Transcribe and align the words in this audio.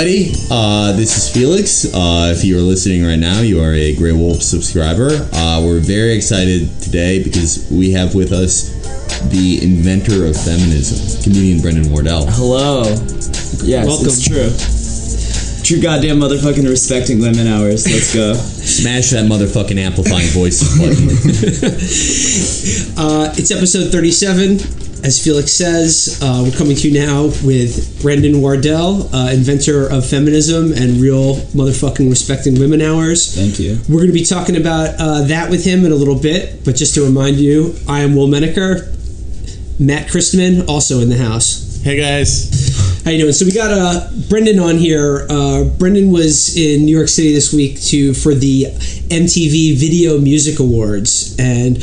Hey 0.00 0.28
everybody, 0.30 0.46
uh, 0.50 0.92
this 0.92 1.14
is 1.18 1.30
Felix. 1.30 1.84
Uh, 1.92 2.32
if 2.34 2.42
you 2.42 2.56
are 2.56 2.62
listening 2.62 3.04
right 3.04 3.18
now, 3.18 3.42
you 3.42 3.62
are 3.62 3.74
a 3.74 3.94
Grey 3.96 4.12
Wolf 4.12 4.40
subscriber. 4.40 5.10
Uh, 5.30 5.60
we're 5.62 5.78
very 5.78 6.14
excited 6.14 6.70
today 6.80 7.22
because 7.22 7.68
we 7.70 7.92
have 7.92 8.14
with 8.14 8.32
us 8.32 8.70
the 9.28 9.62
inventor 9.62 10.24
of 10.24 10.34
feminism, 10.34 11.22
comedian 11.22 11.60
Brandon 11.60 11.92
Wardell. 11.92 12.24
Hello. 12.30 12.84
Yes, 13.60 13.86
Welcome. 13.86 14.06
it's 14.06 14.24
true. 14.24 14.48
True 15.68 15.82
goddamn 15.82 16.16
motherfucking 16.18 16.66
respecting 16.66 17.20
women 17.20 17.46
hours. 17.46 17.84
Let's 17.84 18.14
go. 18.14 18.32
Smash 18.34 19.10
that 19.10 19.26
motherfucking 19.26 19.76
amplifying 19.76 20.28
voice 20.28 20.64
button. 20.78 21.10
Uh, 23.02 23.32
it's 23.36 23.50
episode 23.50 23.90
37. 23.90 24.89
As 25.02 25.22
Felix 25.22 25.52
says, 25.52 26.20
uh, 26.22 26.42
we're 26.44 26.56
coming 26.56 26.76
to 26.76 26.88
you 26.90 27.00
now 27.00 27.24
with 27.42 28.02
Brandon 28.02 28.40
Wardell, 28.40 29.08
uh, 29.14 29.30
inventor 29.32 29.90
of 29.90 30.04
feminism 30.04 30.72
and 30.72 31.00
real 31.00 31.36
motherfucking 31.56 32.10
respecting 32.10 32.60
women 32.60 32.82
hours. 32.82 33.34
Thank 33.34 33.58
you. 33.58 33.78
We're 33.88 34.00
going 34.00 34.08
to 34.08 34.12
be 34.12 34.24
talking 34.24 34.56
about 34.56 34.94
uh, 34.98 35.22
that 35.22 35.48
with 35.48 35.64
him 35.64 35.86
in 35.86 35.92
a 35.92 35.94
little 35.94 36.18
bit, 36.18 36.66
but 36.66 36.76
just 36.76 36.94
to 36.96 37.04
remind 37.04 37.36
you, 37.36 37.74
I 37.88 38.00
am 38.00 38.14
Will 38.14 38.26
Menaker. 38.26 38.92
Matt 39.78 40.08
Christman, 40.08 40.68
also 40.68 41.00
in 41.00 41.08
the 41.08 41.16
house. 41.16 41.80
Hey 41.82 41.96
guys. 41.96 43.02
How 43.02 43.10
you 43.10 43.20
doing? 43.20 43.32
So 43.32 43.46
we 43.46 43.52
got 43.52 43.70
uh, 43.72 44.10
Brandon 44.28 44.58
on 44.58 44.76
here. 44.76 45.26
Uh, 45.30 45.64
Brandon 45.64 46.12
was 46.12 46.54
in 46.54 46.84
New 46.84 46.94
York 46.94 47.08
City 47.08 47.32
this 47.32 47.54
week 47.54 47.80
to 47.84 48.12
for 48.12 48.34
the 48.34 48.64
MTV 48.64 49.76
Video 49.76 50.18
Music 50.18 50.60
Awards, 50.60 51.34
and 51.38 51.82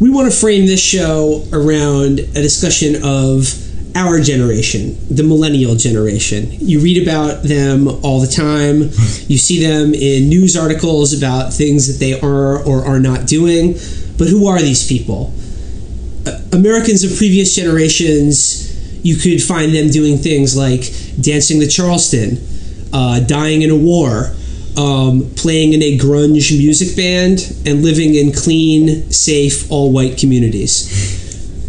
we 0.00 0.10
want 0.10 0.30
to 0.30 0.36
frame 0.36 0.66
this 0.66 0.82
show 0.82 1.44
around 1.52 2.20
a 2.20 2.42
discussion 2.42 2.96
of 3.02 3.62
our 3.96 4.20
generation, 4.20 4.94
the 5.08 5.22
millennial 5.22 5.74
generation. 5.74 6.48
You 6.50 6.80
read 6.80 7.02
about 7.02 7.44
them 7.44 7.88
all 8.04 8.20
the 8.20 8.26
time. 8.26 8.90
You 9.26 9.38
see 9.38 9.60
them 9.60 9.92
in 9.92 10.28
news 10.28 10.56
articles 10.56 11.12
about 11.12 11.52
things 11.52 11.88
that 11.88 11.98
they 11.98 12.18
are 12.20 12.62
or 12.62 12.84
are 12.84 13.00
not 13.00 13.26
doing. 13.26 13.72
But 14.18 14.28
who 14.28 14.46
are 14.46 14.60
these 14.60 14.86
people? 14.86 15.34
Uh, 16.24 16.38
Americans 16.52 17.02
of 17.02 17.16
previous 17.18 17.56
generations, 17.56 19.04
you 19.04 19.16
could 19.16 19.42
find 19.42 19.74
them 19.74 19.90
doing 19.90 20.16
things 20.18 20.56
like 20.56 20.82
dancing 21.20 21.58
the 21.58 21.66
Charleston, 21.66 22.38
uh, 22.92 23.18
dying 23.18 23.62
in 23.62 23.70
a 23.70 23.76
war, 23.76 24.30
um, 24.76 25.30
playing 25.36 25.72
in 25.72 25.82
a 25.82 25.96
grunge 25.98 26.56
music 26.56 26.96
band, 26.96 27.40
and 27.66 27.82
living 27.82 28.14
in 28.14 28.32
clean, 28.32 29.10
safe, 29.10 29.70
all 29.70 29.92
white 29.92 30.18
communities. 30.18 30.88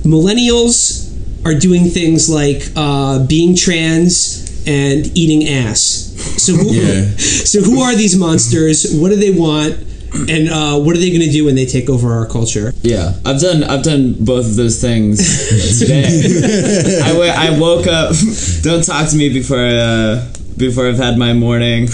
Millennials 0.04 1.06
are 1.46 1.54
doing 1.56 1.86
things 1.86 2.30
like 2.30 2.64
uh, 2.76 3.26
being 3.26 3.56
trans 3.56 4.44
and 4.68 5.06
eating 5.18 5.48
ass. 5.48 6.14
So 6.38 6.54
who, 6.54 6.72
Yeah. 6.74 7.10
so 7.18 7.62
who 7.62 7.82
are 7.82 7.96
these 7.96 8.16
monsters? 8.18 8.94
What 8.96 9.10
do 9.10 9.16
they 9.16 9.32
want? 9.32 9.86
And 10.30 10.50
uh, 10.50 10.80
what 10.80 10.96
are 10.96 11.00
they 11.00 11.10
going 11.10 11.22
to 11.22 11.30
do 11.30 11.46
when 11.46 11.56
they 11.56 11.66
take 11.66 11.90
over 11.90 12.14
our 12.14 12.26
culture? 12.26 12.74
Yeah, 12.82 13.14
I've 13.26 13.40
done 13.42 13.64
I've 13.64 13.84
done 13.84 14.16
both 14.20 14.46
of 14.46 14.56
those 14.56 14.80
things 14.82 15.20
today. 15.80 17.02
I, 17.04 17.10
w- 17.10 17.30
I 17.32 17.60
woke 17.60 17.88
up. 17.88 18.16
Don't 18.62 18.84
talk 18.86 19.10
to 19.10 19.16
me 19.18 19.32
before 19.32 19.58
uh, 19.60 20.26
before 20.56 20.88
I've 20.88 20.98
had 20.98 21.18
my 21.18 21.34
morning 21.34 21.90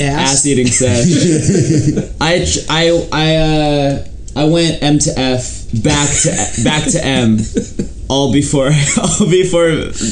ass 0.00 0.46
eating 0.46 0.66
session. 0.66 2.14
I 2.20 2.46
I 2.68 3.08
I 3.12 3.36
uh, 3.36 4.08
I 4.36 4.44
went 4.44 4.82
M 4.82 4.98
to 5.00 5.18
F 5.18 5.64
back 5.82 6.08
to 6.22 6.62
back 6.64 6.90
to 6.92 7.04
M. 7.04 7.38
All 8.08 8.32
before, 8.32 8.70
all 9.02 9.28
before 9.28 9.66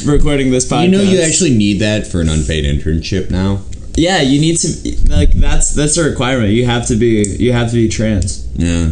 recording 0.05 0.51
this 0.51 0.67
podcast. 0.71 0.85
you 0.85 0.91
know, 0.91 1.01
you 1.01 1.21
actually 1.21 1.57
need 1.57 1.81
that 1.81 2.07
for 2.07 2.21
an 2.21 2.29
unpaid 2.29 2.65
internship 2.65 3.31
now. 3.31 3.63
Yeah, 3.97 4.21
you 4.21 4.39
need 4.39 4.59
to 4.59 5.09
like 5.11 5.33
that's 5.33 5.75
that's 5.75 5.97
a 5.97 6.05
requirement. 6.05 6.51
You 6.51 6.67
have 6.67 6.87
to 6.89 6.97
be 6.97 7.25
you 7.39 7.53
have 7.53 7.71
to 7.71 7.75
be 7.75 7.89
trans. 7.89 8.47
Yeah. 8.55 8.91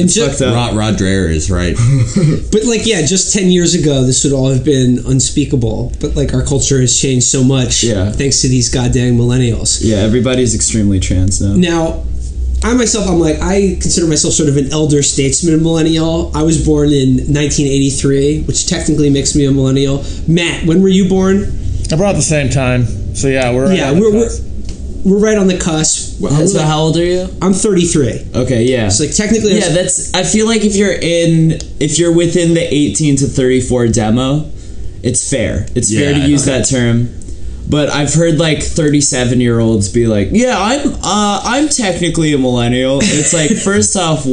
And 0.00 0.08
just 0.08 0.38
fucked. 0.40 0.54
Rod, 0.54 0.76
Rod 0.76 0.94
Dreher 0.94 1.28
is 1.30 1.50
right. 1.50 1.76
But 2.52 2.64
like, 2.64 2.86
yeah, 2.86 3.04
just 3.04 3.32
ten 3.32 3.50
years 3.50 3.74
ago, 3.74 4.04
this 4.04 4.24
would 4.24 4.32
all 4.32 4.50
have 4.50 4.64
been 4.64 4.98
unspeakable. 5.06 5.92
But 6.00 6.14
like, 6.16 6.32
our 6.34 6.42
culture 6.44 6.80
has 6.80 6.98
changed 7.00 7.26
so 7.26 7.42
much, 7.44 7.82
Yeah. 7.84 8.12
thanks 8.12 8.40
to 8.42 8.48
these 8.48 8.68
goddamn 8.68 9.16
millennials. 9.18 9.80
Yeah, 9.82 9.96
everybody's 9.98 10.54
extremely 10.54 11.00
trans 11.00 11.40
now. 11.40 11.54
Now, 11.56 12.04
I 12.64 12.74
myself, 12.74 13.08
I'm 13.08 13.20
like, 13.20 13.38
I 13.40 13.76
consider 13.80 14.06
myself 14.06 14.34
sort 14.34 14.48
of 14.48 14.56
an 14.56 14.72
elder 14.72 15.02
statesman 15.02 15.62
millennial. 15.62 16.32
I 16.34 16.42
was 16.42 16.64
born 16.64 16.88
in 16.90 17.16
1983, 17.32 18.42
which 18.42 18.66
technically 18.66 19.10
makes 19.10 19.34
me 19.36 19.44
a 19.44 19.52
millennial. 19.52 20.04
Matt, 20.26 20.66
when 20.66 20.82
were 20.82 20.88
you 20.88 21.08
born? 21.08 21.44
About 21.92 22.16
the 22.16 22.22
same 22.22 22.48
time. 22.50 22.86
So 23.14 23.28
yeah, 23.28 23.52
we're 23.54 23.72
yeah, 23.72 23.92
we're, 23.92 24.12
we're 24.12 24.24
cusp. 24.24 24.42
We're 25.06 25.20
right 25.20 25.38
on 25.38 25.46
the 25.46 25.56
cusp. 25.56 26.20
I'm, 26.24 26.48
So 26.48 26.60
how 26.62 26.80
old 26.80 26.96
are 26.96 27.04
you? 27.04 27.28
I'm 27.40 27.52
33. 27.52 28.26
Okay, 28.34 28.64
yeah. 28.64 28.88
So 28.88 29.04
like 29.04 29.14
technically, 29.14 29.56
yeah, 29.56 29.68
that's. 29.68 30.12
I 30.14 30.24
feel 30.24 30.46
like 30.46 30.64
if 30.64 30.74
you're 30.74 30.92
in, 30.92 31.52
if 31.78 31.98
you're 31.98 32.12
within 32.12 32.54
the 32.54 32.62
18 32.74 33.16
to 33.18 33.26
34 33.26 33.88
demo, 33.88 34.50
it's 35.04 35.30
fair. 35.30 35.66
It's 35.76 35.92
fair 35.94 36.12
to 36.12 36.18
Yeah, 36.20 36.26
use 36.26 36.44
that 36.46 36.64
term. 36.68 37.08
But 37.68 37.88
I've 37.90 38.14
heard 38.14 38.38
like 38.38 38.62
37 38.62 39.40
year 39.40 39.58
olds 39.60 39.88
be 39.88 40.06
like, 40.06 40.28
"Yeah, 40.32 40.56
I'm, 40.58 40.92
uh, 40.94 41.40
I'm 41.44 41.68
technically 41.68 42.32
a 42.32 42.38
millennial." 42.38 42.98
It's 43.02 43.32
like, 43.32 43.50
first 43.70 43.96
off, 43.96 44.26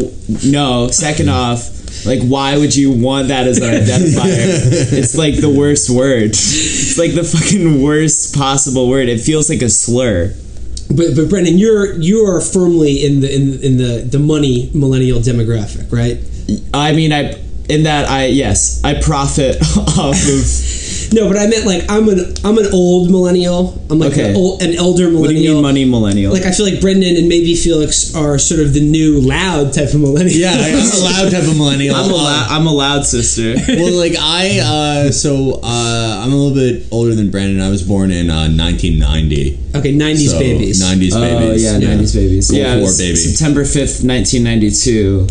no. 0.44 0.88
Second 0.90 1.30
off, 1.30 2.06
like, 2.06 2.22
why 2.24 2.58
would 2.58 2.76
you 2.76 2.92
want 2.92 3.28
that 3.30 3.48
as 3.48 3.58
an 3.58 3.64
identifier? 3.84 4.94
it's 4.94 5.16
like 5.16 5.36
the 5.40 5.50
worst 5.50 5.90
word. 5.90 6.30
It's 6.32 6.98
like 6.98 7.14
the 7.14 7.24
fucking 7.24 7.82
worst 7.84 8.36
possible 8.36 8.88
word. 8.90 9.08
It 9.10 9.20
feels 9.22 9.50
like 9.50 9.62
a 9.62 9.70
slur. 9.70 10.34
But 10.90 11.16
but 11.16 11.30
Brandon, 11.30 11.58
you're 11.58 11.94
you 12.00 12.26
are 12.26 12.42
firmly 12.42 13.06
in 13.06 13.22
the 13.22 13.34
in 13.34 13.62
in 13.62 13.78
the 13.78 14.02
the 14.02 14.20
money 14.20 14.70
millennial 14.74 15.20
demographic, 15.20 15.92
right? 15.92 16.18
I 16.74 16.94
mean, 16.94 17.12
I 17.12 17.42
in 17.70 17.84
that 17.84 18.10
I 18.10 18.26
yes, 18.26 18.84
I 18.84 19.02
profit 19.02 19.62
off 19.78 20.16
of. 20.16 20.83
No, 21.14 21.28
but 21.30 21.38
I 21.38 21.46
meant 21.48 21.66
like 21.66 21.84
I'm 21.90 22.10
an 22.10 22.34
I'm 22.44 22.58
an 22.58 22.68
old 22.74 23.12
millennial. 23.12 23.80
I'm 23.90 24.00
like 24.00 24.14
Okay. 24.14 24.32
an, 24.32 24.36
old, 24.36 24.62
an 24.64 24.74
elder 24.76 25.10
millennial. 25.10 25.22
What 25.22 25.30
do 25.30 25.36
you 25.36 25.54
mean, 25.54 25.62
money 25.62 25.86
millennial? 25.86 26.34
Like 26.34 26.44
I 26.44 26.52
feel 26.52 26.66
like 26.66 26.82
Brandon 26.82 27.16
and 27.16 27.30
maybe 27.30 27.54
Felix 27.56 28.16
are 28.16 28.40
sort 28.40 28.62
of 28.62 28.74
the 28.74 28.82
new 28.82 29.22
loud 29.22 29.74
type 29.74 29.94
of 29.94 30.00
millennial. 30.02 30.36
Yeah, 30.38 30.54
I'm 30.58 30.74
a 30.76 31.04
loud 31.04 31.32
type 31.32 31.44
of 31.44 31.56
millennial. 31.56 31.96
I'm 31.96 32.10
a 32.10 32.16
loud, 32.16 32.48
I'm 32.52 32.66
a 32.68 32.74
loud 32.74 33.06
sister. 33.06 33.54
well, 33.68 33.94
like 33.94 34.14
I, 34.20 34.60
uh, 34.60 35.12
so 35.12 35.60
uh, 35.64 36.22
I'm 36.24 36.32
a 36.34 36.36
little 36.36 36.56
bit 36.56 36.88
older 36.92 37.14
than 37.14 37.30
Brandon. 37.30 37.62
I 37.62 37.70
was 37.70 37.84
born 37.84 38.10
in 38.12 38.30
uh, 38.32 38.50
1990. 38.50 39.60
okay, 39.78 39.94
'90s 39.94 40.30
So, 40.32 40.40
babies. 40.40 40.82
90s 40.84 41.12
Oh 41.14 41.22
babies. 41.22 41.64
yeah, 41.64 41.78
nineties 41.78 42.14
babies. 42.16 42.50
Gold 42.50 42.60
yeah, 42.62 42.74
it 42.74 42.78
War 42.78 42.86
was 42.86 42.98
baby. 42.98 43.16
September 43.18 43.66
fifth, 43.66 44.04
nineteen 44.04 44.44
ninety 44.44 44.72
two. 44.72 45.28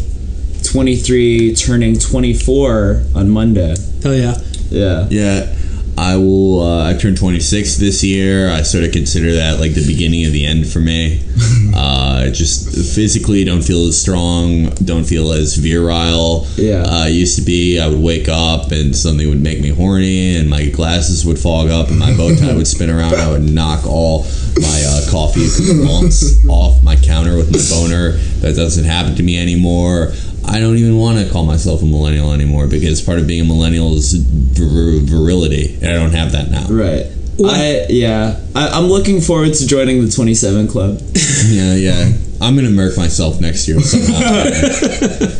23 0.64 1.54
turning 1.56 1.98
24 1.98 3.02
on 3.16 3.28
Monday. 3.28 3.74
Hell 4.02 4.14
yeah. 4.14 4.38
Yeah. 4.70 5.06
Yeah, 5.10 5.54
I 5.98 6.16
will. 6.16 6.60
Uh, 6.60 6.90
I 6.90 6.94
turned 6.96 7.18
26 7.18 7.76
this 7.76 8.02
year. 8.02 8.48
I 8.50 8.62
sort 8.62 8.84
of 8.84 8.92
consider 8.92 9.34
that 9.34 9.60
like 9.60 9.74
the 9.74 9.86
beginning 9.86 10.24
of 10.26 10.32
the 10.32 10.46
end 10.46 10.66
for 10.66 10.80
me. 10.80 11.22
uh, 11.74 12.30
just 12.30 12.94
physically, 12.94 13.44
don't 13.44 13.62
feel 13.62 13.86
as 13.86 14.00
strong. 14.00 14.70
Don't 14.84 15.04
feel 15.04 15.32
as 15.32 15.56
virile. 15.56 16.46
Yeah. 16.56 16.82
uh, 16.82 17.04
used 17.06 17.36
to 17.38 17.42
be. 17.42 17.78
I 17.80 17.88
would 17.88 18.00
wake 18.00 18.28
up 18.28 18.72
and 18.72 18.96
something 18.96 19.28
would 19.28 19.42
make 19.42 19.60
me 19.60 19.68
horny, 19.68 20.36
and 20.36 20.48
my 20.48 20.66
glasses 20.66 21.24
would 21.26 21.38
fog 21.38 21.68
up, 21.68 21.88
and 21.88 21.98
my 21.98 22.16
bow 22.16 22.34
tie 22.34 22.54
would 22.54 22.66
spin 22.66 22.90
around. 22.90 23.14
I 23.14 23.30
would 23.30 23.42
knock 23.42 23.86
all 23.86 24.24
my 24.60 24.82
uh, 24.86 25.10
coffee 25.10 25.46
lumps 25.72 26.46
off 26.48 26.82
my 26.82 26.96
counter 26.96 27.36
with 27.36 27.52
my 27.52 27.60
boner. 27.70 28.12
That 28.40 28.56
doesn't 28.56 28.84
happen 28.84 29.14
to 29.16 29.22
me 29.22 29.38
anymore. 29.40 30.12
I 30.44 30.60
don't 30.60 30.76
even 30.76 30.96
want 30.98 31.18
to 31.24 31.30
call 31.32 31.44
myself 31.44 31.82
a 31.82 31.86
millennial 31.86 32.32
anymore 32.32 32.66
because 32.66 33.00
part 33.00 33.18
of 33.18 33.26
being 33.26 33.42
a 33.42 33.44
millennial 33.44 33.94
is 33.94 34.12
vir- 34.14 35.00
virility, 35.00 35.76
and 35.80 35.86
I 35.86 35.94
don't 35.94 36.12
have 36.12 36.32
that 36.32 36.50
now. 36.50 36.66
Right. 36.68 37.06
What? 37.36 37.54
I 37.54 37.86
yeah. 37.88 38.38
I, 38.54 38.68
I'm 38.68 38.84
looking 38.86 39.20
forward 39.20 39.54
to 39.54 39.66
joining 39.66 40.04
the 40.04 40.10
27 40.10 40.68
club. 40.68 41.00
Yeah, 41.46 41.74
yeah. 41.74 42.12
I'm 42.40 42.54
gonna 42.56 42.70
murk 42.70 42.96
myself 42.96 43.40
next 43.40 43.66
year 43.68 43.80
somehow. 43.80 44.20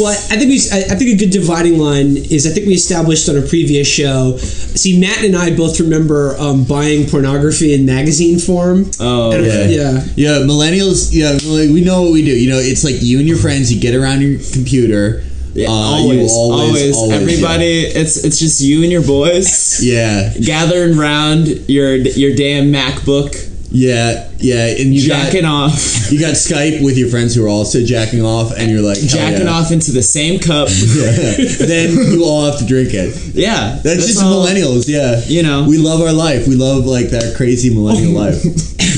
Well, 0.00 0.12
I 0.30 0.36
think 0.36 0.48
we. 0.50 0.60
I 0.72 0.78
I 0.92 0.94
think 0.96 1.10
a 1.10 1.16
good 1.16 1.30
dividing 1.30 1.78
line 1.78 2.16
is 2.16 2.46
I 2.46 2.50
think 2.50 2.66
we 2.66 2.74
established 2.74 3.28
on 3.28 3.36
a 3.36 3.42
previous 3.42 3.88
show. 3.88 4.36
See, 4.36 4.98
Matt 5.00 5.24
and 5.24 5.36
I 5.36 5.54
both 5.56 5.80
remember 5.80 6.36
um, 6.38 6.64
buying 6.64 7.06
pornography 7.08 7.74
in 7.74 7.86
magazine 7.86 8.38
form. 8.38 8.90
Oh 9.00 9.32
And- 9.32 9.44
yeah. 9.46 9.64
yeah. 9.68 10.02
yeah, 10.16 10.38
millennials. 10.46 11.10
Yeah, 11.12 11.32
like, 11.44 11.70
we 11.70 11.82
know 11.84 12.02
what 12.02 12.12
we 12.12 12.24
do. 12.24 12.30
You 12.32 12.50
know, 12.50 12.58
it's 12.58 12.84
like 12.84 12.96
you 13.00 13.18
and 13.18 13.28
your 13.28 13.38
friends. 13.38 13.72
You 13.72 13.80
get 13.80 13.94
around 13.94 14.20
your 14.22 14.38
computer. 14.52 15.22
Yeah, 15.52 15.68
uh, 15.68 15.72
always, 15.72 16.30
you 16.30 16.36
always, 16.38 16.96
always, 16.96 17.12
everybody. 17.20 17.80
It's 17.80 18.24
it's 18.24 18.38
just 18.38 18.60
you 18.60 18.82
and 18.82 18.92
your 18.92 19.02
boys 19.02 19.82
Yeah. 19.82 20.32
gathering 20.44 20.98
around 20.98 21.48
your 21.68 21.96
your 21.96 22.34
damn 22.36 22.70
MacBook 22.72 23.34
Yeah, 23.72 24.28
yeah, 24.38 24.66
and 24.66 24.92
you 24.94 25.00
jacking 25.00 25.42
got 25.42 25.70
off, 25.70 26.10
you 26.10 26.18
got 26.18 26.34
Skype 26.34 26.82
with 26.82 26.98
your 26.98 27.08
friends 27.08 27.34
who 27.36 27.44
are 27.44 27.48
also 27.48 27.84
jacking 27.84 28.24
off, 28.24 28.52
and 28.56 28.70
you're 28.70 28.80
like 28.82 28.98
jacking 28.98 29.46
yeah. 29.46 29.52
off 29.52 29.70
into 29.70 29.92
the 29.92 30.02
same 30.02 30.40
cup. 30.40 30.68
then 31.68 31.92
you 32.12 32.24
all 32.24 32.50
have 32.50 32.58
to 32.58 32.66
drink 32.66 32.90
it. 32.92 33.14
Yeah, 33.34 33.78
That's, 33.84 34.06
just 34.06 34.22
all- 34.22 34.44
millennials, 34.44 34.88
yeah. 34.88 35.20
You 35.26 35.42
know. 35.44 35.66
we 35.68 35.78
love 35.78 36.00
our 36.00 36.12
life. 36.12 36.48
We 36.48 36.56
love 36.56 36.84
like 36.84 37.10
that 37.10 37.36
crazy 37.36 37.70
millennial 37.72 38.12
life. 38.24 38.42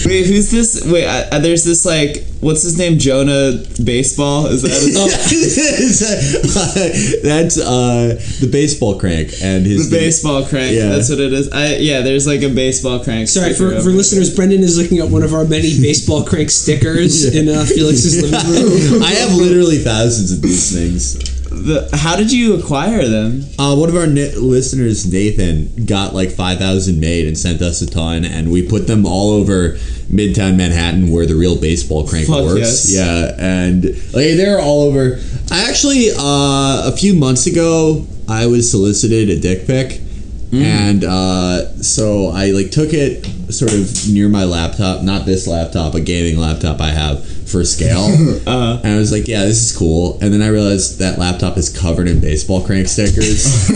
Wait, 0.06 0.26
who's 0.26 0.50
this? 0.50 0.82
Wait, 0.86 1.04
uh, 1.06 1.38
there's 1.40 1.64
this 1.64 1.84
like, 1.84 2.24
what's 2.42 2.62
his 2.62 2.76
name? 2.76 2.98
Jonah 2.98 3.62
Baseball? 3.82 4.46
Is 4.46 4.62
that? 4.62 4.70
His, 5.30 6.00
That's 7.22 7.58
uh, 7.58 8.20
the 8.40 8.48
baseball 8.50 8.98
crank 8.98 9.30
and 9.42 9.64
his 9.64 9.88
the 9.88 9.96
baseball 9.96 10.44
crank. 10.44 10.74
Yeah. 10.74 10.88
That's 10.88 11.08
what 11.08 11.20
it 11.20 11.32
is. 11.32 11.50
I 11.52 11.76
yeah. 11.76 12.02
There's 12.02 12.26
like 12.26 12.42
a 12.42 12.48
baseball 12.48 13.02
crank. 13.02 13.28
Sorry 13.28 13.54
for, 13.54 13.80
for 13.80 13.90
listeners. 13.90 14.34
Brandon 14.34 14.60
is 14.60 14.76
looking 14.76 14.98
at 14.98 15.08
one 15.08 15.22
of 15.22 15.32
our 15.32 15.44
many 15.44 15.80
baseball 15.80 16.24
crank 16.24 16.50
stickers 16.50 17.24
in 17.34 17.48
uh, 17.48 17.64
Felix's 17.64 18.20
living 18.20 18.50
room. 18.50 19.02
I 19.02 19.12
have 19.12 19.34
literally 19.34 19.78
thousands 19.78 20.32
of 20.32 20.42
these 20.42 20.72
things. 20.72 21.31
The, 21.64 21.88
how 21.96 22.16
did 22.16 22.32
you 22.32 22.54
acquire 22.58 23.06
them? 23.06 23.42
Uh, 23.58 23.76
one 23.76 23.88
of 23.88 23.96
our 23.96 24.06
ni- 24.06 24.34
listeners, 24.36 25.10
Nathan, 25.10 25.84
got 25.86 26.14
like 26.14 26.30
5,000 26.30 26.98
made 26.98 27.26
and 27.28 27.36
sent 27.38 27.62
us 27.62 27.80
a 27.82 27.86
ton, 27.90 28.24
and 28.24 28.50
we 28.50 28.66
put 28.66 28.86
them 28.86 29.06
all 29.06 29.30
over 29.30 29.74
Midtown 30.10 30.56
Manhattan 30.56 31.10
where 31.10 31.24
the 31.26 31.34
real 31.36 31.60
baseball 31.60 32.06
crank 32.06 32.26
Fuck 32.26 32.44
works. 32.44 32.90
yes. 32.90 32.92
Yeah, 32.92 33.36
and 33.38 33.84
like 33.84 34.36
they're 34.36 34.58
all 34.60 34.82
over. 34.82 35.18
I 35.50 35.68
actually, 35.68 36.10
uh, 36.10 36.88
a 36.88 36.96
few 36.96 37.14
months 37.14 37.46
ago, 37.46 38.06
I 38.28 38.46
was 38.46 38.70
solicited 38.70 39.30
a 39.30 39.38
dick 39.40 39.66
pic. 39.66 40.00
And 40.54 41.02
uh, 41.02 41.78
so 41.80 42.26
I 42.28 42.50
like 42.50 42.70
took 42.72 42.90
it 42.92 43.24
sort 43.50 43.72
of 43.72 43.88
near 44.12 44.28
my 44.28 44.44
laptop, 44.44 45.02
not 45.02 45.24
this 45.24 45.46
laptop, 45.46 45.94
a 45.94 46.00
gaming 46.00 46.38
laptop 46.38 46.78
I 46.78 46.90
have 46.90 47.24
for 47.52 47.64
scale. 47.64 48.08
Uh, 48.46 48.80
And 48.82 48.94
I 48.94 48.98
was 48.98 49.12
like, 49.12 49.28
yeah, 49.28 49.44
this 49.44 49.60
is 49.70 49.76
cool. 49.76 50.18
And 50.20 50.32
then 50.32 50.42
I 50.42 50.48
realized 50.48 50.98
that 50.98 51.18
laptop 51.18 51.56
is 51.58 51.68
covered 51.68 52.08
in 52.08 52.18
baseball 52.20 52.60
crank 52.66 52.88
stickers. 52.88 53.44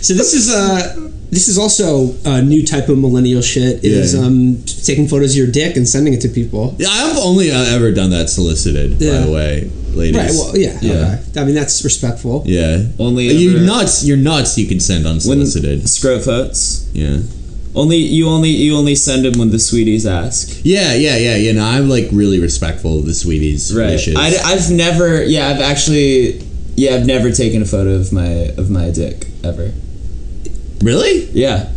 So 0.00 0.14
this 0.14 0.32
is 0.34 0.50
uh 0.50 1.10
this 1.30 1.48
is 1.48 1.58
also 1.58 2.14
a 2.24 2.40
new 2.42 2.64
type 2.64 2.88
of 2.88 2.98
millennial 2.98 3.42
shit. 3.42 3.84
Is 3.84 4.14
Yeah. 4.14 4.20
um 4.24 4.62
taking 4.86 5.06
photos 5.08 5.32
of 5.32 5.36
your 5.36 5.46
dick 5.60 5.76
and 5.76 5.86
sending 5.88 6.14
it 6.14 6.20
to 6.22 6.28
people. 6.28 6.74
yeah, 6.78 6.88
I've 6.90 7.18
only 7.18 7.50
uh, 7.50 7.74
ever 7.76 7.90
done 7.92 8.10
that 8.10 8.28
solicited, 8.30 9.00
Yeah. 9.00 9.12
by 9.20 9.26
the 9.26 9.32
way, 9.32 9.70
ladies. 9.94 10.16
Right. 10.20 10.30
Well, 10.30 10.56
yeah. 10.56 10.78
Yeah. 10.80 11.18
Okay. 11.30 11.40
I 11.40 11.44
mean 11.44 11.54
that's 11.54 11.82
respectful. 11.84 12.42
Yeah. 12.46 12.84
Only 12.98 13.24
You're 13.28 13.60
nuts. 13.60 14.04
You're 14.04 14.16
nuts. 14.32 14.56
You 14.58 14.66
can 14.66 14.80
send 14.80 15.04
when 15.04 15.14
unsolicited. 15.14 15.82
scrote 15.86 16.24
votes. 16.24 16.86
yeah. 16.92 17.18
Only 17.74 17.98
you 17.98 18.28
only 18.28 18.50
you 18.50 18.76
only 18.76 18.94
send 18.94 19.24
them 19.24 19.38
when 19.38 19.50
the 19.50 19.58
sweeties 19.58 20.06
ask. 20.06 20.60
Yeah, 20.64 20.94
yeah, 20.94 21.16
yeah, 21.16 21.36
yeah. 21.36 21.52
No, 21.52 21.64
I'm 21.64 21.88
like 21.88 22.08
really 22.12 22.40
respectful 22.40 22.98
of 22.98 23.06
the 23.06 23.14
sweeties' 23.14 23.74
Right. 23.74 23.90
wishes. 23.90 24.16
I, 24.16 24.28
I've 24.52 24.70
never. 24.70 25.22
Yeah, 25.22 25.48
I've 25.48 25.60
actually. 25.60 26.42
Yeah, 26.76 26.94
I've 26.94 27.06
never 27.06 27.30
taken 27.30 27.62
a 27.62 27.64
photo 27.66 27.94
of 27.94 28.12
my 28.12 28.26
of 28.56 28.70
my 28.70 28.90
dick 28.90 29.26
ever. 29.44 29.72
really? 30.82 31.24
Yeah. 31.32 31.70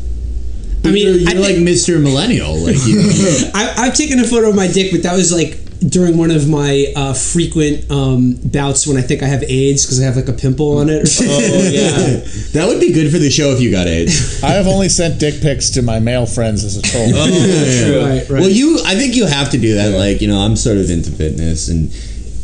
I 0.83 0.91
mean, 0.91 1.05
you're, 1.07 1.15
you're 1.17 1.29
I 1.29 1.33
like 1.33 1.55
think- 1.55 1.67
Mr. 1.69 2.01
Millennial. 2.01 2.55
Like 2.57 2.77
you. 2.87 2.99
I, 3.53 3.73
I've 3.77 3.95
taken 3.95 4.19
a 4.19 4.23
photo 4.27 4.49
of 4.49 4.55
my 4.55 4.67
dick, 4.67 4.91
but 4.91 5.03
that 5.03 5.13
was 5.15 5.31
like 5.31 5.59
during 5.87 6.17
one 6.17 6.29
of 6.29 6.47
my 6.47 6.93
uh, 6.95 7.13
frequent 7.13 7.89
um, 7.89 8.35
bouts 8.43 8.85
when 8.85 8.97
I 8.97 9.01
think 9.01 9.23
I 9.23 9.25
have 9.25 9.43
AIDS 9.43 9.85
because 9.85 9.99
I 9.99 10.05
have 10.05 10.15
like 10.15 10.27
a 10.27 10.33
pimple 10.33 10.77
on 10.77 10.89
it. 10.89 11.01
Or. 11.01 11.23
Oh 11.23 11.69
yeah. 11.71 12.21
that 12.53 12.65
would 12.67 12.79
be 12.79 12.93
good 12.93 13.11
for 13.11 13.17
the 13.17 13.29
show 13.29 13.51
if 13.51 13.59
you 13.59 13.71
got 13.71 13.87
AIDS. 13.87 14.43
I 14.43 14.51
have 14.51 14.67
only 14.67 14.89
sent 14.89 15.19
dick 15.19 15.41
pics 15.41 15.71
to 15.71 15.81
my 15.81 15.99
male 15.99 16.25
friends 16.25 16.63
as 16.63 16.77
a 16.77 16.81
troll. 16.81 17.09
Oh, 17.13 17.83
true. 17.83 18.01
Right, 18.01 18.29
right. 18.29 18.41
Well, 18.41 18.49
you, 18.49 18.79
I 18.85 18.95
think 18.95 19.15
you 19.15 19.25
have 19.25 19.49
to 19.51 19.57
do 19.57 19.75
that. 19.75 19.97
Like, 19.97 20.21
you 20.21 20.27
know, 20.27 20.39
I'm 20.39 20.55
sort 20.55 20.77
of 20.77 20.89
into 20.89 21.11
fitness, 21.11 21.67
and 21.67 21.91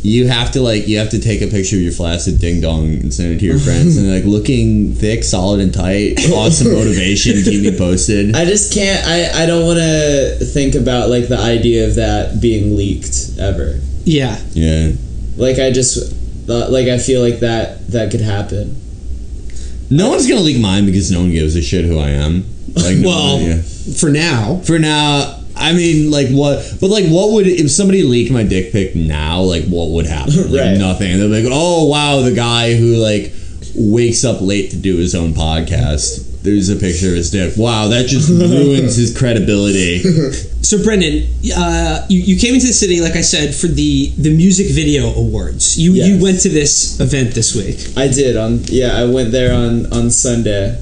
you 0.07 0.27
have 0.27 0.51
to 0.51 0.61
like, 0.61 0.87
you 0.87 0.97
have 0.99 1.09
to 1.09 1.19
take 1.19 1.41
a 1.41 1.47
picture 1.47 1.75
of 1.75 1.81
your 1.81 1.91
flaccid 1.91 2.39
ding 2.39 2.61
dong 2.61 2.85
and 3.01 3.13
send 3.13 3.33
it 3.33 3.39
to 3.39 3.45
your 3.45 3.59
friends, 3.59 3.97
and 3.97 4.09
like 4.11 4.23
looking 4.23 4.93
thick, 4.93 5.23
solid, 5.23 5.59
and 5.59 5.73
tight. 5.73 6.17
Awesome 6.31 6.71
motivation. 6.79 7.33
To 7.35 7.43
keep 7.43 7.61
me 7.63 7.77
posted. 7.77 8.35
I 8.35 8.45
just 8.45 8.73
can't. 8.73 9.05
I 9.05 9.43
I 9.43 9.45
don't 9.45 9.65
want 9.65 9.79
to 9.79 10.37
think 10.45 10.75
about 10.75 11.09
like 11.09 11.27
the 11.27 11.37
idea 11.37 11.87
of 11.87 11.95
that 11.95 12.39
being 12.41 12.75
leaked 12.77 13.37
ever. 13.39 13.79
yeah. 14.05 14.39
Yeah. 14.53 14.91
Like 15.35 15.59
I 15.59 15.71
just. 15.71 16.13
Uh, 16.49 16.69
like 16.69 16.87
I 16.87 16.97
feel 16.97 17.21
like 17.21 17.39
that 17.41 17.85
that 17.91 18.09
could 18.09 18.21
happen. 18.21 18.79
No 19.89 20.09
one's 20.11 20.27
gonna 20.27 20.41
leak 20.41 20.59
mine 20.61 20.85
because 20.85 21.11
no 21.11 21.19
one 21.21 21.31
gives 21.31 21.55
a 21.57 21.61
shit 21.61 21.83
who 21.85 21.99
I 21.99 22.11
am. 22.11 22.45
Like, 22.73 22.97
no 23.03 23.07
Well, 23.09 23.39
one- 23.39 23.61
for 23.99 24.09
now. 24.09 24.61
for 24.63 24.79
now. 24.79 25.36
I 25.59 25.73
mean, 25.73 26.11
like 26.11 26.29
what? 26.29 26.77
But 26.79 26.89
like, 26.89 27.05
what 27.05 27.31
would 27.33 27.47
if 27.47 27.69
somebody 27.71 28.03
leaked 28.03 28.31
my 28.31 28.43
dick 28.43 28.71
pic 28.71 28.95
now? 28.95 29.41
Like, 29.41 29.65
what 29.65 29.89
would 29.91 30.05
happen? 30.05 30.51
Like 30.51 30.61
Right. 30.61 30.77
nothing. 30.77 31.17
They're 31.17 31.27
like, 31.27 31.45
oh 31.51 31.87
wow, 31.87 32.21
the 32.21 32.33
guy 32.35 32.75
who 32.75 32.95
like 32.97 33.33
wakes 33.75 34.23
up 34.23 34.41
late 34.41 34.71
to 34.71 34.77
do 34.77 34.97
his 34.97 35.13
own 35.15 35.33
podcast. 35.33 36.25
There's 36.43 36.69
a 36.69 36.77
picture 36.77 37.09
of 37.09 37.15
his 37.15 37.29
dick. 37.31 37.55
Wow, 37.57 37.89
that 37.89 38.07
just 38.07 38.29
ruins 38.29 38.95
his 38.95 39.17
credibility. 39.17 39.99
So 40.61 40.81
Brandon, 40.81 41.27
uh, 41.55 42.05
you, 42.09 42.19
you 42.21 42.39
came 42.39 42.53
into 42.53 42.67
the 42.67 42.73
city, 42.73 43.01
like 43.01 43.15
I 43.15 43.21
said, 43.21 43.53
for 43.53 43.67
the 43.67 44.13
the 44.17 44.35
music 44.35 44.67
video 44.71 45.13
awards. 45.13 45.77
You 45.77 45.93
you 45.93 46.21
went 46.23 46.39
to 46.41 46.49
this 46.49 46.99
event 47.01 47.31
this 47.33 47.53
week. 47.55 47.97
I 47.97 48.07
did 48.07 48.37
on. 48.37 48.61
Yeah, 48.65 48.95
I 48.95 49.05
went 49.05 49.31
there 49.31 49.53
on 49.53 49.91
on 49.91 50.09
Sunday. 50.09 50.81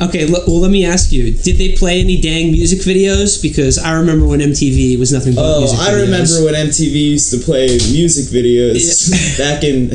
Okay, 0.00 0.26
l- 0.32 0.42
well 0.46 0.60
let 0.60 0.70
me 0.70 0.84
ask 0.86 1.12
you: 1.12 1.30
Did 1.32 1.56
they 1.58 1.72
play 1.76 2.00
any 2.00 2.20
dang 2.20 2.52
music 2.52 2.80
videos? 2.80 3.40
Because 3.42 3.76
I 3.78 3.92
remember 3.98 4.26
when 4.26 4.40
MTV 4.40 4.98
was 4.98 5.12
nothing 5.12 5.34
but 5.34 5.42
Oh, 5.44 5.58
music 5.60 5.78
Oh, 5.78 5.82
I 5.82 5.90
videos. 5.90 6.02
remember 6.02 6.44
when 6.44 6.54
MTV 6.54 6.92
used 7.12 7.30
to 7.32 7.38
play 7.38 7.66
music 7.92 8.26
videos 8.32 9.10
back 9.38 9.62
in 9.64 9.88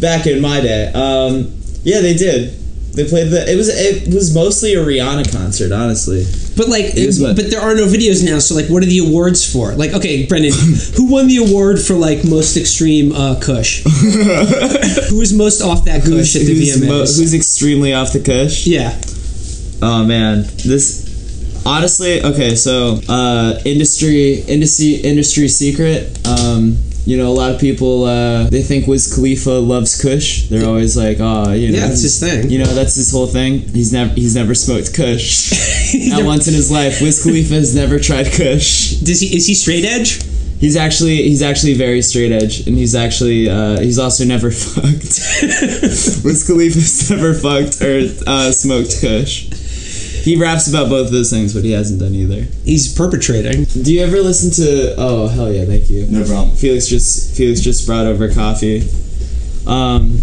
back 0.00 0.26
in 0.26 0.40
my 0.40 0.60
day. 0.60 0.92
Um, 0.94 1.52
yeah, 1.82 2.00
they 2.00 2.14
did. 2.14 2.54
They 2.94 3.08
played 3.08 3.30
the. 3.30 3.50
It 3.50 3.56
was 3.56 3.68
it 3.70 4.12
was 4.14 4.34
mostly 4.34 4.74
a 4.74 4.84
Rihanna 4.84 5.32
concert, 5.32 5.72
honestly. 5.72 6.24
But 6.56 6.68
like, 6.68 6.92
It 6.94 7.34
but 7.34 7.50
there 7.50 7.60
are 7.62 7.74
no 7.74 7.86
videos 7.86 8.22
now. 8.22 8.38
So 8.38 8.54
like, 8.54 8.66
what 8.66 8.82
are 8.82 8.86
the 8.86 8.98
awards 8.98 9.50
for? 9.50 9.72
Like, 9.74 9.94
okay, 9.94 10.26
Brandon, 10.26 10.52
who 10.96 11.06
won 11.10 11.26
the 11.26 11.38
award 11.38 11.80
for 11.80 11.94
like 11.94 12.22
most 12.22 12.56
extreme 12.58 13.12
uh, 13.12 13.40
Kush? 13.40 13.82
who 15.08 15.16
was 15.18 15.32
most 15.32 15.62
off 15.62 15.86
that 15.86 16.02
Kush 16.04 16.36
at 16.36 16.42
the 16.44 16.54
who's, 16.54 16.76
VMAs? 16.76 16.86
mo- 16.86 16.98
who's 17.00 17.32
extremely 17.34 17.94
off 17.94 18.12
the 18.12 18.20
cush? 18.20 18.66
yeah, 18.66 19.00
Oh 19.82 20.04
man, 20.04 20.42
this 20.64 21.62
honestly 21.66 22.22
okay. 22.22 22.54
So 22.54 23.00
uh, 23.08 23.60
industry 23.64 24.40
industry 24.40 24.94
industry 24.96 25.48
secret. 25.48 26.26
Um, 26.26 26.78
you 27.04 27.16
know, 27.16 27.26
a 27.26 27.34
lot 27.34 27.50
of 27.52 27.60
people 27.60 28.04
uh, 28.04 28.44
they 28.48 28.62
think 28.62 28.86
Wiz 28.86 29.12
Khalifa 29.12 29.50
loves 29.50 30.00
Kush. 30.00 30.46
They're 30.48 30.64
always 30.68 30.96
like, 30.96 31.16
oh, 31.18 31.50
you 31.52 31.72
know, 31.72 31.78
Yeah, 31.78 31.88
that's 31.88 32.02
his 32.02 32.20
thing. 32.20 32.48
You 32.48 32.60
know, 32.60 32.72
that's 32.74 32.94
his 32.94 33.10
whole 33.10 33.26
thing. 33.26 33.58
He's 33.58 33.92
never 33.92 34.14
he's 34.14 34.36
never 34.36 34.54
smoked 34.54 34.94
Kush. 34.94 35.50
Not 36.10 36.24
once 36.24 36.46
in 36.46 36.54
his 36.54 36.70
life. 36.70 37.00
Wiz 37.02 37.20
Khalifa 37.22 37.54
has 37.54 37.74
never 37.74 37.98
tried 37.98 38.26
Kush. 38.32 38.92
does 39.02 39.20
he? 39.20 39.34
Is 39.36 39.48
he 39.48 39.54
straight 39.54 39.84
edge? 39.84 40.22
He's 40.60 40.76
actually 40.76 41.16
he's 41.24 41.42
actually 41.42 41.74
very 41.74 42.02
straight 42.02 42.30
edge, 42.30 42.68
and 42.68 42.78
he's 42.78 42.94
actually 42.94 43.48
uh, 43.50 43.80
he's 43.80 43.98
also 43.98 44.24
never 44.24 44.50
fucked. 44.64 45.18
Wiz 46.24 46.44
Khalifa's 46.46 47.10
never 47.10 47.34
fucked 47.34 47.82
or 47.82 48.06
uh, 48.28 48.52
smoked 48.52 49.00
Kush. 49.00 49.48
He 50.22 50.36
raps 50.36 50.68
about 50.68 50.88
both 50.88 51.06
of 51.06 51.12
those 51.12 51.30
things, 51.30 51.52
but 51.52 51.64
he 51.64 51.72
hasn't 51.72 52.00
done 52.00 52.14
either. 52.14 52.46
He's 52.64 52.94
perpetrating. 52.94 53.64
Do 53.64 53.92
you 53.92 54.02
ever 54.02 54.20
listen 54.20 54.50
to? 54.52 54.94
Oh 54.96 55.26
hell 55.26 55.52
yeah, 55.52 55.64
thank 55.64 55.90
you. 55.90 56.06
No 56.06 56.24
problem. 56.24 56.54
Felix 56.56 56.86
just 56.86 57.36
Felix 57.36 57.60
just 57.60 57.86
brought 57.86 58.06
over 58.06 58.32
coffee. 58.32 58.88
Um, 59.66 60.22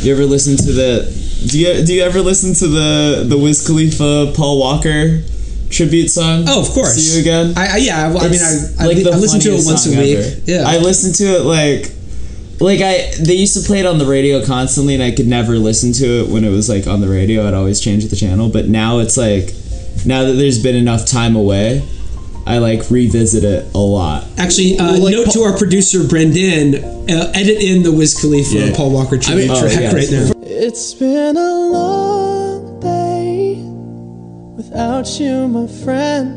you 0.00 0.12
ever 0.12 0.26
listen 0.26 0.56
to 0.56 0.72
the? 0.72 1.48
Do 1.48 1.58
you 1.58 1.84
do 1.84 1.94
you 1.94 2.02
ever 2.02 2.20
listen 2.20 2.52
to 2.54 2.68
the 2.68 3.24
the 3.26 3.38
Wiz 3.38 3.66
Khalifa 3.66 4.32
Paul 4.36 4.58
Walker 4.58 5.22
tribute 5.70 6.10
song? 6.10 6.44
Oh, 6.46 6.60
of 6.60 6.68
course. 6.68 6.96
See 6.96 7.16
you 7.16 7.22
again. 7.22 7.54
I, 7.56 7.74
I 7.74 7.76
yeah. 7.76 8.12
I, 8.12 8.26
I 8.26 8.28
mean, 8.28 8.42
I, 8.42 8.84
I, 8.84 8.86
like 8.86 9.02
the 9.02 9.10
I 9.12 9.16
listen 9.16 9.40
to 9.40 9.50
it 9.50 9.64
once 9.64 9.86
a 9.86 9.98
week. 9.98 10.18
ever. 10.18 10.40
Yeah, 10.44 10.64
I 10.66 10.78
listen 10.78 11.12
to 11.14 11.24
it 11.36 11.42
like 11.44 11.92
like 12.60 12.80
I 12.80 13.10
they 13.20 13.34
used 13.34 13.54
to 13.60 13.66
play 13.66 13.80
it 13.80 13.86
on 13.86 13.98
the 13.98 14.06
radio 14.06 14.44
constantly 14.44 14.94
and 14.94 15.02
I 15.02 15.10
could 15.12 15.26
never 15.26 15.56
listen 15.58 15.92
to 15.94 16.04
it 16.24 16.28
when 16.28 16.44
it 16.44 16.50
was 16.50 16.68
like 16.68 16.86
on 16.86 17.00
the 17.00 17.08
radio. 17.08 17.46
I'd 17.48 17.54
always 17.54 17.80
change 17.80 18.04
the 18.06 18.16
channel, 18.16 18.48
but 18.48 18.68
now 18.68 18.98
it's 18.98 19.16
like 19.16 19.54
now 20.06 20.24
that 20.24 20.34
there's 20.34 20.62
been 20.62 20.76
enough 20.76 21.06
time 21.06 21.36
away, 21.36 21.82
I 22.46 22.58
like 22.58 22.90
revisit 22.90 23.44
it 23.44 23.74
a 23.74 23.78
lot. 23.78 24.26
Actually, 24.38 24.78
uh, 24.78 24.92
Well, 24.92 25.04
like 25.04 25.12
note 25.14 25.30
to 25.32 25.40
our 25.42 25.56
producer 25.56 26.04
Brendan, 26.06 26.76
uh, 27.10 27.32
edit 27.34 27.62
in 27.62 27.82
the 27.82 27.92
Wiz 27.92 28.18
Khalifa 28.20 28.54
Yeah. 28.58 28.76
Paul 28.76 28.90
Walker 28.90 29.18
tribute 29.18 29.50
I 29.50 29.54
mean- 29.54 29.64
Oh, 29.64 29.68
track 29.68 29.80
yeah. 29.80 29.94
right 29.94 30.10
now. 30.10 30.32
It's 30.42 30.94
been 30.94 31.36
a 31.36 31.54
long 31.70 32.80
day 32.80 33.56
without 34.56 35.18
you, 35.20 35.48
my 35.48 35.66
friend. 35.84 36.36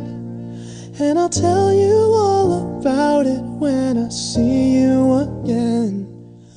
And 1.00 1.18
I'll 1.18 1.27
tell 1.30 1.74
you 1.74 1.94
all 2.15 2.80
about 2.80 3.25
it 3.25 3.42
when 3.60 3.98
I 3.98 4.10
see 4.10 4.75
you 4.75 5.13
again. 5.13 6.08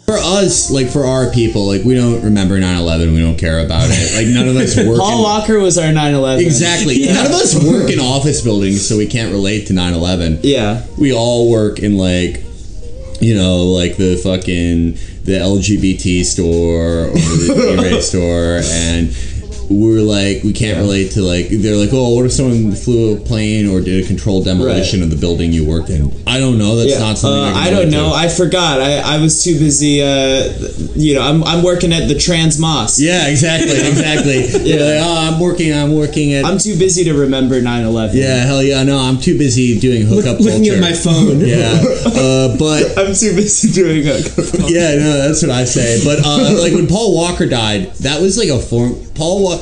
For 0.07 0.17
us, 0.17 0.71
like 0.71 0.89
for 0.89 1.05
our 1.05 1.31
people, 1.33 1.67
like 1.67 1.83
we 1.83 1.95
don't 1.97 2.23
remember 2.23 2.61
9/11. 2.61 3.13
We 3.13 3.21
don't 3.21 3.37
care 3.37 3.59
about 3.65 3.89
it. 3.91 4.15
Like 4.15 4.29
none 4.29 4.47
of 4.49 4.55
us 4.57 4.77
work. 4.87 4.99
Paul 5.01 5.17
in- 5.19 5.23
Walker 5.25 5.59
was 5.59 5.79
our 5.79 5.93
9/11. 5.93 6.41
Exactly. 6.47 7.07
None 7.07 7.27
of 7.27 7.33
us 7.33 7.55
work 7.65 7.91
in 7.91 7.99
office 7.99 8.41
buildings, 8.41 8.87
so 8.87 8.97
we 8.97 9.07
can't 9.07 9.33
relate 9.33 9.67
to 9.67 9.73
9/11. 9.73 10.41
Yeah. 10.45 10.85
We 10.97 11.13
all 11.13 11.51
work 11.51 11.81
in 11.81 11.97
like, 11.99 12.45
you 13.21 13.35
know, 13.35 13.65
like 13.65 13.97
the 13.97 14.17
fucking 14.17 14.93
the 15.25 15.41
LGBT 15.41 16.25
store 16.25 17.07
or 17.07 17.11
the 17.11 17.77
E-rate 17.81 18.01
store, 18.13 18.61
and 18.65 19.09
we're 19.71 20.01
like, 20.01 20.43
we 20.43 20.53
can't 20.53 20.79
relate 20.79 21.13
to 21.13 21.23
like. 21.23 21.49
They're 21.51 21.77
like, 21.77 21.91
oh, 21.93 22.15
what 22.15 22.25
if 22.27 22.33
someone 22.33 22.73
flew 22.73 23.17
a 23.17 23.21
plane 23.21 23.69
or 23.69 23.81
did 23.81 24.05
a 24.05 24.07
controlled 24.07 24.45
demolition 24.45 25.03
of 25.03 25.11
the 25.11 25.17
building 25.17 25.53
you 25.53 25.65
worked 25.65 25.91
in? 25.91 26.13
I 26.27 26.39
don't 26.39 26.59
know. 26.59 26.77
That's 26.77 26.93
Yeah. 26.93 26.99
not 27.01 27.19
something 27.19 27.41
Uh, 27.43 27.47
I, 27.49 27.53
can 27.53 27.63
I 27.67 27.71
don't 27.71 27.91
know. 27.91 28.11
to. 28.11 28.15
I 28.15 28.29
forgot. 28.29 28.81
I, 28.81 28.99
I 28.99 29.19
was 29.21 29.43
too 29.43 29.59
busy. 29.59 30.03
Uh, 30.03 30.53
you 30.95 31.15
know, 31.15 31.23
I'm, 31.23 31.43
I'm 31.45 31.63
working 31.65 31.93
at 31.93 32.09
the 32.09 32.15
Trans 32.19 32.59
Mosque. 32.59 32.99
yeah, 33.01 33.29
exactly, 33.29 33.71
exactly. 33.89 34.47
yeah, 34.63 34.77
like, 34.77 35.01
oh, 35.03 35.29
I'm 35.33 35.41
working. 35.41 35.73
I'm 35.73 35.95
working 35.95 36.33
at. 36.35 36.45
I'm 36.45 36.59
too 36.59 36.79
busy 36.79 37.05
to 37.05 37.15
remember 37.15 37.61
9/11. 37.61 38.11
yeah, 38.15 38.45
hell 38.45 38.63
yeah. 38.63 38.83
No, 38.85 38.99
I'm 38.99 39.19
too 39.19 39.37
busy 39.39 39.79
doing 39.79 40.07
Look, 40.09 40.25
hookup 40.25 40.41
looking 40.41 40.65
culture. 40.65 40.75
at 40.77 40.81
my 40.81 40.93
phone. 40.93 41.41
Yeah, 41.41 41.73
uh, 42.07 42.57
but 42.59 42.97
I'm 42.99 43.15
too 43.15 43.35
busy 43.35 43.73
doing 43.73 44.03
it. 44.05 44.71
yeah, 44.71 44.95
no, 44.97 45.27
that's 45.27 45.43
what 45.43 45.51
I 45.51 45.65
say. 45.65 46.01
But 46.05 46.25
uh, 46.25 46.61
like 46.61 46.73
when 46.73 46.87
Paul 46.87 47.15
Walker 47.15 47.47
died, 47.47 47.93
that 48.01 48.21
was 48.21 48.39
like 48.39 48.49
a 48.49 48.59
form. 48.59 48.95
Paul 49.17 49.43
Wa- 49.45 49.61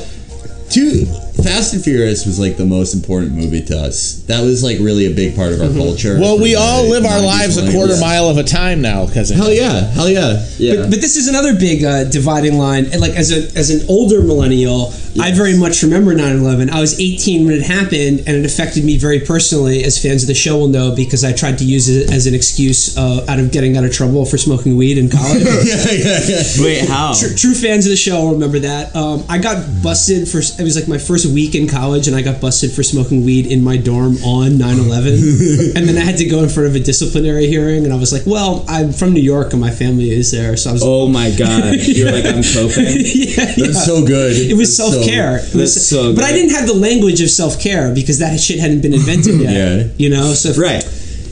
two 0.69 1.05
Fast 1.45 1.75
and 1.75 1.83
Furious 1.83 2.25
was 2.25 2.39
like 2.39 2.57
the 2.57 2.65
most 2.65 2.95
important 2.95 3.33
movie 3.33 3.61
to 3.65 3.77
us. 3.77 4.23
That 4.23 4.41
was 4.41 4.63
like 4.63 4.79
really 4.79 5.05
a 5.05 5.13
big 5.13 5.35
part 5.35 5.53
of 5.53 5.61
our 5.61 5.69
culture. 5.69 6.17
Well, 6.19 6.41
we 6.41 6.53
the 6.53 6.59
all 6.59 6.89
live 6.89 7.05
our 7.05 7.21
lives 7.21 7.57
a 7.57 7.71
quarter 7.71 7.99
mile 7.99 8.29
of 8.29 8.37
a 8.37 8.43
time 8.43 8.81
now 8.81 9.05
because 9.05 9.29
Hell 9.29 9.53
yeah, 9.53 9.81
hell 9.91 10.09
yeah. 10.09 10.43
Yeah. 10.57 10.75
But, 10.75 10.89
but 10.89 11.01
this 11.01 11.17
is 11.17 11.27
another 11.27 11.53
big 11.53 11.83
uh, 11.83 12.05
dividing 12.05 12.57
line. 12.57 12.85
And 12.85 12.99
like 12.99 13.11
as 13.11 13.31
a 13.31 13.57
as 13.57 13.69
an 13.69 13.85
older 13.87 14.23
millennial, 14.23 14.91
I 15.21 15.31
very 15.31 15.55
much 15.57 15.83
remember 15.83 16.15
9/11. 16.15 16.69
I 16.71 16.81
was 16.81 16.99
18 16.99 17.45
when 17.45 17.53
it 17.55 17.61
happened, 17.61 18.23
and 18.25 18.29
it 18.29 18.45
affected 18.45 18.83
me 18.83 18.97
very 18.97 19.19
personally. 19.19 19.83
As 19.83 20.01
fans 20.01 20.23
of 20.23 20.27
the 20.27 20.33
show 20.33 20.57
will 20.57 20.67
know, 20.67 20.95
because 20.95 21.23
I 21.23 21.31
tried 21.31 21.59
to 21.59 21.65
use 21.65 21.87
it 21.89 22.11
as 22.11 22.27
an 22.27 22.33
excuse 22.33 22.97
uh, 22.97 23.25
out 23.29 23.39
of 23.39 23.51
getting 23.51 23.77
out 23.77 23.83
of 23.85 23.93
trouble 23.93 24.25
for 24.25 24.37
smoking 24.37 24.75
weed 24.75 24.97
in 24.97 25.09
college. 25.09 25.43
yeah, 25.63 25.91
yeah, 25.91 26.19
yeah. 26.25 26.43
Wait, 26.59 26.89
how? 26.89 27.13
True, 27.13 27.35
true 27.35 27.53
fans 27.53 27.85
of 27.85 27.91
the 27.91 27.95
show 27.95 28.23
will 28.23 28.33
remember 28.33 28.59
that. 28.59 28.95
Um, 28.95 29.23
I 29.29 29.37
got 29.37 29.63
busted 29.83 30.27
for 30.27 30.39
it 30.39 30.63
was 30.63 30.75
like 30.75 30.87
my 30.87 30.97
first 30.97 31.25
week 31.35 31.53
in 31.53 31.67
college, 31.67 32.07
and 32.07 32.15
I 32.15 32.23
got 32.23 32.41
busted 32.41 32.71
for 32.71 32.81
smoking 32.81 33.23
weed 33.23 33.45
in 33.45 33.61
my 33.63 33.77
dorm 33.77 34.15
on 34.23 34.51
9/11. 34.57 35.75
and 35.75 35.87
then 35.87 35.97
I 35.97 36.01
had 36.01 36.17
to 36.17 36.25
go 36.25 36.41
in 36.41 36.49
front 36.49 36.69
of 36.69 36.75
a 36.75 36.79
disciplinary 36.79 37.45
hearing, 37.47 37.83
and 37.85 37.93
I 37.93 37.97
was 37.97 38.11
like, 38.11 38.23
"Well, 38.25 38.65
I'm 38.67 38.91
from 38.93 39.13
New 39.13 39.21
York, 39.21 39.51
and 39.51 39.61
my 39.61 39.69
family 39.69 40.09
is 40.09 40.31
there, 40.31 40.57
so 40.57 40.71
I 40.71 40.73
was." 40.73 40.81
Like, 40.81 40.89
Oh 40.89 41.07
my 41.07 41.29
god. 41.37 41.75
You're 41.85 42.11
like, 42.11 42.25
I'm 42.25 42.41
coping. 42.41 42.85
yeah, 43.03 43.45
That's 43.45 43.57
yeah. 43.59 43.71
so 43.73 44.03
good. 44.05 44.33
It 44.35 44.55
was 44.55 44.75
self 44.75 44.95
care. 45.05 45.39
That's 45.53 45.85
so 45.87 46.15
But 46.15 46.23
I 46.23 46.31
didn't 46.31 46.55
have 46.55 46.65
the 46.67 46.73
language 46.73 47.21
of 47.21 47.29
self 47.29 47.59
care 47.59 47.93
because 47.93 48.19
that 48.19 48.39
shit 48.39 48.59
hadn't 48.59 48.81
been 48.81 48.93
invented 48.95 49.35
yet. 49.41 49.53
Yeah. 49.53 49.87
You 49.97 50.09
know, 50.09 50.33
so 50.33 50.49
if, 50.49 50.57
Right. 50.57 50.83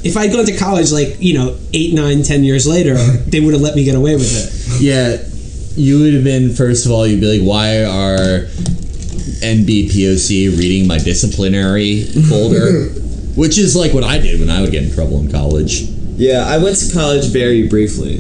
if 0.04 0.18
I'd 0.18 0.32
gone 0.34 0.46
to 0.46 0.58
college 0.58 0.92
like 0.92 1.18
you 1.22 1.34
know 1.36 1.58
eight, 1.74 1.94
nine, 1.94 2.24
ten 2.24 2.44
years 2.44 2.68
later, 2.68 2.96
they 3.32 3.40
would 3.40 3.54
have 3.54 3.62
let 3.64 3.76
me 3.76 3.84
get 3.86 3.96
away 3.96 4.16
with 4.16 4.28
it. 4.36 4.82
Yeah, 4.82 5.18
you 5.76 6.00
would 6.02 6.14
have 6.14 6.24
been 6.26 6.54
first 6.54 6.86
of 6.86 6.92
all. 6.92 7.08
You'd 7.08 7.22
be 7.22 7.40
like, 7.40 7.48
why 7.48 7.86
are 7.86 8.48
NBPOC 9.42 10.58
reading 10.58 10.88
my 10.88 10.98
disciplinary 10.98 12.04
folder? 12.04 12.90
Which 13.36 13.58
is 13.58 13.76
like 13.76 13.94
what 13.94 14.04
I 14.04 14.20
did 14.20 14.40
when 14.40 14.50
I 14.50 14.62
would 14.62 14.72
get 14.72 14.84
in 14.84 14.94
trouble 14.94 15.20
in 15.20 15.32
college. 15.32 15.82
Yeah, 16.16 16.46
I 16.48 16.60
went 16.60 16.78
to 16.78 16.94
college 16.94 17.28
very 17.28 17.68
briefly. 17.68 18.20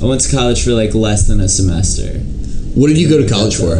I 0.00 0.06
went 0.06 0.20
to 0.22 0.30
college 0.30 0.64
for 0.64 0.70
like 0.72 0.94
less 0.94 1.26
than 1.26 1.40
a 1.40 1.48
semester. 1.48 2.18
What 2.78 2.88
did 2.88 2.98
you 2.98 3.08
go 3.08 3.20
to 3.20 3.28
college 3.28 3.56
for? 3.56 3.74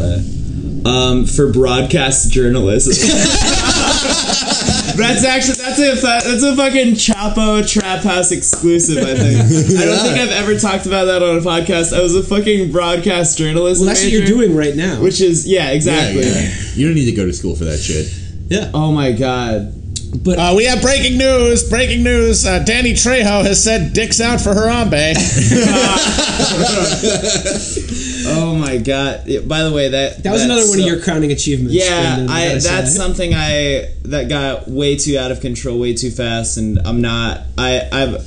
Um, 0.89 1.27
for 1.27 1.53
broadcast 1.53 2.33
journalism. 2.33 2.93
that's 4.97 5.25
actually 5.25 5.55
that's 5.57 5.79
a 5.79 6.29
that's 6.29 6.43
a 6.43 6.57
fucking 6.57 6.95
Chapo 6.95 7.67
Trap 7.71 8.03
House 8.03 8.33
exclusive. 8.33 8.99
I 8.99 9.15
think. 9.15 9.39
I 9.81 9.85
don't 9.85 9.99
think 10.01 10.19
I've 10.19 10.31
ever 10.31 10.59
talked 10.59 10.87
about 10.87 11.07
that 11.07 11.23
on 11.23 11.37
a 11.37 11.41
podcast. 11.41 11.97
I 11.97 12.01
was 12.03 12.15
a 12.15 12.23
fucking 12.23 12.73
broadcast 12.73 13.39
journalist. 13.39 13.81
Well, 13.81 13.89
that's 13.89 14.03
what 14.03 14.13
you're 14.13 14.27
doing 14.27 14.55
right 14.55 14.77
now. 14.77 15.01
Which 15.03 15.21
is 15.21 15.47
yeah, 15.47 15.71
exactly. 15.71 16.23
Yeah, 16.23 16.41
yeah. 16.41 16.55
You 16.75 16.87
don't 16.87 16.95
need 16.95 17.07
to 17.07 17.13
go 17.17 17.27
to 17.27 17.33
school 17.33 17.57
for 17.57 17.65
that 17.65 17.79
shit. 17.79 18.13
yeah. 18.49 18.71
Oh 18.75 18.93
my 18.93 19.13
god. 19.13 19.82
But 20.15 20.39
Uh, 20.39 20.53
we 20.57 20.67
have 20.67 20.83
breaking 20.83 21.17
news. 21.17 21.65
Breaking 21.69 22.03
news. 22.05 22.45
Uh, 22.47 22.59
Danny 22.61 22.93
Trejo 22.93 23.43
has 23.45 23.63
said 23.63 23.93
dicks 23.95 24.21
out 24.21 24.41
for 24.41 24.55
Harambe. 24.55 25.15
Oh 28.25 28.55
my 28.55 28.77
god. 28.79 29.23
Yeah, 29.27 29.41
By 29.41 29.65
the 29.65 29.73
way, 29.73 29.89
that 29.89 30.23
that 30.23 30.31
was 30.33 30.43
another 30.43 30.61
that's 30.61 30.71
one 30.71 30.79
of 30.81 30.87
your 30.87 31.01
crowning 31.01 31.33
achievements. 31.33 31.75
Yeah, 31.75 31.89
Brandon, 32.15 32.29
I 32.31 32.49
that's 32.55 32.93
say. 32.93 32.97
something 32.97 33.35
I 33.35 33.89
that 34.05 34.29
got 34.29 34.69
way 34.69 34.95
too 34.97 35.19
out 35.19 35.33
of 35.33 35.41
control, 35.41 35.79
way 35.81 35.95
too 35.95 36.11
fast, 36.13 36.57
and 36.57 36.79
I'm 36.87 37.01
not. 37.01 37.41
I 37.59 37.81
I've 37.91 38.25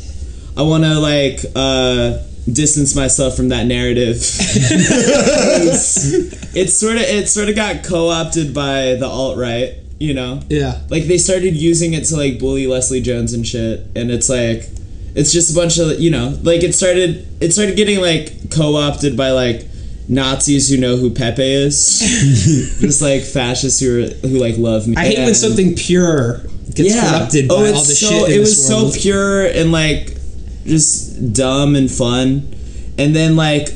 I 0.58 0.64
want 0.64 0.84
to 0.84 1.00
like 1.00 1.40
uh, 1.56 2.18
distance 2.52 2.94
myself 2.96 3.36
from 3.38 3.48
that 3.50 3.68
narrative. 3.68 4.18
it's 6.56 6.74
sort 6.74 6.96
of 6.98 7.04
it 7.04 7.30
sort 7.30 7.48
of 7.50 7.56
got 7.56 7.84
co 7.86 8.10
opted 8.10 8.54
by 8.54 8.96
the 8.96 9.08
alt 9.08 9.38
right, 9.38 9.76
you 10.00 10.14
know. 10.14 10.42
Yeah. 10.50 10.82
Like 10.90 11.04
they 11.04 11.18
started 11.18 11.56
using 11.56 11.94
it 11.94 12.06
to 12.06 12.18
like 12.18 12.40
bully 12.40 12.68
Leslie 12.68 13.02
Jones 13.02 13.34
and 13.34 13.46
shit, 13.46 13.88
and 13.96 14.12
it's 14.12 14.30
like 14.30 14.70
it's 15.16 15.32
just 15.32 15.52
a 15.52 15.56
bunch 15.56 15.78
of 15.78 16.00
you 16.00 16.12
know 16.12 16.38
like 16.44 16.64
it 16.64 16.76
started 16.76 17.28
it 17.42 17.52
started 17.52 17.78
getting 17.78 18.02
like 18.02 18.52
co 18.52 18.76
opted 18.76 19.16
by 19.16 19.32
like 19.32 19.66
Nazis 20.08 20.70
who 20.70 20.78
know 20.78 20.98
who 20.98 21.10
Pepe 21.10 21.42
is, 21.42 22.00
just 22.80 23.02
like 23.02 23.24
fascists 23.24 23.80
who 23.80 24.04
are 24.04 24.08
who 24.28 24.38
like 24.40 24.58
love 24.58 24.88
me. 24.88 24.96
I 24.96 25.06
hate 25.06 25.20
when 25.20 25.36
something 25.36 25.76
pure 25.76 26.40
gets 26.74 26.94
corrupted 27.00 27.48
by 27.48 27.56
oh, 27.56 27.74
all 27.74 27.84
the 27.84 27.96
so, 27.96 28.08
shit. 28.08 28.30
In 28.30 28.36
It 28.36 28.40
was 28.40 28.70
world. 28.70 28.94
so 28.94 29.00
pure 29.00 29.46
and 29.48 29.72
like 29.72 30.16
just 30.66 31.34
dumb 31.34 31.76
and 31.76 31.90
fun, 31.90 32.54
and 32.98 33.16
then 33.16 33.36
like 33.36 33.70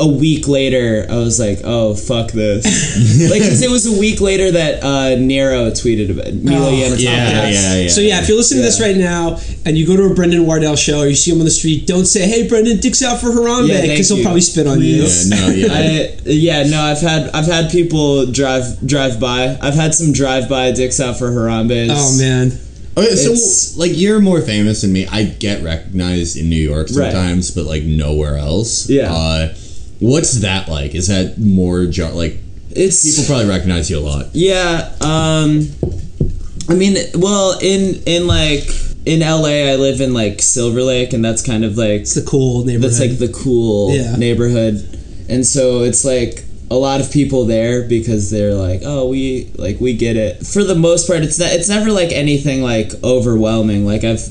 a 0.00 0.06
week 0.06 0.48
later, 0.48 1.06
I 1.08 1.16
was 1.16 1.38
like, 1.38 1.60
"Oh 1.62 1.94
fuck 1.94 2.32
this!" 2.32 2.64
like 3.30 3.42
'cause 3.42 3.62
it 3.62 3.70
was 3.70 3.86
a 3.86 3.98
week 4.00 4.20
later 4.20 4.50
that 4.50 4.82
uh, 4.82 5.16
Nero 5.16 5.70
tweeted 5.70 6.10
about 6.10 6.32
Milo 6.34 6.68
Oh, 6.68 6.72
Yiannopoulos. 6.72 6.98
Yeah, 7.00 7.48
yeah, 7.48 7.76
yeah. 7.82 7.88
So 7.88 8.00
yeah, 8.00 8.20
if 8.22 8.28
you're 8.28 8.36
listening 8.38 8.62
to 8.62 8.66
this 8.66 8.80
right 8.80 8.96
now 8.96 9.38
and 9.66 9.76
you 9.78 9.86
go 9.86 9.96
to 9.96 10.04
a 10.04 10.14
Brandon 10.14 10.46
Wardell 10.46 10.76
show 10.76 11.00
or 11.00 11.06
you 11.06 11.14
see 11.14 11.30
him 11.30 11.38
on 11.38 11.44
the 11.44 11.50
street, 11.50 11.86
don't 11.86 12.06
say, 12.06 12.26
"Hey, 12.26 12.48
Brandon, 12.48 12.78
dicks 12.80 13.02
out 13.02 13.20
for 13.20 13.28
Harambe," 13.28 13.68
Yeah, 13.68 13.82
because 13.82 14.08
he'll 14.08 14.18
you. 14.18 14.24
probably 14.24 14.40
spit 14.40 14.66
on 14.66 14.78
Please. 14.78 15.28
you. 15.30 15.36
Yeah, 15.36 15.46
no, 15.46 15.52
yeah. 15.52 15.72
I, 15.72 16.18
yeah, 16.26 16.62
no, 16.64 16.80
I've 16.80 17.00
had 17.00 17.30
I've 17.30 17.46
had 17.46 17.70
people 17.70 18.26
drive 18.26 18.84
drive 18.86 19.20
by. 19.20 19.56
I've 19.60 19.74
had 19.74 19.94
some 19.94 20.12
drive 20.12 20.48
by 20.48 20.72
dicks 20.72 20.98
out 21.00 21.18
for 21.18 21.30
Harambe. 21.30 21.88
Oh 21.90 22.18
man, 22.18 22.52
Okay, 22.96 23.14
so 23.14 23.30
It's- 23.32 23.76
like 23.76 23.92
you're 23.94 24.20
more 24.20 24.40
famous 24.42 24.80
than 24.82 24.92
me. 24.92 25.06
I 25.06 25.22
get 25.24 25.62
recognized 25.62 26.36
in 26.36 26.48
New 26.50 26.56
York 26.60 26.88
Right. 26.92 27.12
sometimes, 27.12 27.50
but 27.52 27.64
like 27.64 27.84
nowhere 27.84 28.36
else. 28.36 28.88
Yeah. 28.90 29.12
Uh, 29.14 29.54
what's 30.00 30.40
that 30.40 30.68
like? 30.68 30.94
Is 30.94 31.08
that 31.08 31.38
more 31.38 31.86
jar- 31.86 32.12
like 32.12 32.38
It's 32.70 33.04
people 33.04 33.24
probably 33.26 33.48
recognize 33.48 33.90
you 33.90 33.98
a 33.98 34.00
lot? 34.00 34.26
Yeah, 34.34 34.92
um 35.00 35.68
I 36.68 36.74
mean, 36.74 36.96
well, 37.14 37.58
in 37.60 38.02
in 38.06 38.26
like 38.26 38.68
in 39.06 39.20
LA 39.20 39.70
I 39.72 39.76
live 39.76 40.00
in 40.00 40.12
like 40.12 40.40
Silver 40.42 40.82
Lake 40.82 41.12
and 41.12 41.24
that's 41.24 41.42
kind 41.42 41.64
of 41.64 41.76
like 41.76 42.02
it's 42.02 42.14
the 42.14 42.22
cool 42.22 42.64
neighborhood. 42.64 42.82
that's 42.92 43.00
like 43.00 43.18
the 43.18 43.28
cool 43.32 43.92
Yeah. 43.94 44.16
neighborhood. 44.16 44.74
And 45.28 45.46
so 45.46 45.82
it's 45.84 46.04
like 46.04 46.44
a 46.70 46.74
lot 46.76 47.00
of 47.00 47.10
people 47.10 47.46
there 47.46 47.82
because 47.88 48.30
they're 48.30 48.54
like, 48.54 48.82
"Oh, 48.84 49.08
we 49.08 49.50
like 49.56 49.80
we 49.80 49.94
get 49.96 50.16
it." 50.16 50.46
For 50.46 50.62
the 50.62 50.74
most 50.76 51.08
part, 51.08 51.22
it's 51.22 51.38
not, 51.38 51.50
it's 51.52 51.68
never 51.68 51.90
like 51.90 52.12
anything 52.12 52.62
like 52.62 52.92
overwhelming. 53.02 53.84
Like 53.86 54.04
I've 54.04 54.22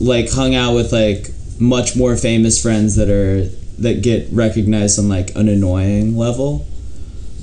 like 0.00 0.30
hung 0.30 0.54
out 0.54 0.74
with 0.74 0.92
like 0.92 1.30
much 1.58 1.96
more 1.96 2.16
famous 2.16 2.60
friends 2.60 2.96
that 2.96 3.08
are 3.08 3.48
that 3.78 4.02
get 4.02 4.28
recognized 4.32 4.98
on 4.98 5.08
like 5.08 5.34
an 5.36 5.48
annoying 5.48 6.16
level. 6.16 6.66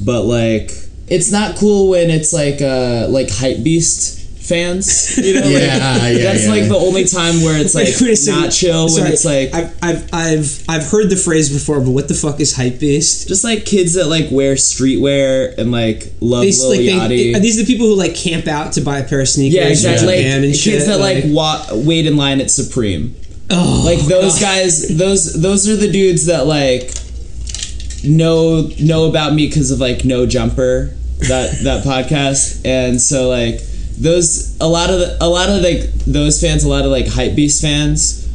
But 0.04 0.24
like 0.24 0.72
it's 1.08 1.32
not 1.32 1.56
cool 1.58 1.90
when 1.90 2.10
it's 2.10 2.34
like 2.34 2.62
uh 2.62 3.08
like 3.10 3.30
hype 3.30 3.64
beast 3.64 4.14
fans, 4.46 5.18
you 5.18 5.34
know? 5.36 5.40
like, 5.46 5.52
Yeah, 5.54 6.08
yeah, 6.08 6.24
That's 6.24 6.44
yeah. 6.46 6.52
like 6.52 6.68
the 6.68 6.76
only 6.78 7.06
time 7.06 7.42
where 7.42 7.60
it's 7.60 7.74
like 7.74 7.86
Wait, 7.88 8.02
wait 8.02 8.12
a 8.12 8.16
second. 8.16 8.42
not 8.42 8.52
chill 8.52 8.90
Sorry, 8.90 9.04
when 9.04 9.12
it's 9.14 9.26
like 9.26 9.54
I've, 9.56 9.74
I've 9.82 10.10
I've 10.14 10.64
I've 10.70 10.86
heard 10.92 11.10
the 11.10 11.16
phrase 11.16 11.52
before, 11.52 11.80
but 11.80 11.92
what 11.92 12.08
the 12.10 12.14
fuck 12.14 12.40
is 12.40 12.56
hype 12.56 12.80
beast? 12.80 13.28
just 13.28 13.44
like 13.44 13.66
kids 13.66 13.94
that 13.96 14.06
like 14.08 14.28
wear 14.30 14.54
streetwear 14.56 15.58
and 15.58 15.72
like 15.72 16.12
love 16.20 16.44
They, 16.44 16.52
Lil 16.52 16.70
like, 16.70 16.80
Yachty. 16.82 17.08
they, 17.10 17.34
are 17.34 17.40
these 17.40 17.58
the 17.58 17.66
people 17.66 17.88
who 17.88 17.96
like 17.96 18.14
camp 18.14 18.48
out 18.48 18.74
to 18.74 18.82
buy 18.82 19.00
a 19.00 19.08
pair 19.08 19.22
of 19.22 19.28
sneakers? 19.30 19.56
yeah, 19.56 19.66
in 19.66 19.72
exactly. 19.72 20.08
Like 20.08 20.18
Japan 20.18 20.44
and 20.44 20.54
kids 20.54 20.62
shit? 20.62 20.86
that 20.88 21.00
like 21.00 21.24
wa- 21.28 21.66
wait 21.72 22.06
in 22.06 22.18
line 22.18 22.40
at 22.42 22.52
Supreme. 22.52 23.16
Oh, 23.52 23.84
Like 23.86 24.00
those 24.00 24.40
guys, 24.40 24.98
those 24.98 25.34
those 25.42 25.68
are 25.70 25.76
the 25.76 25.92
dudes 25.92 26.26
that 26.28 26.46
like 26.46 26.92
know 28.04 28.70
know 28.80 29.10
about 29.10 29.34
me 29.34 29.48
because 29.48 29.72
of 29.72 29.80
like 29.80 30.06
No 30.06 30.26
Jumper 30.26 30.96
that 31.20 31.60
that 31.64 31.84
podcast, 31.84 32.66
and 32.66 33.02
so 33.02 33.30
like 33.30 33.62
those 33.98 34.58
a 34.60 34.68
lot 34.68 34.90
of 34.90 35.00
the, 35.00 35.18
a 35.22 35.28
lot 35.28 35.50
of 35.50 35.62
like 35.62 35.92
those 36.06 36.42
fans, 36.42 36.64
a 36.64 36.70
lot 36.70 36.86
of 36.86 36.92
like 36.92 37.08
hype 37.08 37.36
beast 37.36 37.62
fans, 37.62 38.28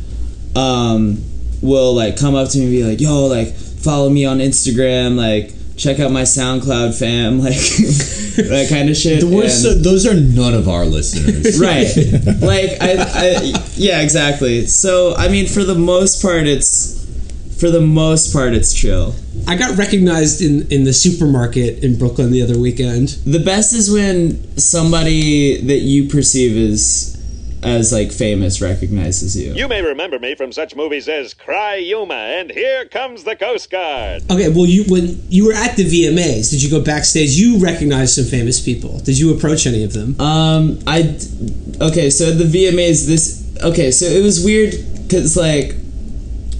um, 0.56 1.22
will 1.62 1.94
like 1.94 2.16
come 2.18 2.34
up 2.34 2.48
to 2.50 2.58
me 2.58 2.64
and 2.64 2.72
be 2.72 2.84
like, 2.84 3.00
"Yo, 3.00 3.26
like 3.26 3.54
follow 3.54 4.08
me 4.08 4.24
on 4.24 4.38
Instagram, 4.38 5.16
like 5.16 5.54
check 5.80 5.98
out 5.98 6.10
my 6.12 6.22
SoundCloud 6.22 6.98
fam, 6.98 7.38
like 7.46 7.56
that 7.56 8.66
kind 8.70 8.88
of 8.90 8.96
shit." 8.96 9.24
We're 9.24 9.44
And- 9.44 9.52
so, 9.52 9.74
those 9.74 10.06
are 10.06 10.14
none 10.14 10.54
of 10.54 10.68
our 10.68 10.84
listeners. 10.84 11.58
right 11.68 11.86
like 12.40 12.70
I, 12.80 12.94
I 12.98 13.62
yeah 13.76 14.00
exactly 14.02 14.66
so 14.66 15.14
i 15.16 15.28
mean 15.28 15.46
for 15.46 15.64
the 15.64 15.74
most 15.74 16.22
part 16.22 16.46
it's 16.46 17.04
for 17.60 17.70
the 17.70 17.80
most 17.80 18.32
part 18.32 18.54
it's 18.54 18.72
chill 18.72 19.14
I 19.48 19.56
got 19.56 19.76
recognized 19.78 20.42
in 20.42 20.66
in 20.70 20.84
the 20.84 20.92
supermarket 20.92 21.82
in 21.82 21.98
Brooklyn 21.98 22.30
the 22.30 22.42
other 22.42 22.58
weekend. 22.58 23.08
the 23.26 23.38
best 23.42 23.72
is 23.74 23.90
when 23.90 24.56
somebody 24.58 25.60
that 25.62 25.78
you 25.80 26.08
perceive 26.08 26.56
as 26.72 27.19
as 27.62 27.92
like 27.92 28.10
famous 28.12 28.60
recognizes 28.60 29.36
you 29.36 29.54
You 29.54 29.68
may 29.68 29.82
remember 29.82 30.18
me 30.18 30.34
from 30.34 30.52
such 30.52 30.74
movies 30.74 31.08
as 31.08 31.34
Cry 31.34 31.76
Yuma 31.76 32.14
and 32.14 32.50
Here 32.50 32.86
Comes 32.86 33.24
the 33.24 33.36
Coast 33.36 33.70
Guard. 33.70 34.22
Okay, 34.30 34.48
well, 34.48 34.66
you 34.66 34.84
when 34.84 35.22
you 35.28 35.46
were 35.46 35.52
at 35.52 35.76
the 35.76 35.84
VMAs, 35.84 36.50
did 36.50 36.62
you 36.62 36.70
go 36.70 36.82
backstage? 36.82 37.30
You 37.30 37.58
recognized 37.58 38.14
some 38.14 38.24
famous 38.24 38.60
people. 38.60 38.98
Did 39.00 39.18
you 39.18 39.34
approach 39.34 39.66
any 39.66 39.84
of 39.84 39.92
them? 39.92 40.18
um 40.20 40.78
I 40.86 41.16
okay 41.80 42.10
so 42.10 42.30
the 42.32 42.44
vmas 42.44 43.06
this 43.06 43.42
okay 43.62 43.90
so 43.90 44.04
it 44.06 44.22
was 44.22 44.44
weird 44.44 44.74
because 45.02 45.36
like 45.36 45.74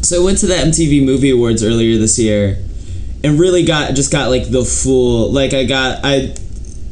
so 0.02 0.21
i 0.21 0.25
went 0.25 0.38
to 0.38 0.47
the 0.47 0.54
mtv 0.54 1.04
movie 1.04 1.30
awards 1.30 1.62
earlier 1.62 1.99
this 1.99 2.19
year 2.19 2.57
and 3.23 3.38
really 3.38 3.64
got 3.64 3.95
just 3.95 4.11
got 4.11 4.30
like 4.30 4.50
the 4.50 4.64
full 4.64 5.30
like 5.30 5.52
i 5.52 5.64
got 5.64 6.00
i 6.04 6.35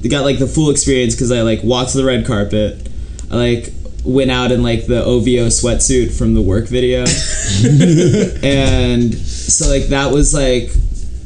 got 0.08 0.24
like 0.24 0.38
the 0.38 0.46
full 0.46 0.70
experience 0.70 1.14
because 1.14 1.32
i 1.32 1.40
like 1.42 1.62
walked 1.62 1.94
the 1.94 2.04
red 2.04 2.26
carpet 2.26 2.88
i 3.30 3.34
like 3.36 3.72
went 4.04 4.30
out 4.30 4.52
in 4.52 4.62
like 4.62 4.86
the 4.86 5.04
ovo 5.04 5.46
sweatsuit 5.48 6.16
from 6.16 6.34
the 6.34 6.42
work 6.42 6.66
video. 6.66 7.04
And 8.42 9.14
so 9.14 9.68
like 9.68 9.88
that 9.88 10.12
was 10.12 10.32
like 10.34 10.70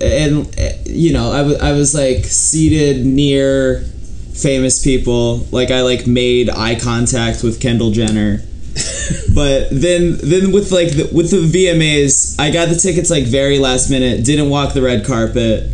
and 0.01 0.55
you 0.87 1.13
know 1.13 1.31
I 1.31 1.43
wa- 1.43 1.59
I 1.61 1.73
was 1.73 1.95
like 1.95 2.25
seated 2.25 3.05
near 3.07 3.81
famous 4.35 4.83
people. 4.83 5.47
Like 5.51 5.71
i 5.71 5.83
like 5.83 6.07
made 6.07 6.51
eye 6.51 6.79
contact 6.79 7.43
with 7.43 7.61
kendall 7.61 7.91
jenner. 7.91 8.43
But 9.35 9.69
then 9.71 10.19
then 10.23 10.53
with 10.53 10.73
like 10.73 10.91
the, 10.91 11.09
with 11.13 11.31
the 11.31 11.39
vmas 11.39 12.39
i 12.39 12.51
got 12.51 12.69
the 12.69 12.75
tickets 12.77 13.11
like 13.11 13.25
very 13.25 13.59
last 13.59 13.91
minute. 13.91 14.25
Didn't 14.25 14.51
walk 14.51 14.75
the 14.75 14.83
red 14.83 15.05
carpet. 15.05 15.71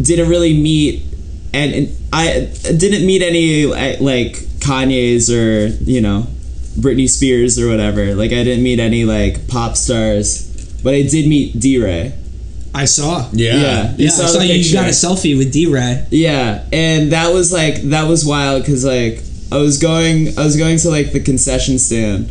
Didn't 0.00 0.28
really 0.28 0.54
meet 0.54 1.04
and, 1.52 1.74
and 1.74 1.96
i 2.12 2.50
didn't 2.76 3.06
meet 3.06 3.22
any 3.22 3.66
like 4.00 4.47
kanye's 4.60 5.30
or 5.30 5.66
you 5.84 6.00
know 6.00 6.26
britney 6.78 7.08
spears 7.08 7.58
or 7.58 7.68
whatever 7.68 8.14
like 8.14 8.30
i 8.32 8.44
didn't 8.44 8.62
meet 8.62 8.78
any 8.78 9.04
like 9.04 9.48
pop 9.48 9.76
stars 9.76 10.46
but 10.82 10.94
i 10.94 11.02
did 11.02 11.26
meet 11.28 11.54
DeRay 11.58 12.12
I 12.74 12.84
saw. 12.84 13.28
Yeah. 13.32 13.54
yeah 13.56 13.94
Yeah, 13.96 14.06
I 14.08 14.10
saw 14.10 14.40
you 14.42 14.54
picture. 14.62 14.74
got 14.74 14.86
a 14.86 14.90
selfie 14.90 15.36
with 15.36 15.52
DeRay. 15.52 16.06
Yeah, 16.10 16.64
and 16.70 17.10
that 17.12 17.32
was 17.32 17.50
like 17.50 17.76
that 17.90 18.06
was 18.06 18.24
wild 18.26 18.62
because 18.62 18.84
like 18.84 19.22
I 19.50 19.56
was 19.56 19.78
going 19.78 20.38
I 20.38 20.44
was 20.44 20.56
going 20.56 20.78
to 20.78 20.90
like 20.90 21.10
the 21.12 21.18
concession 21.20 21.78
stand, 21.80 22.30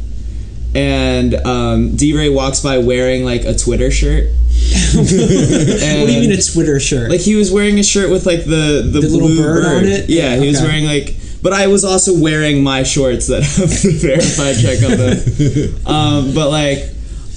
and 0.75 1.34
um, 1.36 1.98
DeRay 1.98 2.29
walks 2.29 2.62
by 2.62 2.77
wearing 2.77 3.25
like 3.25 3.43
a 3.46 3.55
Twitter 3.57 3.91
shirt. 3.91 4.27
What 4.96 5.10
do 5.10 6.13
you 6.13 6.19
mean 6.22 6.31
a 6.31 6.41
Twitter 6.41 6.79
shirt? 6.79 7.10
Like 7.10 7.22
he 7.22 7.36
was 7.36 7.51
wearing 7.51 7.79
a 7.79 7.84
shirt 7.84 8.10
with 8.12 8.25
like 8.25 8.46
the 8.46 8.87
the, 8.90 9.01
The 9.01 9.07
little 9.09 9.27
blue 9.27 9.42
bird 9.42 9.66
on 9.66 9.85
it? 9.85 10.07
Yeah, 10.09 10.37
he 10.37 10.48
was 10.48 10.61
wearing 10.61 10.85
like. 10.85 11.16
But 11.41 11.53
I 11.53 11.67
was 11.67 11.85
also 11.85 12.19
wearing 12.19 12.63
my 12.63 12.83
shorts 12.83 13.27
that 13.27 13.43
have 13.57 13.69
the 13.69 14.00
verified 14.01 14.55
check 14.59 14.83
on 14.83 14.97
them. 14.97 15.75
Um, 15.87 16.33
but 16.33 16.50
like, 16.50 16.79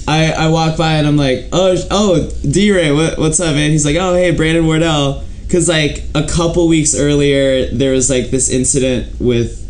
I 0.07 0.31
I 0.31 0.47
walk 0.49 0.77
by 0.77 0.93
and 0.93 1.07
I'm 1.07 1.17
like, 1.17 1.49
oh 1.51 1.75
oh 1.89 2.29
DeRay, 2.43 2.91
what, 2.91 3.17
what's 3.17 3.39
up, 3.39 3.55
man? 3.55 3.71
He's 3.71 3.85
like, 3.85 3.95
oh 3.97 4.13
hey 4.13 4.31
Brandon 4.31 4.65
Wardell, 4.65 5.23
because 5.43 5.69
like 5.69 6.03
a 6.15 6.25
couple 6.27 6.67
weeks 6.67 6.95
earlier 6.95 7.67
there 7.67 7.91
was 7.91 8.09
like 8.09 8.29
this 8.31 8.49
incident 8.49 9.19
with 9.19 9.61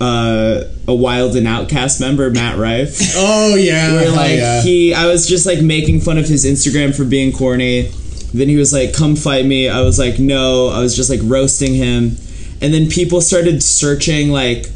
uh, 0.00 0.64
a 0.88 0.94
Wild 0.94 1.36
and 1.36 1.46
Outcast 1.46 2.00
member 2.00 2.30
Matt 2.30 2.58
Rife 2.58 2.98
Oh 3.16 3.54
yeah. 3.56 3.92
where 3.92 4.04
hell 4.04 4.14
like 4.14 4.38
yeah. 4.38 4.62
he 4.62 4.94
I 4.94 5.06
was 5.06 5.28
just 5.28 5.46
like 5.46 5.60
making 5.60 6.00
fun 6.00 6.18
of 6.18 6.26
his 6.26 6.46
Instagram 6.46 6.96
for 6.96 7.04
being 7.04 7.32
corny. 7.32 7.90
Then 8.34 8.48
he 8.48 8.56
was 8.56 8.72
like, 8.72 8.92
"Come 8.92 9.16
fight 9.16 9.46
me." 9.46 9.68
I 9.68 9.80
was 9.82 9.98
like, 9.98 10.18
"No." 10.18 10.68
I 10.68 10.80
was 10.80 10.94
just 10.96 11.08
like 11.08 11.20
roasting 11.22 11.74
him. 11.74 12.16
And 12.60 12.72
then 12.72 12.88
people 12.88 13.20
started 13.20 13.62
searching 13.62 14.30
like 14.30 14.66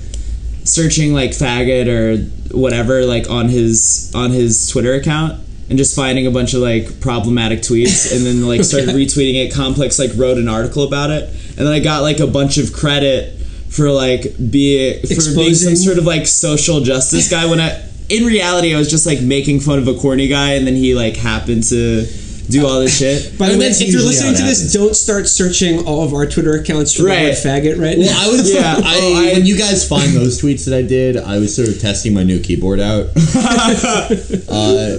searching 0.64 1.14
like 1.14 1.30
faggot 1.30 1.88
or 1.88 2.22
whatever 2.56 3.04
like 3.04 3.30
on 3.30 3.48
his 3.48 4.12
on 4.14 4.30
his 4.30 4.68
Twitter 4.68 4.94
account 4.94 5.40
and 5.68 5.78
just 5.78 5.94
finding 5.96 6.26
a 6.26 6.30
bunch 6.30 6.52
of 6.52 6.60
like 6.60 7.00
problematic 7.00 7.60
tweets 7.60 8.14
and 8.14 8.26
then 8.26 8.46
like 8.46 8.64
started 8.64 8.88
retweeting 8.94 9.34
it. 9.34 9.52
Complex 9.52 9.98
like 9.98 10.10
wrote 10.16 10.36
an 10.36 10.48
article 10.48 10.84
about 10.84 11.10
it. 11.10 11.28
And 11.50 11.58
then 11.58 11.68
I 11.68 11.80
got 11.80 12.02
like 12.02 12.20
a 12.20 12.26
bunch 12.26 12.58
of 12.58 12.72
credit 12.72 13.40
for 13.70 13.90
like 13.90 14.34
being 14.50 15.00
for 15.02 15.34
being 15.34 15.54
some 15.54 15.76
sort 15.76 15.98
of 15.98 16.04
like 16.04 16.26
social 16.26 16.80
justice 16.80 17.30
guy 17.30 17.46
when 17.46 17.60
I 17.60 17.80
in 18.08 18.24
reality 18.24 18.74
I 18.74 18.78
was 18.78 18.90
just 18.90 19.06
like 19.06 19.20
making 19.20 19.60
fun 19.60 19.78
of 19.78 19.86
a 19.86 19.94
corny 19.94 20.26
guy 20.26 20.54
and 20.54 20.66
then 20.66 20.74
he 20.74 20.96
like 20.96 21.16
happened 21.16 21.62
to 21.68 22.04
do 22.50 22.66
all 22.66 22.80
this 22.80 22.98
shit. 22.98 23.38
By 23.38 23.48
the 23.50 23.58
way, 23.58 23.66
if 23.66 23.80
you're 23.88 24.00
listening 24.02 24.32
how 24.34 24.40
to 24.40 24.44
it 24.44 24.48
this, 24.48 24.72
don't 24.72 24.94
start 24.94 25.28
searching 25.28 25.86
all 25.86 26.04
of 26.04 26.12
our 26.12 26.26
Twitter 26.26 26.54
accounts 26.54 26.94
for 26.94 27.04
Right. 27.04 27.18
the 27.20 27.24
word 27.30 27.36
faggot 27.36 27.80
right 27.80 27.96
Well, 27.98 28.06
now. 28.06 28.24
I 28.24 28.28
was 28.28 28.52
Yeah. 28.54 28.74
I, 28.76 28.98
Oh, 29.02 29.14
I- 29.28 29.32
when 29.34 29.46
you 29.46 29.56
guys 29.56 29.86
find 29.88 30.12
those 30.14 30.40
tweets 30.40 30.64
that 30.66 30.74
I 30.76 30.82
did, 30.82 31.16
I 31.16 31.38
was 31.38 31.54
sort 31.54 31.68
of 31.68 31.80
testing 31.80 32.12
my 32.14 32.22
new 32.24 32.40
keyboard 32.40 32.80
out. 32.80 33.06
uh, 34.48 34.98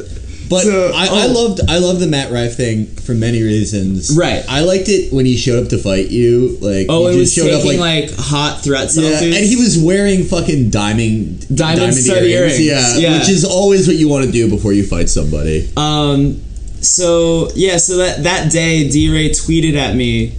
but 0.49 0.63
So- 0.63 0.91
I, 0.93 1.05
I 1.05 1.27
oh. 1.27 1.31
loved 1.33 1.61
I 1.69 1.77
loved 1.77 1.99
the 2.01 2.07
Matt 2.07 2.31
Rife 2.31 2.55
thing 2.57 2.85
for 2.87 3.13
many 3.13 3.41
reasons. 3.41 4.15
Right. 4.17 4.43
I 4.49 4.61
liked 4.61 4.89
it 4.89 5.13
when 5.13 5.25
he 5.25 5.37
showed 5.37 5.63
up 5.63 5.69
to 5.69 5.77
fight 5.77 6.09
you. 6.09 6.57
Like 6.59 6.87
Oh, 6.89 7.07
he 7.07 7.15
it 7.15 7.19
was 7.19 7.33
just 7.33 7.35
showed 7.47 7.51
taking 7.63 7.79
up 7.79 7.85
like. 7.85 8.09
like, 8.09 8.19
hot 8.19 8.61
threats. 8.63 8.97
yeah, 8.97 9.11
selfies. 9.11 9.35
and 9.37 9.45
he 9.45 9.55
was 9.55 9.77
wearing 9.81 10.23
fucking 10.25 10.69
diamond 10.69 11.47
Diamond 11.55 11.93
stud 11.93 12.23
earrings. 12.23 12.59
Yeah, 12.59 12.97
Yeah. 12.97 13.19
which 13.19 13.29
is 13.29 13.45
always 13.45 13.87
what 13.87 13.95
you 13.95 14.09
want 14.09 14.25
to 14.25 14.31
do 14.31 14.49
before 14.49 14.73
you 14.73 14.83
fight 14.85 15.07
somebody. 15.09 15.69
Um, 15.77 16.41
so 16.81 17.49
yeah, 17.55 17.77
so 17.77 17.97
that 17.97 18.23
that 18.23 18.51
day, 18.51 18.89
DeRay 18.89 19.29
tweeted 19.29 19.75
at 19.75 19.95
me 19.95 20.31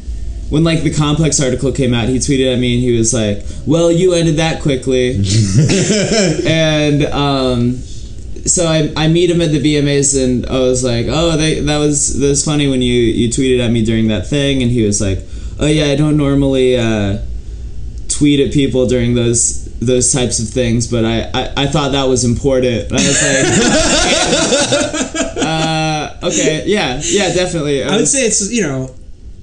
when 0.50 0.64
like 0.64 0.82
the 0.82 0.92
complex 0.92 1.40
article 1.40 1.72
came 1.72 1.94
out. 1.94 2.08
He 2.08 2.16
tweeted 2.16 2.52
at 2.52 2.58
me 2.58 2.74
and 2.74 2.82
he 2.82 2.96
was 2.96 3.14
like, 3.14 3.44
"Well, 3.66 3.90
you 3.90 4.12
ended 4.12 4.36
that 4.36 4.62
quickly," 4.62 5.16
and 6.46 7.04
um, 7.04 7.72
so 8.44 8.66
I, 8.66 8.92
I 8.96 9.08
meet 9.08 9.30
him 9.30 9.40
at 9.40 9.50
the 9.50 9.60
VMAs 9.60 10.22
and 10.22 10.46
I 10.46 10.58
was 10.58 10.82
like, 10.84 11.06
"Oh, 11.08 11.36
they, 11.36 11.60
that 11.60 11.78
was 11.78 12.18
that 12.18 12.28
was 12.28 12.44
funny 12.44 12.68
when 12.68 12.82
you 12.82 12.92
you 12.92 13.28
tweeted 13.28 13.64
at 13.64 13.70
me 13.70 13.84
during 13.84 14.08
that 14.08 14.26
thing," 14.26 14.62
and 14.62 14.70
he 14.70 14.84
was 14.84 15.00
like, 15.00 15.20
"Oh 15.58 15.66
yeah, 15.66 15.86
I 15.86 15.96
don't 15.96 16.16
normally." 16.16 16.76
Uh, 16.76 17.18
tweet 18.12 18.40
at 18.40 18.52
people 18.52 18.86
during 18.86 19.14
those 19.14 19.64
those 19.80 20.12
types 20.12 20.38
of 20.38 20.48
things, 20.48 20.86
but 20.86 21.04
I, 21.04 21.22
I, 21.34 21.52
I 21.64 21.66
thought 21.66 21.90
that 21.92 22.04
was 22.04 22.24
important. 22.24 22.92
And 22.92 22.92
I 22.92 23.02
was 23.02 23.22
like, 25.14 25.26
okay, 26.22 26.64
yeah, 26.66 27.00
yeah, 27.04 27.32
definitely. 27.34 27.82
I 27.84 27.96
would 27.96 28.08
say 28.08 28.26
it's 28.26 28.50
you 28.52 28.62
know 28.62 28.94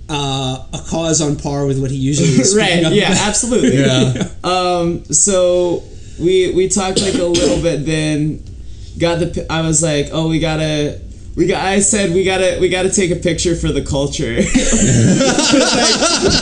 uh, 0.10 0.65
a 0.74 0.78
cause 0.89 1.22
on 1.22 1.36
par 1.36 1.65
with 1.65 1.80
what 1.80 1.92
he 1.92 1.98
usually 1.98 2.30
is. 2.42 2.56
right, 2.56 2.84
up 2.84 2.94
yeah, 2.94 3.12
about. 3.12 3.28
absolutely. 3.28 3.78
Yeah. 3.80 4.30
Um, 4.44 5.04
so 5.06 5.84
we 6.20 6.52
we 6.54 6.68
talked 6.70 7.02
like 7.02 7.15
a 7.15 7.24
little 7.24 7.62
bit. 7.62 7.86
Then 7.86 8.44
got 8.98 9.20
the. 9.20 9.46
I 9.50 9.62
was 9.62 9.84
like, 9.84 10.10
oh, 10.12 10.28
we 10.30 10.39
gotta. 10.39 11.00
We 11.36 11.46
got. 11.48 11.63
I 11.63 11.80
said 11.82 12.13
we 12.13 12.24
gotta. 12.24 12.58
We 12.60 12.70
gotta 12.70 12.89
take 12.89 13.12
a 13.12 13.15
picture 13.18 13.56
for 13.56 13.72
the 13.72 13.84
culture. 13.84 14.36
like, 14.36 14.46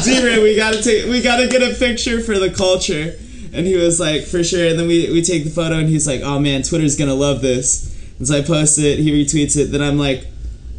DeRay, 0.06 0.41
we 0.41 0.56
gotta 0.56 0.82
take. 0.82 1.06
We 1.06 1.21
gotta 1.21 1.47
get 1.47 1.62
a 1.62 1.76
picture 1.78 2.21
for 2.21 2.38
the 2.39 2.50
culture. 2.52 3.15
And 3.54 3.65
he 3.65 3.76
was 3.76 4.00
like, 4.00 4.23
for 4.23 4.43
sure. 4.43 4.67
And 4.67 4.80
then 4.80 4.88
we 4.88 5.12
we 5.12 5.21
take 5.21 5.43
the 5.43 5.50
photo, 5.50 5.78
and 5.80 5.89
he's 5.89 6.08
like, 6.08 6.21
oh 6.21 6.39
man, 6.39 6.63
Twitter's 6.63 6.95
gonna 6.95 7.13
love 7.15 7.41
this. 7.41 7.93
And 8.19 8.27
so 8.27 8.38
I 8.38 8.41
post 8.41 8.80
it. 8.80 8.99
He 8.99 9.12
retweets 9.12 9.58
it. 9.58 9.71
Then 9.71 9.82
I'm 9.82 9.97
like, 9.97 10.25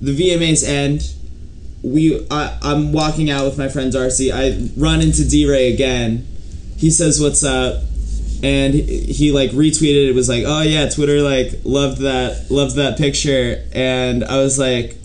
the 0.00 0.16
VMAs 0.16 0.66
end. 0.66 1.12
We. 1.82 2.26
I, 2.30 2.58
I'm 2.62 2.92
walking 2.92 3.30
out 3.30 3.44
with 3.44 3.58
my 3.58 3.68
friend 3.68 3.92
Darcy. 3.92 4.32
I 4.32 4.68
run 4.76 5.00
into 5.00 5.22
DeRay 5.28 5.72
again 5.72 6.26
he 6.78 6.90
says 6.90 7.20
what's 7.20 7.42
up 7.42 7.82
and 8.42 8.72
he, 8.72 9.12
he 9.12 9.32
like 9.32 9.50
retweeted 9.50 10.08
it 10.08 10.14
was 10.14 10.28
like 10.28 10.44
oh 10.46 10.62
yeah 10.62 10.88
twitter 10.88 11.20
like 11.22 11.52
loved 11.64 11.98
that 11.98 12.46
loved 12.50 12.76
that 12.76 12.96
picture 12.96 13.64
and 13.72 14.24
i 14.24 14.36
was 14.36 14.58
like 14.58 14.96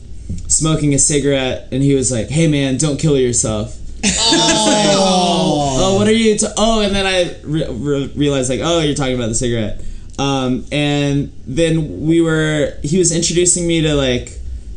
smoking 0.47 0.93
a 0.93 0.99
cigarette 0.99 1.67
and 1.71 1.81
he 1.81 1.95
was 1.95 2.11
like 2.11 2.29
hey 2.29 2.47
man 2.47 2.77
don't 2.77 2.99
kill 2.99 3.17
yourself 3.17 3.75
oh 4.05 5.49
Oh, 5.85 5.95
what 5.97 6.07
are 6.07 6.13
you 6.13 6.37
t- 6.37 6.47
oh 6.57 6.81
and 6.81 6.95
then 6.95 7.07
i 7.07 7.35
re- 7.43 7.67
re- 7.69 8.11
realized 8.15 8.49
like 8.51 8.61
oh 8.63 8.79
you're 8.81 8.95
talking 8.95 9.15
about 9.15 9.29
the 9.29 9.35
cigarette 9.35 9.81
um, 10.19 10.65
and 10.71 11.31
then 11.45 12.05
we 12.05 12.21
were 12.21 12.77
he 12.83 12.97
was 12.99 13.11
introducing 13.15 13.67
me 13.67 13.81
to 13.81 13.95
like 13.95 14.29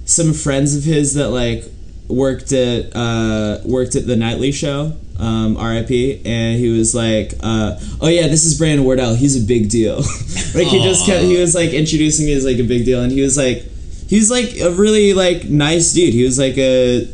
some 0.05 0.33
friends 0.33 0.77
of 0.77 0.85
his 0.85 1.15
that 1.15 1.29
like 1.29 1.65
worked 2.09 2.53
at 2.53 2.95
uh, 2.95 3.59
worked 3.65 3.97
at 3.97 4.07
the 4.07 4.17
nightly 4.17 4.53
show 4.53 4.93
um, 5.19 5.57
R.I.P. 5.57 6.23
And 6.25 6.59
he 6.59 6.69
was 6.69 6.95
like, 6.95 7.35
uh, 7.43 7.79
"Oh 8.01 8.09
yeah, 8.09 8.29
this 8.29 8.45
is 8.45 8.59
Brandon 8.59 8.85
Wardell. 8.85 9.15
He's 9.15 9.43
a 9.43 9.47
big 9.47 9.71
deal." 9.71 9.97
like 10.55 10.69
he 10.69 10.83
just 10.83 11.07
kept, 11.07 11.23
he 11.23 11.39
was 11.39 11.55
like 11.55 11.71
introducing 11.71 12.27
me 12.27 12.33
as 12.33 12.45
like 12.45 12.59
a 12.59 12.65
big 12.65 12.85
deal, 12.85 13.03
and 13.03 13.13
he 13.13 13.23
was 13.23 13.37
like, 13.37 13.65
he 14.09 14.17
was 14.17 14.31
like 14.31 14.59
a 14.61 14.71
really 14.71 15.15
like 15.15 15.45
nice 15.45 15.93
dude. 15.93 16.15
He 16.15 16.25
was 16.25 16.39
like 16.39 16.57
a 16.59 17.07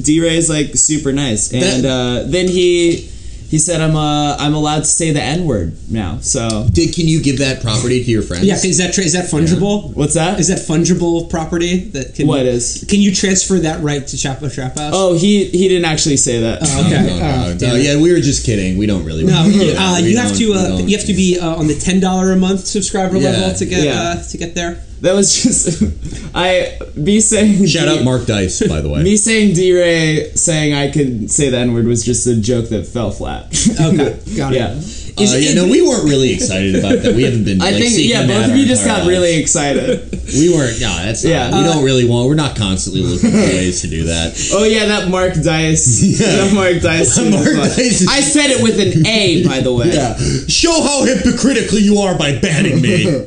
DeRay's 0.00 0.48
like 0.48 0.74
super 0.74 1.12
nice, 1.12 1.52
and 1.52 1.84
uh, 1.84 2.22
then 2.26 2.48
he 2.48 3.10
he 3.48 3.58
said 3.58 3.80
I'm 3.80 3.96
uh 3.96 4.36
I'm 4.38 4.54
allowed 4.54 4.80
to 4.80 4.84
say 4.84 5.10
the 5.12 5.22
N 5.22 5.46
word 5.46 5.76
now. 5.90 6.18
So 6.20 6.66
Did, 6.70 6.94
can 6.94 7.06
you 7.08 7.22
give 7.22 7.38
that 7.38 7.62
property 7.62 8.04
to 8.04 8.10
your 8.10 8.22
friends? 8.22 8.44
Yeah, 8.44 8.54
is 8.54 8.78
that 8.78 8.92
tra- 8.94 9.04
is 9.04 9.14
that 9.14 9.26
fungible? 9.30 9.94
what's 9.94 10.14
that? 10.14 10.38
Is 10.38 10.48
that 10.48 10.58
fungible 10.58 11.28
property 11.30 11.78
that 11.90 12.14
can 12.14 12.26
What 12.26 12.44
is? 12.46 12.84
Can 12.88 13.00
you 13.00 13.14
transfer 13.14 13.58
that 13.60 13.82
right 13.82 14.06
to 14.06 14.16
Chapo 14.16 14.52
Trap 14.52 14.76
House? 14.76 14.92
Oh, 14.94 15.16
he 15.16 15.44
he 15.46 15.68
didn't 15.68 15.86
actually 15.86 16.16
say 16.18 16.40
that. 16.40 16.58
Oh, 16.62 16.86
okay. 16.86 16.90
No, 16.90 17.06
no, 17.06 17.14
Oh, 17.14 17.52
no, 17.52 17.58
damn 17.58 17.76
it. 17.76 17.82
yeah, 17.82 17.96
we 18.00 18.12
were 18.12 18.20
just 18.20 18.44
kidding. 18.44 18.76
We 18.76 18.86
don't 18.86 19.04
really. 19.04 19.24
No, 19.24 19.44
you, 19.44 19.74
uh, 19.76 19.98
We 20.02 20.10
you 20.10 20.16
have 20.18 20.28
don't- 20.28 20.38
to 20.38 20.46
we 20.50 20.54
uh, 20.54 20.68
don't- 20.68 20.88
you 20.88 20.96
have 20.96 21.06
to 21.06 21.14
be 21.14 21.38
uh, 21.38 21.56
on 21.56 21.66
the 21.68 21.74
ten 21.74 22.00
dollar 22.00 22.32
a 22.32 22.36
month 22.36 22.60
subscriber 22.66 23.16
Yeah. 23.16 23.30
level 23.30 23.54
to 23.56 23.64
get 23.66 23.84
Yeah. 23.84 24.00
uh, 24.18 24.22
to 24.30 24.36
get 24.36 24.54
there. 24.54 24.82
That 25.02 25.14
was 25.14 25.42
just 25.42 25.82
I 26.34 26.78
me 26.96 27.20
saying 27.20 27.66
Shout 27.66 27.86
D- 27.88 27.98
out 27.98 28.04
Mark 28.04 28.26
Dice, 28.26 28.66
by 28.66 28.80
the 28.80 28.88
way. 28.90 29.02
Me 29.02 29.16
saying 29.16 29.54
DeRay 29.54 30.32
saying 30.34 30.74
I 30.74 30.90
could 30.90 31.30
say 31.30 31.50
the 31.50 31.58
N 31.58 31.72
word 31.72 31.86
was 31.86 32.04
just 32.04 32.26
a 32.26 32.40
joke 32.40 32.68
that 32.70 32.86
fell 32.86 33.10
flat. 33.10 33.46
Okay, 33.80 34.18
got 34.36 34.52
it. 34.52 34.56
yeah. 34.58 34.74
Uh, 35.18 35.34
yeah, 35.36 35.54
no, 35.54 35.64
we 35.66 35.82
weren't 35.82 36.04
really 36.04 36.32
excited 36.32 36.76
about 36.76 37.02
that. 37.02 37.14
We 37.16 37.24
haven't 37.24 37.42
been. 37.44 37.60
I 37.60 37.70
like, 37.70 37.82
think 37.82 37.94
yeah, 37.98 38.24
both 38.26 38.50
of 38.50 38.56
you 38.56 38.66
just 38.66 38.84
got 38.84 38.98
lives. 38.98 39.08
really 39.08 39.34
excited. 39.40 40.10
We 40.34 40.48
weren't. 40.54 40.80
No, 40.80 40.94
that's 40.94 41.24
not. 41.24 41.30
Yeah. 41.30 41.50
we 41.50 41.58
Uh, 41.68 41.72
don't 41.74 41.84
really 41.84 42.04
want. 42.08 42.28
We're 42.28 42.34
not 42.36 42.54
constantly 42.56 43.02
looking 43.02 43.30
for 43.32 43.36
ways 43.36 43.80
to 43.82 43.88
do 43.88 44.04
that. 44.04 44.38
Oh 44.52 44.62
yeah, 44.64 44.86
that 44.86 45.08
Mark 45.10 45.34
Dice. 45.34 46.18
That 46.18 46.52
Mark 46.54 46.80
Dice. 46.82 47.16
thing 47.16 47.32
Mark. 47.32 47.44
Dice 47.46 48.06
I 48.08 48.20
said 48.20 48.50
it 48.50 48.62
with 48.62 48.78
an 48.78 49.06
A, 49.06 49.44
by 49.46 49.58
the 49.60 49.72
way. 49.72 49.90
Yeah. 49.90 50.16
Show 50.46 50.72
how 50.82 51.04
hypocritical 51.04 51.78
you 51.78 51.98
are 51.98 52.16
by 52.16 52.38
banning 52.38 52.80
me. 52.80 53.26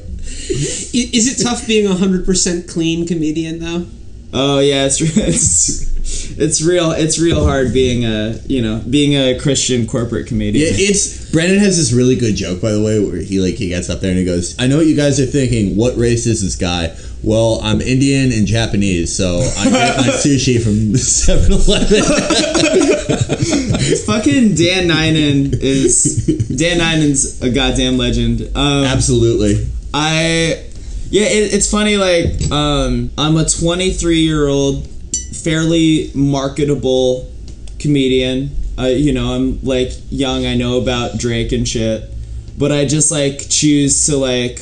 I- 0.53 1.09
Is 1.13 1.27
it 1.27 1.43
tough 1.43 1.65
being 1.67 1.87
a 1.87 1.95
hundred 1.95 2.25
percent 2.25 2.67
clean 2.67 3.07
comedian 3.07 3.59
though? 3.59 3.85
Oh 4.33 4.59
yeah, 4.59 4.85
it's 4.85 5.01
it's 5.17 5.91
it's 6.37 6.61
real. 6.61 6.91
It's 6.91 7.19
real 7.19 7.43
hard 7.45 7.73
being 7.73 8.05
a 8.05 8.39
you 8.47 8.61
know 8.61 8.81
being 8.89 9.13
a 9.15 9.37
Christian 9.39 9.85
corporate 9.87 10.27
comedian. 10.27 10.65
Yeah, 10.67 10.73
it's 10.89 11.29
Brandon 11.31 11.59
has 11.59 11.77
this 11.77 11.91
really 11.91 12.15
good 12.15 12.35
joke, 12.35 12.61
by 12.61 12.71
the 12.71 12.81
way, 12.81 12.99
where 13.03 13.17
he 13.17 13.39
like 13.41 13.55
he 13.55 13.69
gets 13.69 13.89
up 13.89 13.99
there 13.99 14.09
and 14.11 14.19
he 14.19 14.23
goes, 14.25 14.55
"I 14.59 14.67
know 14.67 14.77
what 14.77 14.85
you 14.87 14.95
guys 14.95 15.19
are 15.19 15.25
thinking. 15.25 15.75
What 15.75 15.97
race 15.97 16.25
is 16.27 16.41
this 16.41 16.55
guy? 16.55 16.95
Well, 17.23 17.59
I'm 17.61 17.81
Indian 17.81 18.31
and 18.31 18.47
Japanese, 18.47 19.13
so 19.15 19.39
I 19.57 19.65
get 19.69 19.97
my 19.97 20.03
sushi 20.23 20.59
from 20.63 20.93
7-Eleven." 20.95 22.01
Fucking 24.05 24.55
Dan 24.55 24.87
Nainan 24.87 25.53
is 25.61 26.25
Dan 26.55 26.79
Nainan's 26.79 27.41
a 27.41 27.49
goddamn 27.49 27.97
legend. 27.97 28.41
Um, 28.55 28.85
Absolutely. 28.85 29.67
I 29.93 30.65
yeah, 31.09 31.25
it, 31.25 31.53
it's 31.53 31.69
funny. 31.69 31.97
Like 31.97 32.51
um, 32.51 33.11
I'm 33.17 33.35
a 33.37 33.45
23 33.45 34.19
year 34.19 34.47
old, 34.47 34.87
fairly 35.43 36.11
marketable 36.15 37.29
comedian. 37.79 38.51
Uh, 38.79 38.85
you 38.85 39.13
know, 39.13 39.33
I'm 39.33 39.61
like 39.61 39.91
young. 40.09 40.45
I 40.45 40.55
know 40.55 40.79
about 40.79 41.17
Drake 41.17 41.51
and 41.51 41.67
shit, 41.67 42.09
but 42.57 42.71
I 42.71 42.85
just 42.85 43.11
like 43.11 43.49
choose 43.49 44.05
to 44.07 44.17
like 44.17 44.61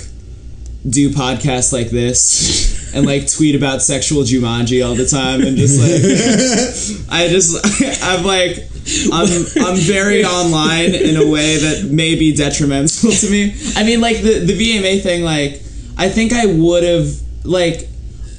do 0.87 1.09
podcasts 1.09 1.73
like 1.73 1.89
this 1.89 2.93
and 2.95 3.05
like 3.05 3.29
tweet 3.31 3.55
about 3.55 3.81
sexual 3.81 4.23
Jumanji 4.23 4.85
all 4.85 4.95
the 4.95 5.05
time 5.05 5.41
and 5.41 5.57
just 5.57 5.77
like 5.79 7.11
I 7.11 7.27
just 7.27 8.03
I'm 8.03 8.23
like 8.25 8.68
I'm 9.11 9.45
I'm 9.65 9.77
very 9.77 10.23
online 10.23 10.95
in 10.95 11.15
a 11.17 11.27
way 11.27 11.57
that 11.57 11.89
may 11.91 12.15
be 12.15 12.35
detrimental 12.35 13.11
to 13.11 13.29
me. 13.29 13.55
I 13.75 13.83
mean 13.83 14.01
like 14.01 14.17
the 14.17 14.39
the 14.39 14.53
VMA 14.53 15.01
thing 15.01 15.23
like 15.23 15.61
I 15.97 16.09
think 16.09 16.33
I 16.33 16.45
would 16.45 16.83
have 16.83 17.09
like 17.43 17.87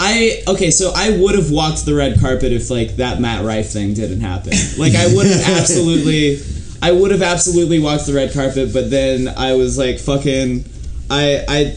I 0.02 0.42
okay, 0.48 0.70
so 0.70 0.92
I 0.96 1.10
would 1.10 1.34
have 1.34 1.50
walked 1.50 1.84
the 1.84 1.94
red 1.94 2.20
carpet 2.20 2.52
if 2.52 2.70
like 2.70 2.96
that 2.96 3.20
Matt 3.20 3.44
Rife 3.44 3.70
thing 3.70 3.92
didn't 3.92 4.22
happen. 4.22 4.52
Like 4.78 4.94
I 4.94 5.14
would 5.14 5.26
have 5.26 5.48
absolutely 5.60 6.38
I 6.82 6.92
would 6.92 7.10
have 7.10 7.22
absolutely 7.22 7.78
walked 7.78 8.06
the 8.06 8.14
red 8.14 8.32
carpet, 8.32 8.72
but 8.72 8.90
then 8.90 9.28
I 9.28 9.54
was 9.54 9.76
like 9.76 9.98
fucking 9.98 10.64
I 11.10 11.44
I 11.46 11.76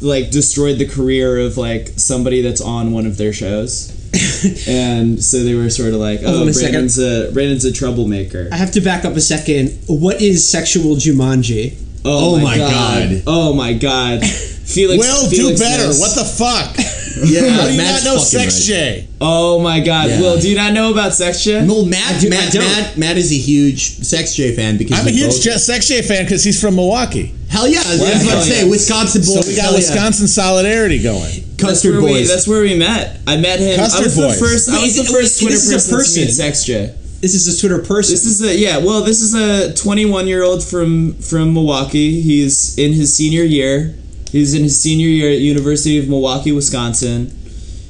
like 0.00 0.30
destroyed 0.30 0.78
the 0.78 0.88
career 0.88 1.38
of 1.38 1.56
like 1.58 1.88
somebody 1.96 2.40
that's 2.40 2.60
on 2.60 2.92
one 2.92 3.06
of 3.06 3.18
their 3.18 3.32
shows. 3.32 3.90
and 4.68 5.22
so 5.22 5.42
they 5.42 5.54
were 5.54 5.70
sort 5.70 5.90
of 5.90 6.00
like, 6.00 6.20
"Oh, 6.24 6.42
on 6.42 6.48
a 6.48 6.52
second. 6.52 6.72
Brandon's 6.72 6.98
a 6.98 7.32
Brandon's 7.32 7.64
a 7.64 7.72
troublemaker." 7.72 8.48
I 8.52 8.56
have 8.56 8.72
to 8.72 8.80
back 8.80 9.04
up 9.04 9.14
a 9.14 9.20
second. 9.20 9.78
What 9.86 10.20
is 10.20 10.48
sexual 10.48 10.96
Jumanji? 10.96 11.78
Oh, 12.04 12.36
oh 12.36 12.40
my 12.40 12.56
God. 12.56 13.22
Oh 13.26 13.54
my 13.54 13.72
god! 13.72 14.24
Felix, 14.64 14.98
Will 14.98 15.30
do 15.30 15.56
better. 15.58 15.84
knows. 15.84 16.00
What 16.00 16.14
the 16.14 16.24
fuck? 16.24 16.76
Yeah, 17.24 17.48
How 17.48 17.66
do 17.66 17.72
you 17.72 17.76
Matt's 17.78 18.04
not 18.04 18.10
know 18.14 18.18
fucking 18.18 18.50
Sex 18.50 18.68
right. 18.68 19.04
J? 19.04 19.08
Oh 19.20 19.60
my 19.62 19.80
god! 19.80 20.10
Yeah. 20.10 20.20
Will, 20.20 20.38
do 20.40 20.48
you 20.50 20.56
not 20.56 20.72
know 20.72 20.90
about 20.90 21.14
sex 21.14 21.38
shit? 21.40 21.62
No, 21.64 21.84
Matt, 21.84 22.20
do- 22.20 22.26
I 22.26 22.30
Matt, 22.30 22.52
don't. 22.52 22.64
Matt, 22.64 22.98
Matt 22.98 23.16
is 23.18 23.30
a 23.32 23.36
huge 23.38 23.98
Sex 24.04 24.34
J 24.34 24.54
fan 24.54 24.76
because 24.78 24.98
I'm 24.98 25.06
a 25.06 25.10
we 25.10 25.16
huge 25.18 25.30
both- 25.30 25.42
Je- 25.42 25.58
Sex 25.58 25.86
J 25.88 26.02
fan 26.02 26.24
because 26.24 26.42
he's 26.42 26.60
from 26.60 26.74
Milwaukee. 26.74 27.32
Hell 27.48 27.68
yeah! 27.68 27.78
I 27.86 27.90
was 27.90 28.00
about 28.00 28.10
to 28.10 28.18
Hell 28.28 28.42
say 28.42 28.64
yeah. 28.64 28.70
Wisconsin 28.70 29.22
So 29.22 29.40
we 29.48 29.54
got 29.54 29.62
hell 29.62 29.72
yeah. 29.72 29.78
Wisconsin 29.78 30.26
solidarity 30.28 31.02
going. 31.02 31.22
That's 31.22 31.56
Custard 31.62 31.92
where 31.92 32.02
we. 32.02 32.08
boys. 32.18 32.28
That's 32.28 32.48
where 32.48 32.62
we 32.62 32.76
met. 32.76 33.20
I 33.28 33.36
met 33.36 33.60
him. 33.60 33.74
I 33.78 33.84
Custard 33.84 34.04
was 34.06 34.16
the 34.16 34.22
boys. 34.22 34.40
first. 34.40 34.68
I 34.68 34.72
Wait, 34.74 34.82
was 34.82 34.90
is 34.90 34.96
the 34.96 35.02
it- 35.02 35.14
first 35.16 35.40
wait, 35.40 35.46
Twitter 35.46 35.54
this 35.54 35.70
is 35.70 35.72
a 35.72 35.74
person, 35.76 35.90
to 35.90 35.96
person? 35.96 36.22
meet 36.24 36.30
Sex 36.32 36.64
J. 36.64 36.94
This 37.22 37.34
is 37.34 37.46
a 37.56 37.60
Twitter 37.60 37.78
person. 37.82 38.12
This 38.14 38.26
is 38.26 38.42
a 38.42 38.54
yeah. 38.58 38.78
Well, 38.78 39.02
this 39.04 39.22
is 39.22 39.34
a 39.34 39.72
21 39.74 40.26
year 40.26 40.42
old 40.42 40.62
from 40.64 41.14
from 41.14 41.54
Milwaukee. 41.54 42.20
He's 42.20 42.76
in 42.76 42.92
his 42.92 43.16
senior 43.16 43.44
year. 43.44 43.94
He's 44.34 44.52
in 44.52 44.64
his 44.64 44.80
senior 44.80 45.06
year 45.06 45.30
at 45.30 45.38
University 45.38 45.96
of 45.96 46.08
Milwaukee, 46.08 46.50
Wisconsin. 46.50 47.30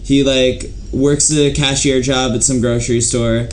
He 0.02 0.22
like 0.22 0.66
works 0.92 1.33
a 1.33 1.50
cashier 1.54 2.02
job 2.02 2.33
at 2.35 2.42
some 2.42 2.61
grocery 2.61 3.00
store, 3.00 3.48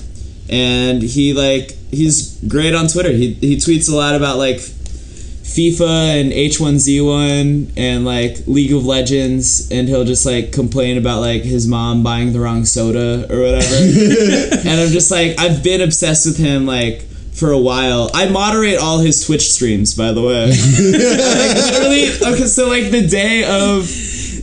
and 0.49 1.01
he 1.01 1.31
like 1.31 1.71
he's 1.89 2.37
great 2.49 2.75
on 2.75 2.89
Twitter. 2.89 3.13
He 3.13 3.35
he 3.35 3.55
tweets 3.55 3.89
a 3.89 3.95
lot 3.95 4.13
about 4.15 4.37
like 4.39 4.57
FIFA 4.57 6.19
and 6.19 6.33
H1Z1 6.33 7.77
and 7.77 8.03
like 8.03 8.45
League 8.45 8.73
of 8.73 8.85
Legends 8.85 9.71
and 9.71 9.87
he'll 9.87 10.03
just 10.03 10.25
like 10.25 10.51
complain 10.51 10.97
about 10.97 11.21
like 11.21 11.43
his 11.43 11.69
mom 11.69 12.03
buying 12.03 12.33
the 12.33 12.41
wrong 12.41 12.65
soda 12.65 13.25
or 13.33 13.39
whatever. 13.39 13.75
and 14.67 14.81
I'm 14.81 14.89
just 14.89 15.11
like 15.11 15.39
I've 15.39 15.63
been 15.63 15.79
obsessed 15.79 16.25
with 16.25 16.37
him 16.37 16.65
like 16.65 17.05
for 17.41 17.51
a 17.51 17.57
while. 17.57 18.11
I 18.13 18.29
moderate 18.29 18.77
all 18.77 18.99
his 18.99 19.25
Twitch 19.25 19.51
streams 19.51 19.95
by 19.95 20.11
the 20.11 20.21
way. 20.21 20.45
like 20.51 21.55
literally 21.57 22.35
okay 22.35 22.45
so 22.45 22.69
like 22.69 22.91
the 22.91 23.07
day 23.07 23.43
of 23.43 23.89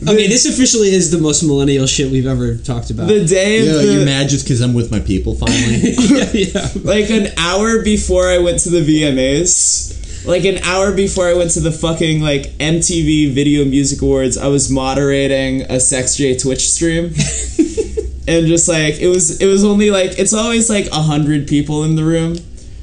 okay, 0.03 0.27
this 0.27 0.45
officially 0.45 0.89
is 0.89 1.09
the 1.09 1.17
most 1.17 1.41
millennial 1.41 1.87
shit 1.87 2.11
we've 2.11 2.27
ever 2.27 2.57
talked 2.57 2.89
about. 2.89 3.07
the 3.07 3.23
day 3.25 3.59
of 3.61 3.67
Yeah, 3.67 3.71
the, 3.73 3.93
you're 3.93 4.05
mad 4.05 4.27
just 4.27 4.43
because 4.43 4.59
I'm 4.59 4.73
with 4.73 4.91
my 4.91 4.99
people 4.99 5.35
finally. 5.35 5.77
yeah, 5.97 6.29
yeah. 6.33 6.69
like 6.83 7.09
an 7.09 7.27
hour 7.37 7.81
before 7.83 8.27
I 8.27 8.39
went 8.39 8.59
to 8.61 8.69
the 8.69 8.81
VMAs. 8.81 10.27
Like 10.27 10.43
an 10.43 10.57
hour 10.65 10.93
before 10.93 11.29
I 11.29 11.33
went 11.33 11.51
to 11.51 11.61
the 11.61 11.71
fucking 11.71 12.21
like 12.21 12.47
MTV 12.59 13.31
Video 13.31 13.63
Music 13.63 14.01
Awards, 14.01 14.37
I 14.37 14.47
was 14.47 14.69
moderating 14.69 15.61
a 15.71 15.79
Sex 15.79 16.17
J 16.17 16.37
Twitch 16.37 16.69
stream. 16.69 17.05
and 18.27 18.45
just 18.45 18.67
like 18.67 18.99
it 18.99 19.07
was 19.07 19.41
it 19.41 19.47
was 19.47 19.63
only 19.63 19.89
like 19.89 20.19
it's 20.19 20.33
always 20.33 20.69
like 20.69 20.87
a 20.87 21.01
hundred 21.01 21.47
people 21.47 21.85
in 21.85 21.95
the 21.95 22.03
room 22.03 22.35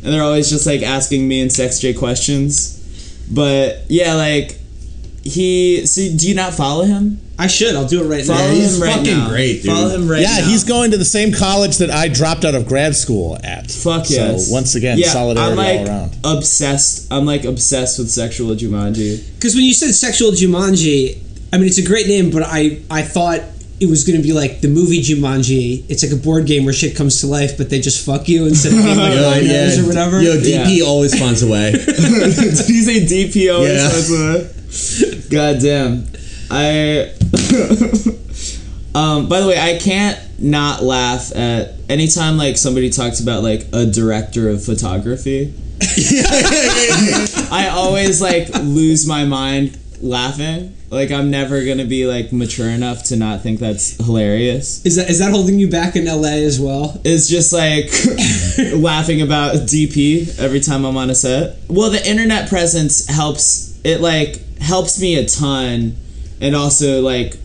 and 0.07 0.15
they're 0.15 0.23
always 0.23 0.49
just 0.49 0.67
like 0.67 0.83
asking 0.83 1.27
me 1.27 1.41
and 1.41 1.53
Sex 1.53 1.81
J 1.81 1.93
questions. 1.93 3.27
But 3.29 3.83
yeah, 3.89 4.15
like 4.15 4.57
he 5.25 5.85
so 5.85 6.01
do 6.17 6.29
you 6.29 6.35
not 6.37 6.55
follow 6.55 6.85
him? 6.85 7.21
I 7.39 7.49
should. 7.49 7.75
I'll 7.75 7.87
do 7.89 8.03
it 8.03 8.07
right 8.07 8.25
Follow 8.25 8.39
now. 8.39 8.55
he's 8.55 8.77
him 8.77 8.83
right 8.83 8.97
fucking 8.97 9.19
now. 9.19 9.29
great, 9.29 9.63
dude. 9.63 9.67
Follow 9.73 9.89
him 9.91 10.09
right 10.09 10.23
now. 10.23 10.31
yeah, 10.37 10.41
now. 10.43 10.49
he's 10.49 10.65
going 10.65 10.93
to 10.93 10.97
the 10.97 11.05
same 11.05 11.33
college 11.35 11.79
that 11.79 11.91
I 11.91 12.09
dropped 12.09 12.45
out 12.47 12.55
of 12.55 12.67
grad 12.67 12.95
school 12.97 13.37
at. 13.45 13.71
Fuck 13.71 14.09
yes. 14.09 14.47
so 14.47 14.53
once 14.55 14.75
again, 14.77 14.97
yeah, 14.97 15.09
solidarity 15.09 15.51
I'm 15.51 15.57
like 15.57 15.81
all 15.81 15.87
around. 15.87 16.17
obsessed. 16.39 17.13
I'm 17.13 17.27
like 17.27 17.45
obsessed 17.45 17.99
with 17.99 18.11
sexual 18.11 18.55
Jumanji. 18.55 19.35
Because 19.35 19.55
when 19.57 19.65
you 19.65 19.75
said 19.75 19.93
sexual 19.93 20.31
Jumanji, 20.31 21.19
I 21.53 21.59
mean 21.59 21.67
it's 21.67 21.79
a 21.79 21.85
great 21.85 22.07
name, 22.07 22.31
but 22.31 22.45
I 22.47 22.81
I 22.91 23.03
thought 23.03 23.41
it 23.79 23.87
was 23.87 24.05
going 24.05 24.17
to 24.17 24.23
be 24.23 24.33
like 24.33 24.61
the 24.61 24.69
movie 24.69 25.01
Jumanji. 25.03 25.85
It's 25.89 26.03
like 26.03 26.13
a 26.13 26.23
board 26.23 26.47
game 26.47 26.65
where 26.65 26.73
shit 26.73 26.97
comes 26.97 27.21
to 27.21 27.27
life, 27.27 27.59
but 27.59 27.69
they 27.69 27.81
just 27.81 28.05
fuck 28.05 28.29
you 28.29 28.47
instead 28.47 28.73
of 28.73 28.83
being 28.83 28.97
like 28.97 29.13
Yo, 29.15 29.31
rhinos 29.31 29.79
or 29.79 29.87
whatever. 29.87 30.23
Yo, 30.23 30.37
DP 30.37 30.83
always 30.83 31.19
finds 31.19 31.43
a 31.43 31.51
way. 31.51 31.73
Did 31.77 32.69
you 32.69 32.83
say 32.83 33.05
DPO? 33.05 33.63
Yeah. 33.69 35.31
God 35.31 35.61
damn. 35.61 36.07
I. 36.51 37.13
um. 38.95 39.29
By 39.29 39.41
the 39.41 39.49
way, 39.49 39.59
I 39.59 39.79
can't 39.79 40.19
not 40.39 40.83
laugh 40.83 41.35
at 41.35 41.75
anytime 41.89 42.37
like 42.37 42.57
somebody 42.57 42.91
talks 42.91 43.21
about 43.21 43.43
like 43.43 43.67
a 43.73 43.87
director 43.87 44.49
of 44.49 44.65
photography. 44.65 45.55
I 47.51 47.71
always 47.73 48.23
like 48.23 48.49
lose 48.55 49.07
my 49.07 49.25
mind 49.25 49.79
laughing. 50.01 50.77
Like 50.91 51.11
I'm 51.11 51.31
never 51.31 51.65
gonna 51.65 51.85
be 51.85 52.07
like 52.07 52.33
mature 52.33 52.69
enough 52.69 53.05
to 53.05 53.17
not 53.17 53.41
think 53.43 53.61
that's 53.61 53.97
hilarious. 54.05 54.85
Is 54.87 54.97
that 54.97 55.11
is 55.11 55.19
that 55.19 55.31
holding 55.31 55.59
you 55.59 55.69
back 55.69 55.97
in 55.97 56.05
LA 56.05 56.45
as 56.45 56.61
well? 56.61 57.01
It's 57.05 57.29
just 57.29 57.53
like 57.53 57.91
laughing 58.81 59.21
about 59.21 59.55
DP 59.57 60.39
every 60.39 60.61
time 60.61 60.85
I'm 60.85 60.97
on 60.97 61.11
a 61.11 61.15
set. 61.15 61.57
Well, 61.69 61.91
the 61.91 62.09
internet 62.09 62.49
presence 62.49 63.07
helps. 63.07 63.79
It 63.85 64.01
like 64.01 64.59
helps 64.59 65.01
me 65.01 65.17
a 65.17 65.27
ton, 65.27 65.97
and 66.41 66.55
also 66.55 67.03
like 67.03 67.37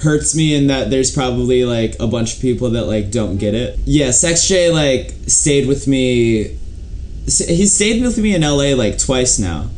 hurts 0.00 0.36
me 0.36 0.54
in 0.54 0.66
that 0.66 0.90
there's 0.90 1.10
probably 1.12 1.64
like 1.64 1.96
a 1.98 2.06
bunch 2.06 2.36
of 2.36 2.42
people 2.42 2.70
that 2.70 2.84
like 2.86 3.10
don't 3.10 3.38
get 3.38 3.54
it. 3.54 3.78
Yeah, 3.84 4.10
Sex 4.12 4.46
J 4.46 4.70
like 4.70 5.14
stayed 5.26 5.66
with 5.66 5.88
me. 5.88 6.58
He 7.24 7.66
stayed 7.66 8.02
with 8.02 8.18
me 8.18 8.34
in 8.34 8.42
LA 8.42 8.74
like 8.76 8.98
twice 8.98 9.38
now 9.38 9.70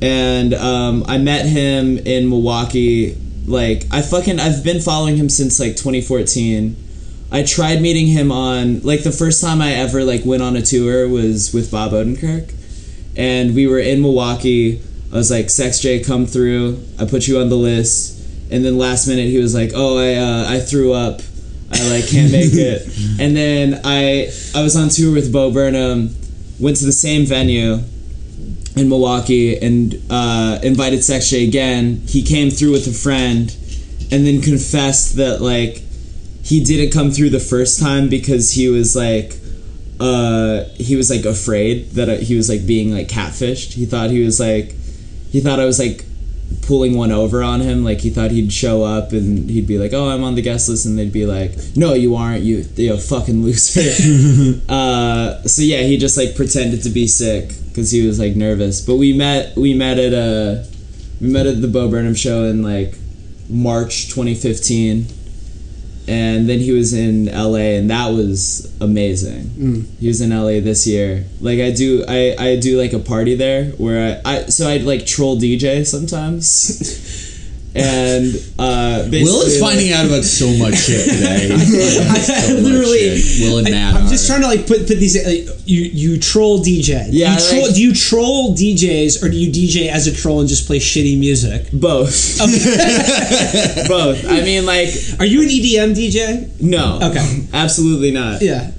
and 0.00 0.54
um, 0.54 1.04
I 1.06 1.18
met 1.18 1.46
him 1.46 1.98
in 1.98 2.28
Milwaukee. 2.28 3.16
Like 3.46 3.84
I 3.90 4.02
fucking 4.02 4.40
I've 4.40 4.64
been 4.64 4.80
following 4.80 5.16
him 5.16 5.28
since 5.28 5.60
like 5.60 5.76
2014. 5.76 6.76
I 7.30 7.42
tried 7.42 7.82
meeting 7.82 8.06
him 8.06 8.30
on 8.30 8.80
like 8.82 9.02
the 9.02 9.12
first 9.12 9.40
time 9.40 9.60
I 9.60 9.72
ever 9.72 10.04
like 10.04 10.24
went 10.24 10.42
on 10.42 10.56
a 10.56 10.62
tour 10.62 11.08
was 11.08 11.52
with 11.52 11.70
Bob 11.70 11.92
Odenkirk, 11.92 12.54
and 13.16 13.54
we 13.54 13.66
were 13.66 13.78
in 13.78 14.00
Milwaukee. 14.00 14.80
I 15.12 15.16
was 15.16 15.30
like, 15.30 15.50
"Sex 15.50 15.80
J, 15.80 16.02
come 16.02 16.26
through. 16.26 16.82
I 16.98 17.04
put 17.06 17.28
you 17.28 17.40
on 17.40 17.48
the 17.48 17.56
list." 17.56 18.12
And 18.50 18.64
then 18.64 18.78
last 18.78 19.08
minute 19.08 19.28
he 19.28 19.38
was 19.38 19.54
like, 19.54 19.72
"Oh, 19.74 19.98
I 19.98 20.14
uh, 20.14 20.54
I 20.54 20.60
threw 20.60 20.92
up. 20.92 21.20
I 21.72 21.90
like 21.90 22.06
can't 22.08 22.32
make 22.32 22.52
it." 22.52 22.86
and 23.20 23.36
then 23.36 23.80
I 23.84 24.32
I 24.54 24.62
was 24.62 24.76
on 24.76 24.88
tour 24.88 25.12
with 25.12 25.32
Bo 25.32 25.50
Burnham, 25.50 26.14
went 26.58 26.76
to 26.78 26.84
the 26.84 26.92
same 26.92 27.26
venue 27.26 27.80
in 28.76 28.88
Milwaukee 28.88 29.56
and 29.56 30.00
uh, 30.10 30.58
invited 30.62 31.04
Sex 31.04 31.30
J 31.30 31.46
again. 31.46 32.02
He 32.06 32.22
came 32.22 32.50
through 32.50 32.72
with 32.72 32.86
a 32.86 32.92
friend 32.92 33.54
and 34.10 34.26
then 34.26 34.40
confessed 34.40 35.16
that 35.16 35.40
like 35.40 35.82
he 36.42 36.62
didn't 36.62 36.92
come 36.92 37.10
through 37.10 37.30
the 37.30 37.40
first 37.40 37.80
time 37.80 38.08
because 38.08 38.52
he 38.52 38.68
was 38.68 38.94
like 38.94 39.38
uh 40.00 40.64
he 40.74 40.96
was 40.96 41.08
like 41.08 41.24
afraid 41.24 41.90
that 41.92 42.08
uh, 42.08 42.16
he 42.16 42.36
was 42.36 42.48
like 42.48 42.66
being 42.66 42.92
like 42.92 43.08
catfished. 43.08 43.74
He 43.74 43.86
thought 43.86 44.10
he 44.10 44.24
was 44.24 44.40
like 44.40 44.74
he 45.30 45.40
thought 45.40 45.60
I 45.60 45.64
was 45.64 45.78
like 45.78 46.04
pulling 46.62 46.96
one 46.96 47.12
over 47.12 47.42
on 47.42 47.60
him 47.60 47.84
like 47.84 48.00
he 48.00 48.10
thought 48.10 48.30
he'd 48.30 48.52
show 48.52 48.82
up 48.82 49.12
and 49.12 49.50
he'd 49.50 49.66
be 49.66 49.78
like 49.78 49.92
oh 49.92 50.08
i'm 50.08 50.24
on 50.24 50.34
the 50.34 50.42
guest 50.42 50.68
list 50.68 50.86
and 50.86 50.98
they'd 50.98 51.12
be 51.12 51.26
like 51.26 51.52
no 51.76 51.94
you 51.94 52.14
aren't 52.14 52.42
you 52.42 52.64
you 52.76 52.96
fucking 52.96 53.42
loser. 53.42 53.82
Uh, 54.68 55.42
so 55.42 55.62
yeah 55.62 55.82
he 55.82 55.96
just 55.96 56.16
like 56.16 56.34
pretended 56.34 56.82
to 56.82 56.88
be 56.88 57.06
sick 57.06 57.52
because 57.68 57.90
he 57.90 58.06
was 58.06 58.18
like 58.18 58.36
nervous. 58.36 58.80
But 58.80 58.96
we 58.96 59.12
met 59.12 59.56
we 59.56 59.74
met 59.74 59.98
at 59.98 60.12
a 60.12 60.66
we 61.20 61.28
met 61.28 61.46
at 61.46 61.60
the 61.60 61.68
bo 61.68 61.88
burnham 61.88 62.14
show 62.14 62.44
in 62.44 62.62
like 62.62 62.96
march 63.48 64.08
2015 64.08 65.06
and 66.06 66.48
then 66.48 66.58
he 66.58 66.72
was 66.72 66.92
in 66.92 67.26
LA 67.26 67.78
and 67.78 67.90
that 67.90 68.08
was 68.08 68.70
amazing. 68.80 69.44
Mm. 69.44 69.98
He 69.98 70.08
was 70.08 70.20
in 70.20 70.30
LA 70.30 70.60
this 70.60 70.86
year. 70.86 71.24
Like 71.40 71.60
I 71.60 71.70
do 71.70 72.04
I, 72.06 72.36
I 72.38 72.56
do 72.56 72.78
like 72.80 72.92
a 72.92 72.98
party 72.98 73.34
there 73.34 73.66
where 73.72 74.20
I, 74.24 74.30
I 74.34 74.46
so 74.46 74.68
I'd 74.68 74.82
like 74.82 75.06
troll 75.06 75.36
DJ 75.36 75.86
sometimes. 75.86 77.20
and 77.76 78.34
uh 78.58 79.02
basically, 79.10 79.22
Will 79.24 79.42
is 79.42 79.60
like- 79.60 79.72
finding 79.74 79.92
out 79.92 80.06
about 80.06 80.22
so 80.24 80.46
much 80.58 80.76
shit 80.76 81.04
today. 81.04 81.48
He's 81.48 81.96
finding 81.98 82.10
out 82.10 82.42
so 82.46 82.54
literally, 82.54 83.18
shit. 83.18 83.48
Will 83.50 83.58
and 83.58 83.66
I, 83.68 83.70
Matt. 83.70 83.94
I'm 83.96 84.08
just 84.08 84.26
trying 84.28 84.42
to 84.42 84.46
like 84.46 84.66
put 84.66 84.86
put 84.86 84.98
these. 84.98 85.16
Like, 85.26 85.48
you 85.66 85.82
you 85.82 86.18
troll 86.20 86.60
DJ. 86.62 87.08
Yeah, 87.10 87.34
You 87.34 87.40
troll, 87.50 87.62
like- 87.66 87.74
do 87.74 87.82
you 87.82 87.94
troll 87.94 88.54
DJs 88.54 89.22
or 89.22 89.28
do 89.28 89.36
you 89.36 89.50
DJ 89.50 89.88
as 89.88 90.06
a 90.06 90.14
troll 90.14 90.40
and 90.40 90.48
just 90.48 90.66
play 90.66 90.78
shitty 90.78 91.18
music? 91.18 91.66
both. 91.72 92.38
both. 93.88 94.24
I 94.28 94.40
mean 94.42 94.66
like 94.66 94.88
Are 95.18 95.24
you 95.26 95.42
an 95.42 95.48
EDM 95.48 95.94
DJ? 95.94 96.60
no. 96.60 96.98
Okay. 97.02 97.46
Absolutely 97.52 98.10
not. 98.10 98.40
Yeah, 98.42 98.70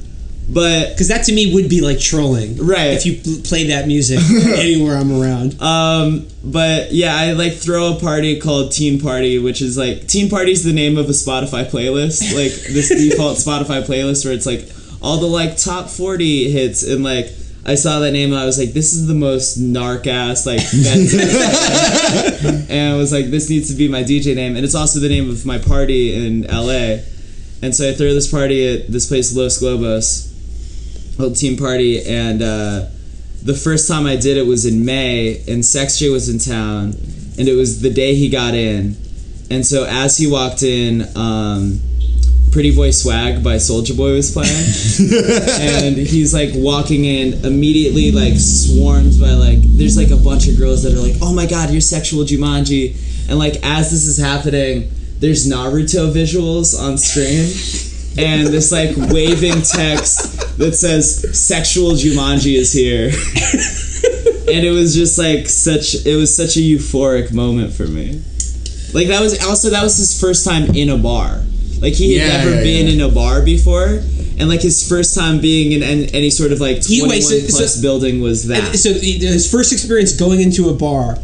But 0.47 0.89
because 0.89 1.07
that 1.07 1.23
to 1.25 1.33
me 1.33 1.53
would 1.55 1.69
be 1.69 1.81
like 1.81 1.99
trolling, 1.99 2.57
Right. 2.57 2.91
If 2.93 3.05
you 3.05 3.19
pl- 3.19 3.41
play 3.43 3.67
that 3.67 3.87
music 3.87 4.19
anywhere 4.59 4.95
I'm 4.95 5.19
around. 5.19 5.59
Um, 5.61 6.27
but 6.43 6.93
yeah, 6.93 7.15
I 7.15 7.31
like 7.31 7.53
throw 7.53 7.95
a 7.95 7.99
party 7.99 8.39
called 8.39 8.71
Teen 8.71 9.01
Party, 9.01 9.39
which 9.39 9.61
is 9.61 9.75
like 9.77 10.07
Teen 10.07 10.29
Party 10.29 10.51
is 10.51 10.63
the 10.63 10.73
name 10.73 10.97
of 10.97 11.07
a 11.07 11.13
Spotify 11.13 11.65
playlist, 11.65 12.31
like 12.35 12.51
this 12.71 12.89
default 12.89 13.37
Spotify 13.37 13.83
playlist 13.83 14.23
where 14.23 14.35
it's 14.35 14.45
like 14.45 14.69
all 15.01 15.17
the 15.17 15.25
like 15.25 15.57
top 15.57 15.89
forty 15.89 16.51
hits, 16.51 16.83
and 16.83 17.03
like 17.03 17.27
I 17.65 17.73
saw 17.73 17.99
that 18.01 18.11
name 18.11 18.31
and 18.31 18.39
I 18.39 18.45
was 18.45 18.59
like, 18.59 18.73
this 18.73 18.93
is 18.93 19.07
the 19.07 19.15
most 19.15 19.59
narc 19.59 20.05
ass 20.05 20.45
like, 20.45 20.59
and 22.69 22.93
I 22.93 22.95
was 22.95 23.11
like, 23.11 23.25
this 23.31 23.49
needs 23.49 23.69
to 23.71 23.75
be 23.75 23.87
my 23.87 24.03
DJ 24.03 24.35
name, 24.35 24.55
and 24.55 24.63
it's 24.63 24.75
also 24.75 24.99
the 24.99 25.09
name 25.09 25.27
of 25.29 25.43
my 25.45 25.57
party 25.57 26.13
in 26.13 26.43
LA, 26.43 26.99
and 27.63 27.73
so 27.75 27.89
I 27.89 27.93
throw 27.93 28.13
this 28.13 28.29
party 28.29 28.67
at 28.67 28.91
this 28.91 29.07
place 29.07 29.35
Los 29.35 29.57
Globos, 29.59 30.31
called 31.17 31.35
Teen 31.35 31.57
Party, 31.57 32.05
and. 32.05 32.41
uh 32.41 32.85
the 33.45 33.53
first 33.53 33.87
time 33.87 34.07
I 34.07 34.15
did 34.15 34.37
it 34.37 34.47
was 34.47 34.65
in 34.65 34.85
May, 34.85 35.43
and 35.47 35.63
Sex 35.63 35.99
J 35.99 36.09
was 36.09 36.29
in 36.29 36.39
town, 36.39 36.95
and 37.37 37.47
it 37.47 37.53
was 37.53 37.79
the 37.79 37.91
day 37.91 38.15
he 38.15 38.27
got 38.27 38.55
in. 38.55 38.97
And 39.51 39.63
so 39.63 39.85
as 39.85 40.17
he 40.17 40.25
walked 40.25 40.63
in, 40.63 41.05
um, 41.15 41.79
Pretty 42.51 42.75
Boy 42.75 42.89
Swag 42.89 43.43
by 43.43 43.57
Soulja 43.57 43.95
Boy 43.95 44.13
was 44.13 44.31
playing, 44.31 44.49
and 45.61 45.95
he's 45.95 46.33
like 46.33 46.49
walking 46.55 47.05
in 47.05 47.45
immediately, 47.45 48.11
like 48.11 48.33
swarmed 48.37 49.19
by 49.19 49.33
like 49.33 49.59
there's 49.61 49.95
like 49.95 50.09
a 50.09 50.17
bunch 50.17 50.47
of 50.47 50.57
girls 50.57 50.81
that 50.81 50.93
are 50.93 51.01
like, 51.01 51.21
oh 51.21 51.31
my 51.33 51.45
god, 51.45 51.69
you're 51.69 51.81
sexual 51.81 52.23
Jumanji, 52.23 52.95
and 53.29 53.37
like 53.37 53.57
as 53.61 53.91
this 53.91 54.07
is 54.07 54.17
happening, 54.17 54.89
there's 55.19 55.47
Naruto 55.47 56.11
visuals 56.11 56.79
on 56.79 56.97
screen. 56.97 57.45
And 58.17 58.47
this 58.47 58.71
like 58.71 58.95
waving 59.11 59.61
text 59.63 60.57
that 60.57 60.73
says 60.73 61.37
"sexual 61.37 61.91
Jumanji 61.91 62.55
is 62.55 62.71
here," 62.71 63.07
and 64.47 64.65
it 64.65 64.71
was 64.71 64.95
just 64.95 65.17
like 65.17 65.47
such 65.49 66.05
it 66.05 66.15
was 66.15 66.35
such 66.35 66.55
a 66.55 66.59
euphoric 66.59 67.33
moment 67.33 67.73
for 67.73 67.85
me. 67.87 68.21
Like 68.93 69.07
that 69.09 69.19
was 69.21 69.43
also 69.43 69.69
that 69.71 69.83
was 69.83 69.97
his 69.97 70.17
first 70.19 70.45
time 70.45 70.75
in 70.75 70.89
a 70.89 70.97
bar. 70.97 71.41
Like 71.81 71.93
he 71.93 72.15
had 72.17 72.27
Yeah, 72.27 72.37
never 72.37 72.55
yeah, 72.55 72.63
been 72.63 72.87
yeah. 72.87 72.93
in 72.93 73.01
a 73.01 73.09
bar 73.13 73.41
before 73.43 73.99
and 74.37 74.47
like 74.49 74.61
his 74.61 74.87
first 74.87 75.13
time 75.15 75.39
being 75.41 75.73
in 75.73 75.83
an, 75.83 76.05
any 76.15 76.29
sort 76.29 76.51
of 76.53 76.59
like 76.61 76.81
21 76.85 77.09
He- 77.09 77.15
wait, 77.15 77.21
so- 77.23 77.39
plus 77.57 77.75
so- 77.75 77.81
building 77.81 78.21
was 78.21 78.47
that. 78.47 78.75
so 78.77 78.93
his 78.93 79.49
first 79.51 79.73
experience 79.73 80.13
going 80.13 80.39
into 80.41 80.69
a 80.69 80.73
bar, 80.73 81.17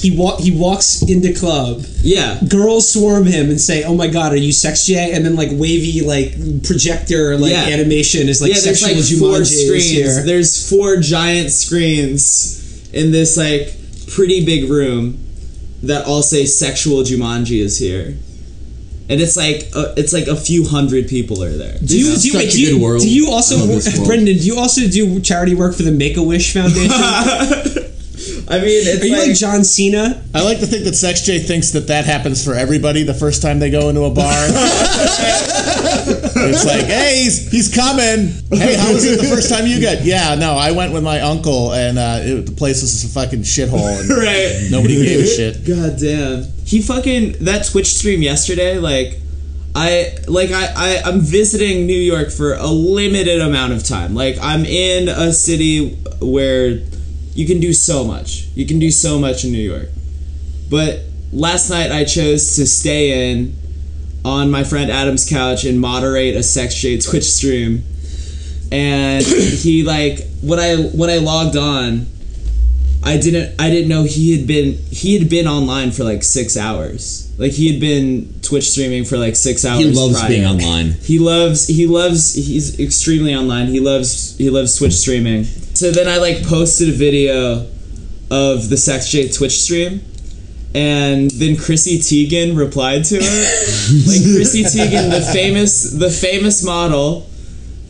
he 0.00 0.10
wa- 0.16 0.36
he 0.38 0.50
walks 0.50 1.02
into 1.02 1.32
club. 1.34 1.84
yeah 2.02 2.38
Girls 2.48 2.90
swarm 2.92 3.24
him 3.26 3.50
and 3.50 3.60
say, 3.60 3.84
"Oh 3.84 3.94
my 3.94 4.06
god, 4.08 4.32
are 4.32 4.36
you 4.36 4.52
sex 4.52 4.86
J?" 4.86 5.12
And 5.12 5.24
then 5.24 5.36
like 5.36 5.50
wavy 5.52 6.00
like 6.00 6.32
projector 6.64 7.36
like 7.36 7.52
Yeah. 7.52 7.66
animation 7.76 8.28
is 8.28 8.40
like 8.40 8.52
yeah 8.54 8.60
there's 8.64 8.80
sexual 8.80 9.28
like 9.30 9.36
four 9.36 9.40
Jumanji 9.40 9.52
is 9.52 9.66
screens 9.66 9.90
here. 9.90 10.22
there's 10.24 10.68
four 10.70 10.96
giant 10.96 11.50
screens 11.52 12.90
in 12.92 13.12
this 13.12 13.36
like 13.36 13.74
pretty 14.14 14.44
big 14.44 14.70
room 14.70 15.18
that 15.82 16.04
all 16.06 16.22
say 16.22 16.44
sexual 16.46 17.02
Jumanji 17.02 17.60
is 17.60 17.78
here 17.78 18.16
and 19.08 19.20
it's 19.20 19.36
like 19.36 19.68
uh, 19.74 19.92
it's 19.96 20.12
like 20.12 20.26
a 20.28 20.36
few 20.36 20.66
hundred 20.66 21.08
people 21.08 21.42
are 21.42 21.50
there 21.56 21.76
Do 21.84 21.98
you, 21.98 22.16
do, 22.16 22.28
you, 22.28 22.34
wait, 22.38 22.50
do, 22.52 22.60
you, 22.62 22.80
world. 22.82 23.02
do 23.02 23.10
you 23.10 23.28
also, 23.30 23.56
I 23.56 23.60
love 23.60 23.68
this 23.68 23.94
world. 23.96 24.06
Brandon? 24.08 24.36
Do 24.36 24.46
you 24.46 24.56
also 24.58 24.82
do 24.88 25.18
charity 25.20 25.54
work 25.54 25.74
for 25.74 25.82
the 25.82 25.90
Make 25.90 26.16
a 26.16 26.22
Wish 26.22 26.52
Foundation? 26.54 26.90
I 28.50 28.58
mean 28.58 28.82
it's 28.84 29.00
Are 29.00 29.06
you 29.06 29.16
like, 29.16 29.28
like 29.28 29.36
John 29.36 29.62
Cena? 29.62 30.20
I 30.34 30.42
like 30.42 30.58
to 30.58 30.66
think 30.66 30.82
that 30.84 30.96
Sex 30.96 31.22
J 31.22 31.38
thinks 31.38 31.70
that 31.70 31.86
that 31.86 32.04
happens 32.04 32.44
for 32.44 32.52
everybody 32.52 33.04
the 33.04 33.14
first 33.14 33.42
time 33.42 33.60
they 33.60 33.70
go 33.70 33.88
into 33.88 34.02
a 34.02 34.10
bar. 34.10 34.48
it's 36.10 36.64
like, 36.66 36.84
hey, 36.86 37.22
he's, 37.22 37.48
he's 37.48 37.72
coming. 37.72 38.34
Hey, 38.50 38.74
how 38.74 38.92
was 38.92 39.04
it 39.04 39.20
the 39.20 39.28
first 39.28 39.50
time 39.50 39.68
you 39.68 39.80
got? 39.80 40.02
Yeah, 40.02 40.34
no, 40.34 40.54
I 40.54 40.72
went 40.72 40.92
with 40.92 41.04
my 41.04 41.20
uncle, 41.20 41.72
and 41.74 41.96
uh, 41.96 42.18
it, 42.22 42.46
the 42.46 42.52
place 42.52 42.82
was 42.82 42.90
just 42.90 43.04
a 43.04 43.08
fucking 43.20 43.42
shithole, 43.42 44.00
and 44.00 44.10
right 44.18 44.68
nobody 44.68 44.96
gave 44.96 45.20
a 45.20 45.26
shit. 45.28 45.64
God 45.64 45.96
damn. 46.00 46.42
He 46.64 46.82
fucking 46.82 47.44
that 47.44 47.66
Twitch 47.66 47.94
stream 47.94 48.20
yesterday, 48.20 48.78
like 48.78 49.20
I 49.76 50.16
like 50.26 50.50
I, 50.50 50.72
I 50.74 51.02
I'm 51.04 51.20
visiting 51.20 51.86
New 51.86 51.92
York 51.92 52.30
for 52.30 52.54
a 52.54 52.66
limited 52.66 53.40
amount 53.40 53.74
of 53.74 53.84
time. 53.84 54.16
Like 54.16 54.38
I'm 54.42 54.64
in 54.64 55.08
a 55.08 55.32
city 55.32 55.94
where 56.20 56.80
you 57.40 57.46
can 57.46 57.58
do 57.58 57.72
so 57.72 58.04
much. 58.04 58.48
You 58.54 58.66
can 58.66 58.78
do 58.78 58.90
so 58.90 59.18
much 59.18 59.44
in 59.46 59.52
New 59.52 59.58
York. 59.58 59.88
But 60.68 61.00
last 61.32 61.70
night 61.70 61.90
I 61.90 62.04
chose 62.04 62.54
to 62.56 62.66
stay 62.66 63.32
in 63.32 63.56
on 64.26 64.50
my 64.50 64.62
friend 64.62 64.90
Adam's 64.90 65.26
couch 65.26 65.64
and 65.64 65.80
moderate 65.80 66.36
a 66.36 66.42
Sex 66.42 66.74
J 66.74 66.98
Twitch 66.98 67.24
stream. 67.24 67.82
And 68.70 69.24
he 69.24 69.82
like 69.82 70.20
when 70.42 70.58
I 70.58 70.76
when 70.76 71.08
I 71.08 71.16
logged 71.16 71.56
on, 71.56 72.06
I 73.02 73.16
didn't 73.16 73.60
I 73.60 73.70
didn't 73.70 73.88
know 73.88 74.04
he 74.04 74.36
had 74.36 74.46
been 74.46 74.74
he 74.90 75.18
had 75.18 75.30
been 75.30 75.46
online 75.46 75.90
for 75.90 76.04
like 76.04 76.22
six 76.22 76.56
hours. 76.56 77.32
Like 77.38 77.52
he 77.52 77.70
had 77.70 77.80
been 77.80 78.40
Twitch 78.42 78.70
streaming 78.70 79.04
for 79.04 79.16
like 79.16 79.36
six 79.36 79.64
hours. 79.64 79.84
He 79.84 79.90
loves 79.90 80.18
prior. 80.18 80.28
being 80.28 80.44
online. 80.44 80.92
He 80.92 81.18
loves 81.18 81.66
he 81.66 81.86
loves 81.86 82.34
he's 82.34 82.78
extremely 82.78 83.34
online. 83.34 83.68
He 83.68 83.80
loves 83.80 84.36
he 84.36 84.50
loves 84.50 84.76
Twitch 84.76 84.92
streaming. 84.92 85.44
So 85.44 85.90
then 85.90 86.08
I 86.08 86.18
like 86.18 86.44
posted 86.44 86.90
a 86.90 86.92
video 86.92 87.66
of 88.30 88.68
the 88.68 88.76
Sex 88.76 89.08
J 89.08 89.28
Twitch 89.28 89.60
stream 89.60 90.02
and 90.74 91.30
then 91.32 91.56
Chrissy 91.56 91.98
Teigen 91.98 92.56
replied 92.56 93.04
to 93.06 93.16
it. 93.16 93.22
like 94.06 94.36
Chrissy 94.36 94.62
Teigen, 94.64 95.10
the 95.10 95.26
famous 95.32 95.90
the 95.90 96.10
famous 96.10 96.62
model 96.62 97.22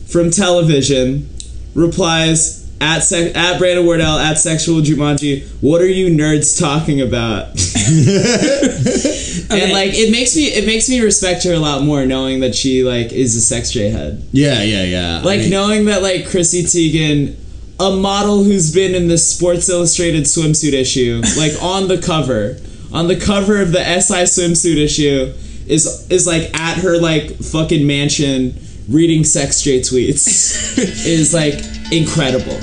from 0.07 0.31
television, 0.31 1.29
replies 1.75 2.60
at 2.81 3.09
at 3.11 3.59
Brandon 3.59 3.85
Wardell 3.85 4.17
at 4.17 4.37
Sexual 4.37 4.81
Jumanji. 4.81 5.47
What 5.61 5.81
are 5.81 5.87
you 5.87 6.07
nerds 6.09 6.59
talking 6.59 6.99
about? 7.01 7.55
And 9.51 9.73
like 9.73 9.91
it 9.93 10.11
makes 10.11 10.35
me 10.35 10.45
it 10.45 10.65
makes 10.65 10.87
me 10.89 11.01
respect 11.01 11.43
her 11.43 11.53
a 11.53 11.59
lot 11.59 11.83
more 11.83 12.05
knowing 12.05 12.39
that 12.39 12.55
she 12.55 12.83
like 12.83 13.11
is 13.11 13.35
a 13.35 13.41
sex 13.41 13.71
J 13.71 13.89
head. 13.89 14.23
Yeah, 14.31 14.61
yeah, 14.63 14.83
yeah. 14.83 15.19
I 15.19 15.23
Like 15.23 15.41
mean, 15.41 15.49
knowing 15.49 15.85
that 15.85 16.01
like 16.01 16.29
Chrissy 16.29 16.63
Teigen, 16.63 17.35
a 17.79 17.95
model 17.95 18.43
who's 18.43 18.73
been 18.73 18.95
in 18.95 19.07
the 19.09 19.17
Sports 19.17 19.67
Illustrated 19.69 20.23
swimsuit 20.23 20.73
issue, 20.73 21.21
like 21.37 21.51
on 21.61 21.89
the 21.89 21.97
cover, 21.97 22.57
on 22.93 23.07
the 23.07 23.19
cover 23.19 23.61
of 23.61 23.73
the 23.73 23.83
SI 23.99 24.23
swimsuit 24.23 24.77
issue, 24.77 25.33
is 25.67 26.09
is 26.09 26.25
like 26.25 26.57
at 26.57 26.77
her 26.77 26.97
like 26.97 27.35
fucking 27.37 27.85
mansion 27.85 28.57
reading 28.89 29.23
sex 29.25 29.61
J 29.61 29.79
tweets 29.81 30.77
is 31.05 31.33
like 31.33 31.59
incredible. 31.91 32.59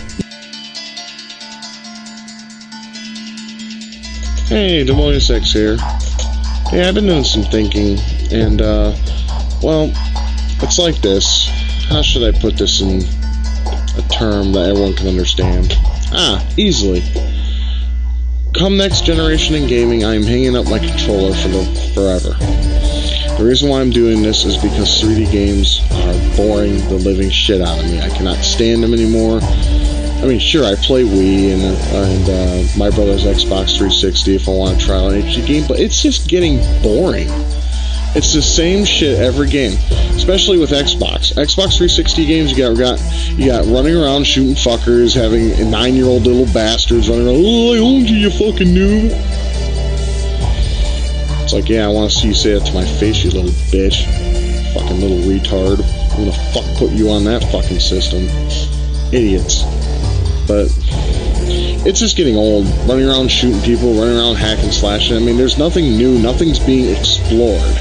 Hey, 4.48 4.82
Des 4.84 4.94
Moines 4.94 5.20
Six 5.20 5.52
here. 5.52 5.76
Yeah, 6.72 6.88
I've 6.88 6.94
been 6.94 7.06
doing 7.06 7.24
some 7.24 7.42
thinking, 7.42 7.98
and, 8.32 8.60
uh, 8.62 8.94
well, 9.62 9.92
it's 10.62 10.78
like 10.78 11.00
this. 11.02 11.48
How 11.88 12.02
should 12.02 12.22
I 12.22 12.38
put 12.38 12.56
this 12.56 12.80
in 12.80 13.02
a 13.96 14.08
term 14.08 14.52
that 14.52 14.70
everyone 14.70 14.94
can 14.94 15.08
understand? 15.08 15.74
Ah, 16.12 16.46
easily. 16.56 17.02
Come 18.54 18.76
next 18.76 19.04
generation 19.04 19.54
in 19.54 19.66
gaming, 19.68 20.04
I 20.04 20.14
am 20.14 20.22
hanging 20.22 20.56
up 20.56 20.66
my 20.68 20.78
controller 20.78 21.34
for 21.34 21.48
the 21.48 21.64
forever. 21.94 22.34
The 23.38 23.44
reason 23.44 23.68
why 23.68 23.81
I'm 23.81 23.90
doing 23.90 24.20
this 24.20 24.44
is 24.44 24.57
because 24.57 25.01
3D 25.01 25.31
games 25.31 25.81
are 25.92 26.37
boring 26.37 26.77
the 26.88 26.98
living 26.98 27.31
shit 27.31 27.61
out 27.61 27.79
of 27.79 27.85
me. 27.88 28.01
I 28.01 28.09
cannot 28.09 28.38
stand 28.44 28.83
them 28.83 28.92
anymore. 28.92 29.38
I 29.40 30.27
mean, 30.27 30.40
sure, 30.40 30.64
I 30.64 30.74
play 30.74 31.05
Wii 31.05 31.53
and, 31.53 31.62
and 31.62 32.29
uh, 32.29 32.77
my 32.77 32.90
brother's 32.90 33.22
Xbox 33.22 33.79
360 33.79 34.35
if 34.35 34.48
I 34.48 34.51
want 34.51 34.81
to 34.81 34.85
try 34.85 34.96
an 34.96 35.22
HD 35.22 35.46
game, 35.46 35.64
but 35.68 35.79
it's 35.79 36.03
just 36.03 36.29
getting 36.29 36.57
boring. 36.83 37.29
It's 38.16 38.33
the 38.33 38.42
same 38.42 38.85
shit 38.85 39.20
every 39.20 39.48
game, 39.48 39.79
especially 40.16 40.59
with 40.59 40.70
Xbox. 40.70 41.35
Xbox 41.35 41.77
360 41.79 42.27
games, 42.27 42.51
you 42.51 42.59
got 42.59 42.77
got 42.77 43.01
you 43.38 43.46
got 43.46 43.66
running 43.66 43.94
around 43.94 44.27
shooting 44.27 44.57
fuckers, 44.57 45.14
having 45.14 45.70
nine-year-old 45.70 46.24
little 46.24 46.53
bastards 46.53 47.09
running 47.09 47.29
around. 47.29 47.37
Oh, 47.38 47.74
I 47.74 47.79
owned 47.79 48.11
you, 48.11 48.16
you 48.16 48.31
fucking 48.31 48.66
noob. 48.66 49.47
It's 51.48 51.54
like, 51.54 51.70
yeah, 51.70 51.87
I 51.87 51.88
want 51.88 52.11
to 52.11 52.14
see 52.14 52.28
you 52.28 52.34
say 52.34 52.52
that 52.58 52.66
to 52.66 52.74
my 52.74 52.84
face, 52.84 53.24
you 53.24 53.30
little 53.30 53.48
bitch, 53.72 54.04
fucking 54.74 55.00
little 55.00 55.16
retard. 55.24 55.80
I'm 56.12 56.26
gonna 56.26 56.52
fuck 56.52 56.66
put 56.76 56.90
you 56.90 57.08
on 57.08 57.24
that 57.24 57.42
fucking 57.44 57.80
system, 57.80 58.28
idiots 59.14 59.64
but 60.46 60.68
it's 61.88 62.00
just 62.00 62.18
getting 62.18 62.37
old. 62.37 62.66
Running 62.88 63.08
around 63.08 63.30
shooting 63.30 63.62
people, 63.62 63.94
running 63.94 64.18
around 64.18 64.37
hacking, 64.37 64.72
slashing. 64.72 65.16
I 65.16 65.20
mean, 65.20 65.38
there's 65.38 65.56
nothing 65.56 65.96
new. 65.96 66.18
Nothing's 66.18 66.58
being 66.58 66.94
explored. 66.94 67.74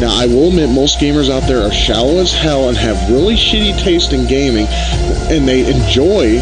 Now, 0.00 0.12
I 0.12 0.26
will 0.26 0.48
admit, 0.48 0.68
most 0.68 0.98
gamers 0.98 1.30
out 1.30 1.48
there 1.48 1.62
are 1.62 1.72
shallow 1.72 2.18
as 2.18 2.30
hell 2.30 2.68
and 2.68 2.76
have 2.76 3.10
really 3.10 3.36
shitty 3.36 3.80
taste 3.80 4.12
in 4.12 4.26
gaming, 4.26 4.66
and 5.32 5.48
they 5.48 5.64
enjoy 5.64 6.40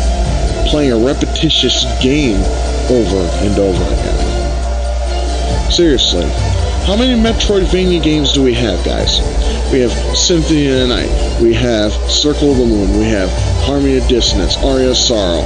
playing 0.66 0.90
a 0.90 0.98
repetitious 0.98 1.84
game 2.02 2.42
over 2.90 3.22
and 3.46 3.56
over 3.58 3.84
again. 3.84 5.70
Seriously, 5.70 6.26
how 6.86 6.96
many 6.96 7.20
Metroidvania 7.20 8.02
games 8.02 8.32
do 8.32 8.42
we 8.42 8.54
have, 8.54 8.84
guys? 8.84 9.20
We 9.72 9.80
have 9.80 9.92
Symphony 10.16 10.66
of 10.66 10.74
the 10.80 10.86
Night. 10.88 11.40
We 11.40 11.54
have 11.54 11.92
Circle 12.10 12.50
of 12.50 12.58
the 12.58 12.66
Moon. 12.66 12.98
We 12.98 13.04
have 13.06 13.30
Harmony 13.64 13.98
of 13.98 14.08
Dissonance, 14.08 14.56
Aria 14.56 14.90
of 14.90 14.96
Sorrow, 14.96 15.42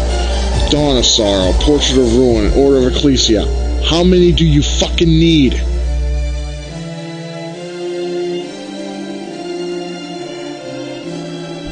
Dawn 0.71 0.97
of 0.97 1.05
Sorrow, 1.05 1.53
Portrait 1.61 1.99
of 1.99 2.17
Ruin, 2.17 2.53
Order 2.55 2.87
of 2.89 2.97
Ecclesia. 2.97 3.45
How 3.85 4.03
many 4.03 4.33
do 4.33 4.47
you 4.47 4.63
fucking 4.63 5.09
need? 5.09 5.63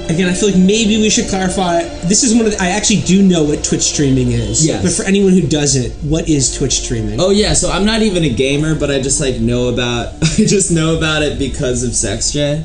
Again, 0.08 0.28
I 0.28 0.34
feel 0.34 0.50
like 0.50 0.58
maybe 0.58 0.98
we 0.98 1.08
should 1.08 1.28
clarify. 1.28 1.82
This 2.06 2.22
is 2.22 2.34
one 2.34 2.44
of 2.44 2.52
the, 2.52 2.62
I 2.62 2.68
actually 2.68 3.00
do 3.02 3.22
know 3.22 3.42
what 3.42 3.64
Twitch 3.64 3.82
streaming 3.82 4.32
is. 4.32 4.66
Yes. 4.66 4.82
But 4.82 4.92
for 4.92 5.08
anyone 5.08 5.32
who 5.32 5.46
doesn't, 5.46 5.92
what 6.08 6.28
is 6.28 6.56
Twitch 6.56 6.80
streaming? 6.80 7.20
Oh 7.20 7.30
yeah, 7.30 7.54
so 7.54 7.70
I'm 7.70 7.86
not 7.86 8.02
even 8.02 8.22
a 8.24 8.28
gamer, 8.28 8.78
but 8.78 8.90
I 8.90 9.00
just 9.00 9.20
like 9.20 9.40
know 9.40 9.68
about 9.68 10.14
I 10.22 10.44
just 10.44 10.70
know 10.70 10.96
about 10.96 11.22
it 11.22 11.38
because 11.38 11.82
of 11.82 11.90
SexJ. 11.90 12.64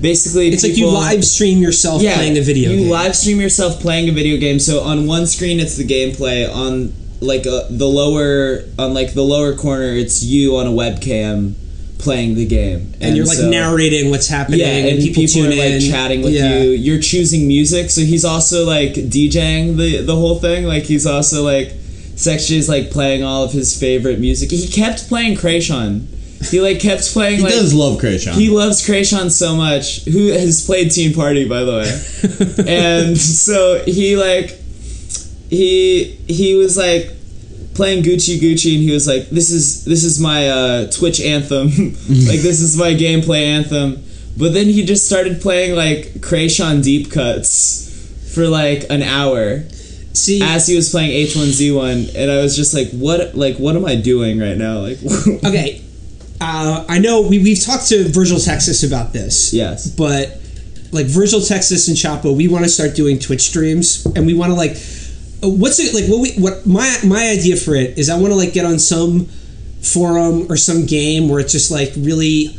Basically, 0.00 0.48
it's 0.48 0.64
like 0.64 0.76
you 0.76 0.90
live 0.90 1.24
stream 1.24 1.58
yourself 1.58 2.02
playing 2.02 2.36
a 2.36 2.40
video 2.40 2.72
you 2.72 2.78
game. 2.78 2.90
live 2.90 3.14
stream 3.14 3.40
yourself 3.40 3.80
playing 3.80 4.08
a 4.08 4.12
video 4.12 4.36
game. 4.38 4.58
So 4.58 4.80
on 4.80 5.06
one 5.06 5.26
screen 5.26 5.60
it's 5.60 5.76
the 5.76 5.86
gameplay. 5.86 6.52
On 6.52 6.92
like 7.20 7.46
uh, 7.46 7.62
the 7.70 7.86
lower 7.86 8.64
on 8.78 8.94
like 8.94 9.14
the 9.14 9.22
lower 9.22 9.54
corner 9.54 9.84
it's 9.84 10.24
you 10.24 10.56
on 10.56 10.66
a 10.66 10.70
webcam 10.70 11.54
playing 12.02 12.34
the 12.34 12.44
game, 12.46 12.92
and, 13.00 13.16
you're 13.16 13.24
like 13.26 13.38
so- 13.38 13.48
narrating 13.50 14.10
what's 14.10 14.28
happening, 14.28 14.60
Yeah, 14.60 14.66
and, 14.90 14.98
people, 15.02 15.26
tune 15.26 15.46
are 15.46 15.56
like 15.56 15.80
in. 15.80 15.80
chatting 15.90 16.22
with 16.22 16.34
Yeah. 16.34 16.62
you. 16.62 16.70
You're 16.70 17.00
choosing 17.00 17.46
music, 17.48 17.90
so 17.90 18.02
he's 18.02 18.24
also 18.24 18.64
like 18.66 18.92
DJing 18.94 19.76
the 19.76 20.02
the 20.02 20.14
whole 20.16 20.38
thing. 20.38 20.64
Like 20.66 20.82
he's 20.84 21.06
also 21.06 21.42
like 21.44 21.72
SexJ's 22.16 22.68
like 22.68 22.90
playing 22.90 23.22
all 23.24 23.44
of 23.44 23.52
his 23.52 23.78
favorite 23.78 24.18
music. 24.20 24.50
He 24.50 24.68
kept 24.68 25.08
playing 25.08 25.36
Kreayshawn. 25.36 26.06
He 26.50 26.60
like 26.60 26.80
kept 26.80 27.04
playing. 27.12 27.36
he 27.38 27.42
like, 27.44 27.52
does 27.52 27.72
love 27.72 28.00
Kreayshawn. 28.00 28.32
he 28.34 28.50
loves 28.50 28.84
Kreayshawn 28.86 29.30
so 29.30 29.54
much. 29.56 30.04
Who 30.04 30.26
has 30.32 30.66
played 30.66 30.90
Teen 30.90 31.14
Party, 31.14 31.48
by 31.48 31.62
the 31.64 31.72
way? 31.80 32.66
and 32.68 33.16
so 33.16 33.82
he 33.86 34.16
like 34.16 34.58
he 35.50 36.18
he 36.28 36.54
was 36.54 36.76
like 36.76 37.10
playing 37.74 38.04
Gucci 38.04 38.38
Gucci, 38.38 38.74
and 38.74 38.82
he 38.82 38.92
was 38.92 39.06
like, 39.06 39.28
"This 39.30 39.50
is 39.50 39.84
this 39.84 40.04
is 40.04 40.20
my 40.20 40.48
uh, 40.48 40.90
Twitch 40.90 41.20
anthem. 41.20 41.66
like 41.68 42.40
this 42.40 42.60
is 42.60 42.76
my 42.76 42.94
gameplay 42.94 43.46
anthem." 43.46 44.02
But 44.36 44.54
then 44.54 44.66
he 44.66 44.84
just 44.84 45.06
started 45.06 45.40
playing 45.40 45.76
like 45.76 46.14
Kreayshawn 46.20 46.82
deep 46.82 47.10
cuts 47.10 48.34
for 48.34 48.48
like 48.48 48.84
an 48.88 49.02
hour 49.02 49.64
See, 50.14 50.42
as 50.42 50.66
he 50.66 50.76
was 50.76 50.90
playing 50.90 51.26
H1Z1, 51.26 52.14
and 52.14 52.30
I 52.30 52.42
was 52.42 52.54
just 52.54 52.74
like, 52.74 52.90
"What? 52.90 53.34
Like, 53.34 53.56
what 53.56 53.76
am 53.76 53.84
I 53.84 53.96
doing 53.96 54.38
right 54.38 54.56
now?" 54.56 54.80
Like, 54.80 54.98
okay, 55.44 55.82
uh, 56.40 56.84
I 56.88 56.98
know 56.98 57.22
we, 57.22 57.38
we've 57.38 57.62
talked 57.62 57.88
to 57.88 58.08
Virgil 58.08 58.38
Texas 58.38 58.82
about 58.82 59.12
this. 59.12 59.54
Yes. 59.54 59.86
But 59.86 60.38
like 60.92 61.06
Virgil 61.06 61.40
Texas 61.40 61.88
and 61.88 61.96
Chapo, 61.96 62.36
we 62.36 62.48
want 62.48 62.64
to 62.64 62.70
start 62.70 62.94
doing 62.94 63.18
Twitch 63.18 63.42
streams, 63.42 64.04
and 64.14 64.26
we 64.26 64.34
want 64.34 64.50
to 64.50 64.54
like, 64.54 64.76
Uh, 65.42 65.48
what's 65.48 65.78
it 65.80 65.94
like? 65.94 66.08
What 66.08 66.20
we 66.20 66.32
what 66.34 66.66
my 66.66 66.98
my 67.04 67.28
idea 67.28 67.56
for 67.56 67.74
it 67.74 67.98
is, 67.98 68.08
I 68.08 68.16
want 68.18 68.32
to 68.32 68.36
like 68.36 68.52
get 68.52 68.64
on 68.64 68.78
some 68.78 69.26
forum 69.82 70.50
or 70.50 70.56
some 70.56 70.86
game 70.86 71.28
where 71.28 71.40
it's 71.40 71.52
just 71.52 71.70
like 71.70 71.92
really 71.96 72.56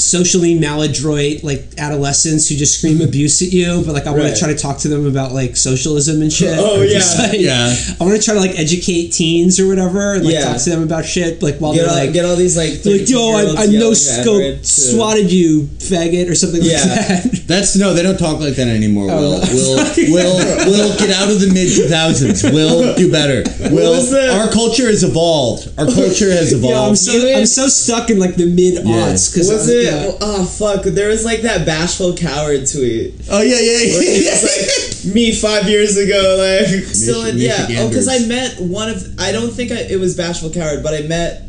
socially 0.00 0.58
maladroit 0.58 1.42
like 1.44 1.62
adolescents 1.78 2.48
who 2.48 2.54
just 2.56 2.78
scream 2.78 3.00
abuse 3.00 3.42
at 3.42 3.52
you 3.52 3.82
but 3.84 3.92
like 3.94 4.06
i 4.06 4.10
want 4.10 4.22
Right. 4.22 4.34
to 4.34 4.38
try 4.40 4.52
to 4.52 4.58
talk 4.58 4.78
to 4.78 4.88
them 4.88 5.06
about 5.06 5.32
like 5.32 5.56
socialism 5.56 6.20
and 6.22 6.32
shit 6.32 6.58
Oh, 6.58 6.80
Or 6.80 6.86
just, 6.86 7.18
yeah. 7.18 7.26
like, 7.26 7.40
Yeah. 7.40 7.74
i 8.00 8.04
want 8.04 8.16
to 8.16 8.22
try 8.22 8.34
to 8.34 8.40
like 8.40 8.58
educate 8.58 9.08
teens 9.12 9.58
or 9.60 9.66
whatever 9.68 10.14
and 10.14 10.24
like 10.24 10.34
Yeah. 10.34 10.44
talk 10.52 10.60
to 10.62 10.70
them 10.70 10.82
about 10.82 11.04
shit 11.06 11.42
like 11.42 11.58
while 11.58 11.72
get 11.74 11.82
they're 11.82 11.90
all, 11.90 11.96
like 11.96 12.12
get 12.12 12.24
all 12.24 12.36
these 12.36 12.56
like 12.56 12.70
like, 12.84 13.08
yo, 13.08 13.34
I, 13.36 13.44
32-year-olds 13.44 13.60
I 13.60 13.66
no 13.66 13.94
scope 13.94 14.42
to- 14.60 14.64
swatted 14.64 15.30
you, 15.32 15.62
faggot, 15.78 16.28
or 16.30 16.34
something 16.34 16.60
Yeah. 16.62 16.78
like 16.84 17.08
that. 17.08 17.42
That's 17.46 17.76
no, 17.76 17.94
they 17.94 18.02
don't 18.02 18.18
talk 18.18 18.40
like 18.40 18.54
that 18.56 18.68
anymore. 18.68 19.08
Oh, 19.10 19.40
Will, 19.52 19.76
no. 19.76 19.82
will, 20.14 20.36
will, 20.36 20.70
will 20.70 20.98
get 20.98 21.10
out 21.10 21.30
of 21.30 21.40
the 21.40 21.50
mid 21.52 21.68
two 21.74 21.88
thousands. 21.88 22.42
Will 22.42 22.94
do 22.96 23.10
better. 23.10 23.42
Will, 23.70 23.94
our 24.40 24.48
culture 24.50 24.86
has 24.86 25.02
evolved. 25.02 25.68
Our 25.78 25.86
culture 25.86 26.30
has 26.30 26.52
evolved. 26.52 26.74
Yeah, 26.74 26.88
I'm 26.88 26.96
so 26.96 27.12
I'm 27.38 27.46
so 27.46 27.68
stuck 27.68 28.10
in 28.10 28.18
like 28.18 28.36
the 28.36 28.46
mid 28.46 28.84
aughts 28.84 29.32
because 29.32 29.48
Was 29.50 29.66
it? 29.90 30.16
Oh, 30.20 30.42
oh 30.42 30.44
fuck! 30.44 30.84
There 30.84 31.08
was 31.08 31.24
like 31.24 31.42
that 31.42 31.66
bashful 31.66 32.16
coward 32.16 32.66
tweet. 32.70 33.14
oh 33.30 33.42
yeah, 33.42 33.60
yeah, 33.60 33.80
yeah. 33.82 34.30
like 34.42 35.14
me 35.14 35.32
five 35.32 35.68
years 35.68 35.96
ago, 35.96 36.36
like 36.38 36.84
still 36.84 37.24
in, 37.24 37.38
yeah. 37.38 37.66
Oh, 37.78 37.88
because 37.88 38.08
I 38.08 38.26
met 38.26 38.60
one 38.60 38.88
of. 38.88 39.18
I 39.18 39.32
don't 39.32 39.50
think 39.50 39.72
I, 39.72 39.80
it 39.82 39.98
was 39.98 40.16
bashful 40.16 40.50
coward, 40.50 40.82
but 40.82 40.94
I 40.94 41.06
met 41.06 41.42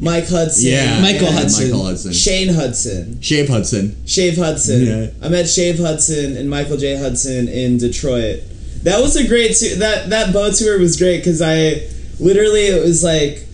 Mike 0.00 0.28
Hudson. 0.28 0.70
yeah, 0.70 1.00
Michael 1.00 1.32
Hudson. 1.32 1.70
Michael 1.70 1.84
Hudson. 1.84 2.12
Shane 2.12 2.52
Hudson, 2.52 3.20
Shape 3.20 3.48
Hudson. 3.48 4.06
Shave 4.06 4.36
Hudson. 4.36 4.84
Yeah. 4.84 5.06
I 5.22 5.28
met 5.28 5.48
Shave 5.48 5.78
Hudson 5.78 6.36
and 6.36 6.50
Michael 6.50 6.76
J 6.76 6.96
Hudson 6.96 7.48
in 7.48 7.78
Detroit. 7.78 8.40
That 8.82 9.00
was 9.00 9.16
a 9.16 9.26
great 9.26 9.56
tour. 9.56 9.76
That 9.76 10.10
that 10.10 10.32
boat 10.32 10.54
tour 10.54 10.78
was 10.78 10.96
great 10.96 11.18
because 11.18 11.40
I 11.40 11.88
literally 12.20 12.66
it 12.66 12.82
was 12.82 13.02
like 13.02 13.46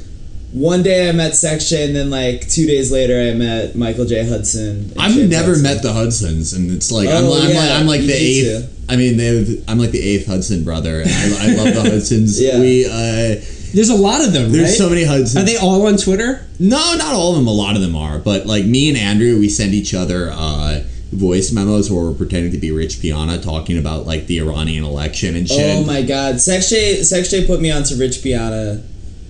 one 0.53 0.83
day 0.83 1.09
I 1.09 1.13
met 1.13 1.35
Section, 1.37 1.81
and 1.81 1.97
then 1.97 2.11
like 2.11 2.49
two 2.49 2.67
days 2.67 2.91
later 2.91 3.15
I 3.21 3.35
met 3.35 3.77
Michael 3.77 4.05
J 4.05 4.27
Hudson. 4.29 4.93
I've 4.99 5.13
Shave 5.13 5.31
never 5.31 5.49
Hudson. 5.49 5.63
met 5.63 5.83
the 5.83 5.93
Hudsons, 5.93 6.53
and 6.53 6.71
it's 6.71 6.91
like 6.91 7.09
I'm, 7.09 7.25
Oh, 7.25 7.41
I'm, 7.41 7.51
yeah, 7.51 7.57
like, 7.61 7.71
I'm 7.71 7.87
like 7.87 8.01
you 8.03 8.07
the 8.09 8.13
need 8.13 8.47
eighth. 8.49 8.85
I 8.89 8.97
mean, 8.97 9.17
they 9.17 9.63
I'm 9.69 9.79
like 9.79 9.91
the 9.93 10.03
eighth 10.03 10.27
Hudson 10.27 10.65
brother. 10.65 11.01
And 11.03 11.11
I, 11.11 11.53
I 11.53 11.55
love 11.55 11.75
the 11.85 11.91
Hudsons. 11.91 12.41
Yeah. 12.41 12.59
We 12.59 12.87
uh, 12.87 13.41
There's 13.73 13.91
a 13.91 13.95
lot 13.95 14.25
of 14.25 14.33
them. 14.33 14.51
There's 14.51 14.71
right? 14.71 14.79
so 14.79 14.89
many 14.89 15.05
Hudsons. 15.05 15.37
Are 15.37 15.45
they 15.47 15.57
all 15.57 15.87
on 15.87 15.97
Twitter? 15.97 16.45
No, 16.59 16.95
not 16.97 17.15
all 17.15 17.31
of 17.31 17.37
them. 17.37 17.47
A 17.47 17.53
lot 17.53 17.77
of 17.77 17.83
them 17.83 17.95
are. 17.95 18.19
But 18.19 18.47
like 18.47 18.65
me 18.65 18.89
and 18.89 18.99
Andrew, 18.99 19.39
we 19.39 19.49
send 19.49 19.73
each 19.75 19.95
other 19.95 20.31
uh, 20.33 20.83
voice 21.13 21.53
memos 21.53 21.89
where 21.91 22.03
we're 22.03 22.15
pretending 22.15 22.51
to 22.53 22.59
be 22.59 22.73
Rich 22.73 23.01
Piana 23.01 23.41
talking 23.41 23.79
about 23.79 24.07
like 24.07 24.27
the 24.27 24.39
Iranian 24.41 24.83
election 24.85 25.37
and 25.37 25.49
shit. 25.49 25.77
Oh 25.77 25.85
my 25.85 26.03
god. 26.03 26.37
Sexshay 26.37 26.99
Sexshay 27.01 27.47
put 27.47 27.61
me 27.61 27.71
onto 27.71 27.95
Rich 27.97 28.23
Piana 28.25 28.83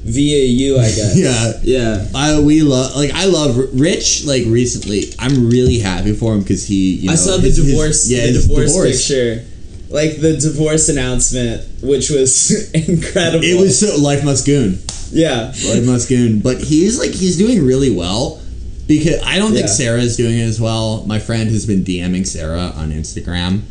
via 0.05 0.44
you, 0.44 0.78
I 0.78 0.90
guess. 0.90 1.16
Yeah. 1.18 1.53
Yeah. 1.62 2.07
I 2.14 2.40
we 2.40 2.62
love 2.62 2.94
like 2.96 3.11
I 3.12 3.26
love 3.26 3.57
Rich. 3.78 4.24
Like 4.24 4.44
recently, 4.46 5.12
I'm 5.18 5.48
really 5.51 5.78
happy 5.78 6.12
for 6.14 6.32
him 6.34 6.40
because 6.40 6.66
he. 6.66 6.96
You 6.96 7.07
know, 7.09 7.12
I 7.12 7.16
saw 7.16 7.36
the 7.36 7.42
his- 7.42 7.57
his- 7.59 7.66
divorce 7.66 8.11
yeah, 8.11 8.20
the 8.22 8.26
his 8.32 8.48
divorce, 8.48 9.09
picture. 9.09 9.44
Like 9.90 10.20
the 10.20 10.36
divorce 10.36 10.88
announcement, 10.88 11.66
which 11.82 12.11
was 12.11 12.72
incredible. 12.74 13.44
It 13.44 13.59
was 13.61 13.78
so 13.80 13.96
life 14.01 14.24
must 14.24 14.46
goon. 14.46 14.78
yeah. 15.11 15.53
Life 15.68 15.84
must 15.84 16.09
goon. 16.09 16.40
But 16.40 16.59
he's 16.59 16.98
like 16.98 17.11
he's 17.11 17.36
doing 17.36 17.64
really 17.66 17.90
well 17.94 18.40
because 18.86 19.20
I 19.24 19.38
don't 19.38 19.53
think 19.53 19.66
Yeah. 19.78 19.94
is 19.96 20.16
doing 20.16 20.38
it 20.38 20.44
as 20.44 20.61
well. 20.61 21.05
My 21.07 21.18
friend 21.18 21.51
has 21.51 21.66
been 21.66 21.82
DMing 21.84 22.24
Sarah 22.26 22.72
on 22.76 22.92
Instagram. 22.92 23.62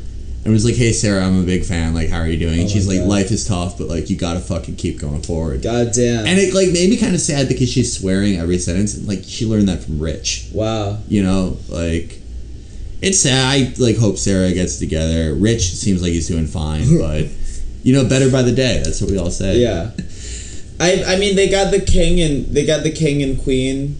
And 0.49 0.53
was 0.55 0.65
like, 0.65 0.75
"Hey 0.75 0.91
Sarah, 0.93 1.23
I'm 1.23 1.39
a 1.39 1.45
big 1.45 1.63
fan. 1.63 1.93
Like, 1.93 2.09
how 2.09 2.19
are 2.19 2.27
you 2.27 2.37
doing?" 2.39 2.59
And 2.59 2.67
Oh 2.69 2.73
she's 2.73 2.87
like, 2.87 2.99
God. 2.99 3.07
"Life 3.07 3.31
is 3.31 3.45
tough, 3.45 3.77
but 3.77 3.87
like, 3.87 4.09
you 4.09 4.15
gotta 4.17 4.39
fucking 4.39 4.77
keep 4.77 4.99
going 4.99 5.21
forward." 5.21 5.61
God 5.61 5.91
damn. 5.93 6.25
And 6.25 6.39
it 6.39 6.53
like 6.53 6.69
made 6.71 6.89
me 6.89 6.97
kind 6.97 7.13
of 7.13 7.21
sad 7.21 7.47
because 7.47 7.69
she's 7.71 7.95
swearing 7.97 8.37
every 8.39 8.57
sentence. 8.57 8.95
and, 8.95 9.07
Like 9.07 9.21
she 9.25 9.45
learned 9.45 9.69
that 9.69 9.83
from 9.83 9.99
Rich. 9.99 10.47
wow. 10.53 10.97
You 11.07 11.23
know, 11.23 11.57
like 11.69 12.19
it's 13.01 13.19
sad. 13.19 13.45
I 13.45 13.73
like 13.77 13.97
hope 13.97 14.17
Sarah 14.17 14.51
gets 14.53 14.79
together. 14.79 15.33
Rich 15.35 15.69
seems 15.75 16.01
like 16.01 16.11
he's 16.11 16.27
doing 16.27 16.47
fine, 16.47 16.97
but 16.99 17.25
you 17.83 17.93
know, 17.93 18.09
better 18.09 18.29
by 18.31 18.41
the 18.41 18.51
day. 18.51 18.81
That's 18.83 19.01
what 19.01 19.11
we 19.11 19.17
all 19.17 19.31
say. 19.31 19.57
Yeah. 19.59 19.91
I 20.79 21.03
I 21.15 21.19
mean 21.19 21.35
they 21.35 21.47
got 21.49 21.71
the 21.71 21.79
king 21.81 22.19
and 22.21 22.47
they 22.47 22.65
got 22.65 22.83
the 22.83 22.91
king 22.91 23.21
and 23.21 23.39
queen 23.39 23.97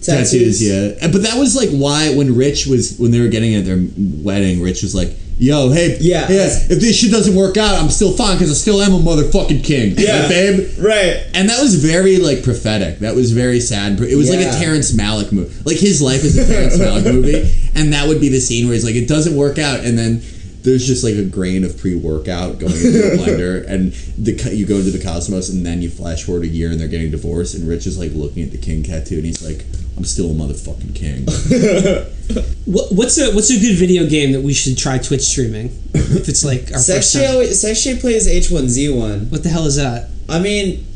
tattoos. 0.00 0.30
Tattoos, 0.30 0.62
yeah. 0.62 1.08
But 1.12 1.22
that 1.22 1.38
was 1.38 1.54
like 1.54 1.70
why 1.70 2.14
when 2.14 2.34
Rich 2.34 2.66
was 2.66 2.96
when 2.98 3.10
they 3.10 3.20
were 3.20 3.28
getting 3.28 3.54
at 3.54 3.64
their 3.64 3.84
wedding, 3.98 4.62
Rich 4.62 4.82
was 4.82 4.94
like, 4.94 5.10
"Yo, 5.42 5.70
hey, 5.70 5.98
Yeah. 6.00 6.30
yeah. 6.30 6.58
If 6.70 6.80
this 6.80 6.96
shit 6.96 7.10
doesn't 7.10 7.34
work 7.34 7.56
out, 7.56 7.74
I'm 7.82 7.90
still 7.90 8.12
fine 8.12 8.36
because 8.38 8.50
I 8.50 8.54
still 8.54 8.80
am 8.80 8.92
a 8.94 8.98
motherfucking 8.98 9.64
king, 9.64 9.94
Yeah. 9.98 10.20
Like, 10.20 10.28
babe." 10.28 10.68
Right. 10.78 11.16
And 11.34 11.48
that 11.50 11.60
was 11.60 11.74
very 11.76 12.18
like 12.18 12.42
prophetic. 12.44 13.00
That 13.00 13.14
was 13.14 13.32
very 13.32 13.60
sad. 13.60 14.00
It 14.00 14.16
was 14.16 14.30
like 14.30 14.40
a 14.40 14.50
Terrence 14.52 14.92
Malick 14.92 15.32
movie. 15.32 15.52
Like 15.64 15.78
his 15.78 16.00
life 16.00 16.22
is 16.24 16.38
a 16.38 16.46
Terrence 16.46 16.76
Malick 16.84 17.04
movie, 17.12 17.50
and 17.74 17.92
that 17.92 18.06
would 18.08 18.20
be 18.20 18.28
the 18.28 18.40
scene 18.40 18.66
where 18.66 18.74
he's 18.74 18.84
like, 18.84 18.94
it 18.94 19.08
doesn't 19.08 19.34
work 19.36 19.58
out, 19.58 19.80
and 19.80 19.98
then 19.98 20.22
there's 20.62 20.86
just 20.86 21.02
like 21.02 21.14
a 21.16 21.24
grain 21.24 21.64
of 21.64 21.76
pre-workout 21.76 22.60
going 22.60 22.72
into 22.72 22.92
the 22.92 23.16
blender, 23.18 23.66
and 23.66 23.92
the 24.16 24.54
you 24.54 24.64
go 24.64 24.76
into 24.76 24.92
the 24.92 25.02
cosmos, 25.02 25.48
and 25.48 25.66
then 25.66 25.82
you 25.82 25.90
flash 25.90 26.22
forward 26.22 26.44
a 26.44 26.48
year, 26.48 26.70
and 26.70 26.78
they're 26.80 26.86
getting 26.86 27.10
divorced, 27.10 27.54
and 27.56 27.66
Rich 27.68 27.86
is 27.88 27.98
like 27.98 28.12
looking 28.14 28.44
at 28.44 28.52
the 28.52 28.58
king 28.58 28.84
tattoo, 28.84 29.16
and 29.16 29.24
he's 29.26 29.42
like, 29.42 29.64
I'm 29.96 30.04
still 30.04 30.30
a 30.30 30.34
motherfucking 30.34 30.94
king. 30.94 31.26
What, 32.64 32.92
what's 32.92 33.18
a 33.18 33.34
what's 33.34 33.50
a 33.50 33.58
good 33.58 33.76
video 33.76 34.06
game 34.06 34.30
that 34.32 34.40
we 34.40 34.54
should 34.54 34.78
try 34.78 34.96
Twitch 34.96 35.22
streaming? 35.22 35.66
If 35.92 36.28
it's 36.28 36.44
like 36.44 36.70
our 36.72 36.80
first 36.80 37.12
time. 37.12 37.30
always 37.32 37.62
Sexshay 37.62 38.00
plays 38.00 38.28
H1Z1. 38.28 39.30
What 39.30 39.42
the 39.42 39.48
hell 39.48 39.66
is 39.66 39.76
that? 39.76 40.08
I 40.28 40.38
mean 40.38 40.86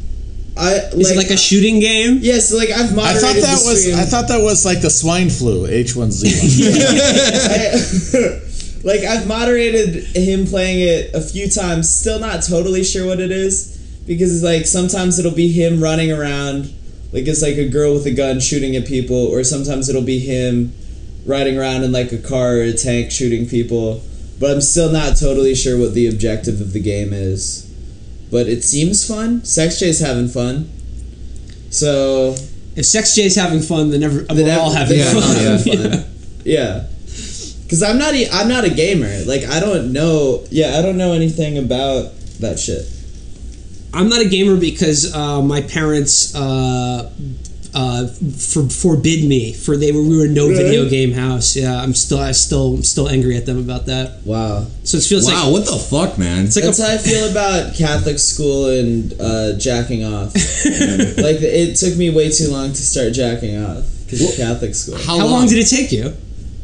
I 0.56 0.74
Is 0.94 1.10
it 1.10 1.16
like 1.16 1.30
a 1.30 1.36
shooting 1.36 1.80
game? 1.80 2.18
Yes, 2.22 2.52
like 2.54 2.70
I've 2.70 2.92
I 2.92 2.94
moderated 2.94 3.20
thought 3.20 3.34
that 3.34 3.58
the 3.62 3.68
was 3.68 3.82
stream. 3.82 3.98
I 3.98 4.04
thought 4.04 4.28
that 4.28 4.40
was 4.40 4.64
like 4.64 4.80
the 4.80 4.88
swine 4.88 5.28
flu 5.28 5.66
H1Z1. 5.66 6.32
I- 7.52 8.40
like 8.86 9.00
I've 9.00 9.26
moderated 9.26 10.04
him 10.16 10.46
playing 10.46 10.80
it 10.88 11.12
a 11.14 11.20
few 11.20 11.50
times. 11.50 11.90
Still 11.90 12.20
not 12.20 12.42
totally 12.44 12.84
sure 12.84 13.04
what 13.06 13.18
it 13.20 13.30
is 13.32 13.76
because 14.06 14.32
it's 14.34 14.44
like 14.44 14.64
sometimes 14.66 15.18
it'll 15.18 15.32
be 15.32 15.50
him 15.52 15.82
running 15.82 16.12
around, 16.12 16.72
like 17.16 17.26
it's 17.26 17.40
like 17.40 17.56
a 17.56 17.66
girl 17.66 17.94
with 17.94 18.04
a 18.04 18.10
gun 18.10 18.40
shooting 18.40 18.76
at 18.76 18.86
people, 18.86 19.16
or 19.16 19.42
sometimes 19.42 19.88
it'll 19.88 20.02
be 20.02 20.18
him 20.18 20.74
riding 21.24 21.58
around 21.58 21.82
in 21.82 21.90
like 21.90 22.12
a 22.12 22.18
car 22.18 22.56
or 22.56 22.62
a 22.62 22.74
tank 22.74 23.10
shooting 23.10 23.48
people. 23.48 24.02
But 24.38 24.50
I'm 24.50 24.60
still 24.60 24.92
not 24.92 25.16
totally 25.16 25.54
sure 25.54 25.78
what 25.78 25.94
the 25.94 26.08
objective 26.08 26.60
of 26.60 26.74
the 26.74 26.80
game 26.80 27.14
is. 27.14 27.72
But 28.30 28.48
it 28.48 28.62
seems 28.62 29.08
fun. 29.08 29.42
Sex 29.46 29.78
J's 29.78 29.98
having 29.98 30.28
fun. 30.28 30.70
So 31.70 32.36
If 32.76 32.84
Sex 32.84 33.14
J's 33.14 33.34
having 33.34 33.62
fun, 33.62 33.88
then 33.88 34.02
every, 34.02 34.24
then 34.24 34.44
we're 34.44 34.60
all 34.60 34.72
having 34.72 34.98
then 34.98 35.22
fun. 35.22 35.36
Yeah. 35.66 35.88
fun. 35.96 36.04
Yeah. 36.44 36.86
Cause 37.70 37.82
I'm 37.82 37.98
not 37.98 38.14
e- 38.14 38.28
I'm 38.30 38.48
not 38.48 38.64
a 38.64 38.70
gamer. 38.70 39.24
Like 39.24 39.44
I 39.44 39.58
don't 39.58 39.90
know. 39.94 40.44
Yeah, 40.50 40.76
I 40.76 40.82
don't 40.82 40.98
know 40.98 41.14
anything 41.14 41.56
about 41.56 42.12
that 42.40 42.58
shit. 42.60 42.84
I'm 43.94 44.08
not 44.08 44.20
a 44.20 44.28
gamer 44.28 44.56
because 44.58 45.14
uh, 45.14 45.40
my 45.42 45.62
parents 45.62 46.34
uh, 46.34 47.10
uh, 47.74 48.06
for, 48.06 48.68
forbid 48.68 49.28
me 49.28 49.52
for 49.52 49.76
they 49.76 49.92
were 49.92 50.02
we 50.02 50.16
were 50.16 50.24
a 50.24 50.28
no 50.28 50.48
Really? 50.48 50.62
video 50.62 50.88
game 50.88 51.12
house. 51.12 51.56
Yeah, 51.56 51.80
I'm 51.80 51.94
still 51.94 52.18
I 52.18 52.32
still 52.32 52.82
still 52.82 53.08
angry 53.08 53.36
at 53.36 53.46
them 53.46 53.58
about 53.58 53.86
that. 53.86 54.20
Wow. 54.24 54.66
So 54.84 54.96
it 54.98 55.04
feels 55.04 55.26
like 55.26 55.34
wow, 55.34 55.50
like 55.50 55.52
what 55.52 55.66
the 55.66 55.78
fuck, 55.78 56.18
man? 56.18 56.46
it's 56.46 56.56
like 56.56 56.64
That's 56.64 56.78
a, 56.78 56.86
how 56.86 56.94
I 56.94 56.98
feel 56.98 57.30
about 57.30 57.74
Catholic 57.76 58.18
school 58.18 58.68
and 58.70 59.12
uh, 59.20 59.58
jacking 59.58 60.04
off. 60.04 60.34
like 61.16 61.40
it 61.42 61.76
took 61.76 61.96
me 61.96 62.10
way 62.10 62.30
too 62.30 62.48
long 62.50 62.68
to 62.70 62.82
start 62.82 63.12
jacking 63.12 63.62
off 63.62 63.84
because 64.04 64.22
of 64.30 64.36
Catholic 64.36 64.74
school. 64.74 64.98
how 64.98 65.26
long 65.26 65.46
did 65.46 65.58
it 65.58 65.68
take 65.68 65.92
you? 65.92 66.14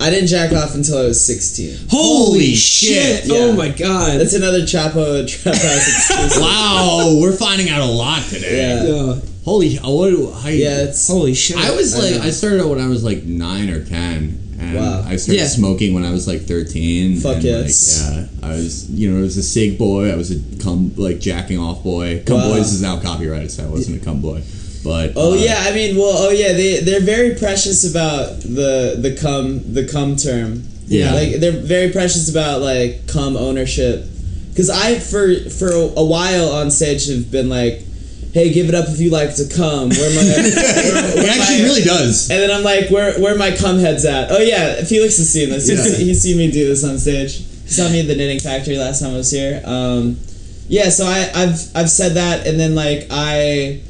I 0.03 0.11
didn't 0.11 0.29
jack 0.29 0.53
off 0.53 0.75
until 0.75 0.99
I 0.99 1.05
was 1.05 1.25
16. 1.25 1.87
Holy 1.91 2.55
shit. 2.55 3.25
shit! 3.25 3.31
Oh 3.33 3.53
my 3.53 3.69
god! 3.71 4.19
That's 4.21 4.35
another 4.35 4.61
Chapo 4.63 5.23
uh, 5.25 5.27
Trap 5.29 5.55
House 5.55 5.89
exclusive. 5.89 6.43
Wow, 6.43 7.19
we're 7.21 7.37
finding 7.37 7.69
out 7.71 7.81
a 7.83 7.87
lot 7.87 8.23
today. 8.25 8.59
Yeah. 8.59 8.85
Yeah. 8.85 9.21
Holy, 9.45 9.79
uh, 9.79 9.91
what? 9.91 10.11
do- 10.11 10.31
How, 10.33 10.49
Yeah, 10.49 10.85
it's 10.85 11.07
Holy 11.09 11.35
shit! 11.35 11.57
I 11.57 11.75
was 11.75 11.97
like, 11.97 12.17
know. 12.21 12.27
I 12.27 12.31
started 12.31 12.61
out 12.63 12.69
when 12.71 12.81
I 12.81 12.89
was 12.89 13.03
like 13.05 13.25
nine 13.25 13.71
or 13.71 13.85
ten, 13.85 14.39
and 14.59 14.75
Wow. 14.77 15.05
I 15.07 15.17
started 15.17 15.41
Yeah. 15.41 15.47
smoking 15.49 15.95
when 15.95 16.05
I 16.05 16.11
was 16.13 16.27
like 16.29 16.43
thirteen. 16.43 17.17
Fuck 17.19 17.37
and, 17.37 17.45
yes. 17.45 18.11
Like, 18.11 18.29
yeah, 18.43 18.49
I 18.49 18.53
was, 18.55 18.91
you 18.91 19.11
know, 19.11 19.19
I 19.19 19.23
was 19.23 19.37
a 19.37 19.43
sig 19.43 19.79
boy. 19.79 20.13
I 20.13 20.17
was 20.17 20.31
a 20.31 20.63
cum 20.63 20.93
like 20.97 21.21
jacking 21.21 21.59
off 21.59 21.83
boy. 21.85 22.23
Cum 22.27 22.39
Wow. 22.39 22.51
boys 22.55 22.73
is 22.73 22.83
now 22.83 22.99
copyrighted, 23.01 23.51
so 23.51 23.65
I 23.65 23.69
wasn't 23.69 24.01
a 24.01 24.05
cum 24.05 24.21
boy. 24.21 24.43
But 24.85 25.13
Oh 25.17 25.33
uh, 25.33 25.37
yeah, 25.37 25.57
I 25.67 25.73
mean, 25.75 25.97
well, 25.97 26.13
oh 26.17 26.31
yeah, 26.31 26.53
they 26.53 26.81
they're 26.81 27.01
very 27.01 27.35
precious 27.37 27.89
about 27.89 28.41
the 28.41 28.97
the 28.99 29.17
cum 29.21 29.73
the 29.75 29.87
cum 29.87 30.17
term. 30.17 30.65
Yeah. 30.87 31.13
like 31.15 31.37
they're 31.37 31.53
very 31.53 31.91
precious 31.93 32.29
about 32.31 32.61
like 32.61 33.07
cum 33.07 33.37
ownership. 33.37 34.05
Because 34.51 34.69
I 34.69 34.99
for 34.99 35.35
for 35.51 35.71
a 35.71 36.05
while 36.05 36.51
on 36.53 36.71
stage 36.71 37.07
have 37.09 37.31
been 37.31 37.49
like, 37.49 37.81
hey, 38.35 38.53
give 38.53 38.69
it 38.69 38.75
up 38.75 38.89
if 38.89 38.99
you 39.01 39.09
like 39.11 39.35
to 39.37 39.49
cum. 39.49 39.89
Where 39.89 40.11
my 40.17 40.23
where, 40.27 41.25
it 41.25 41.29
actually 41.31 41.59
my- 41.63 41.65
really 41.65 41.83
does. 41.85 42.29
And 42.31 42.41
then 42.41 42.51
I'm 42.51 42.65
like, 42.65 42.91
where 42.91 43.19
where 43.21 43.39
my 43.39 43.53
cum 43.57 43.79
heads 43.79 44.05
at? 44.05 44.31
Oh 44.33 44.39
yeah, 44.43 44.83
Felix 44.85 45.17
has 45.19 45.31
seen 45.33 45.49
this. 45.51 45.69
He's, 45.69 45.79
Yeah. 45.99 46.05
he's 46.05 46.23
seen 46.23 46.37
me 46.39 46.51
do 46.51 46.67
this 46.67 46.85
on 46.85 46.99
stage. 46.99 47.37
He 47.39 47.69
saw 47.71 47.89
me 47.89 48.01
at 48.01 48.09
the 48.09 48.17
knitting 48.17 48.41
factory 48.41 48.77
last 48.77 49.01
time 49.01 49.15
I 49.15 49.17
was 49.17 49.31
here. 49.31 49.63
Um, 49.65 50.19
yeah, 50.69 50.91
so 50.91 51.07
I, 51.07 51.31
I've 51.35 51.61
I've 51.77 51.91
said 51.91 52.15
that, 52.15 52.47
and 52.47 52.59
then 52.61 52.75
like 52.75 53.07
I 53.11 53.81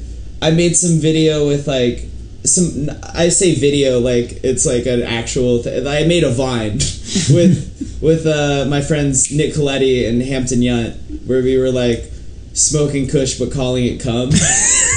I 0.43 0.51
made 0.51 0.77
some 0.77 0.99
video 0.99 1.47
with 1.47 1.67
like 1.67 2.05
some 2.45 2.91
I 3.15 3.29
say 3.29 3.55
video 3.55 4.01
like 4.01 4.45
it's 4.45 4.67
like 4.67 4.87
an 4.87 5.03
actual. 5.03 5.63
Th- 5.63 5.87
I 5.87 6.05
made 6.07 6.25
a 6.25 6.31
vine 6.31 6.73
with 7.31 7.99
with 8.03 8.27
uh, 8.27 8.67
my 8.69 8.81
friends 8.81 9.33
Nick 9.33 9.55
Colletti 9.55 10.09
and 10.09 10.21
Hampton 10.21 10.61
Yount 10.61 11.27
where 11.27 11.43
we 11.43 11.57
were 11.57 11.71
like 11.71 12.11
smoking 12.55 13.09
Kush 13.09 13.39
but 13.39 13.53
calling 13.53 13.85
it 13.85 14.01
cum. 14.01 14.31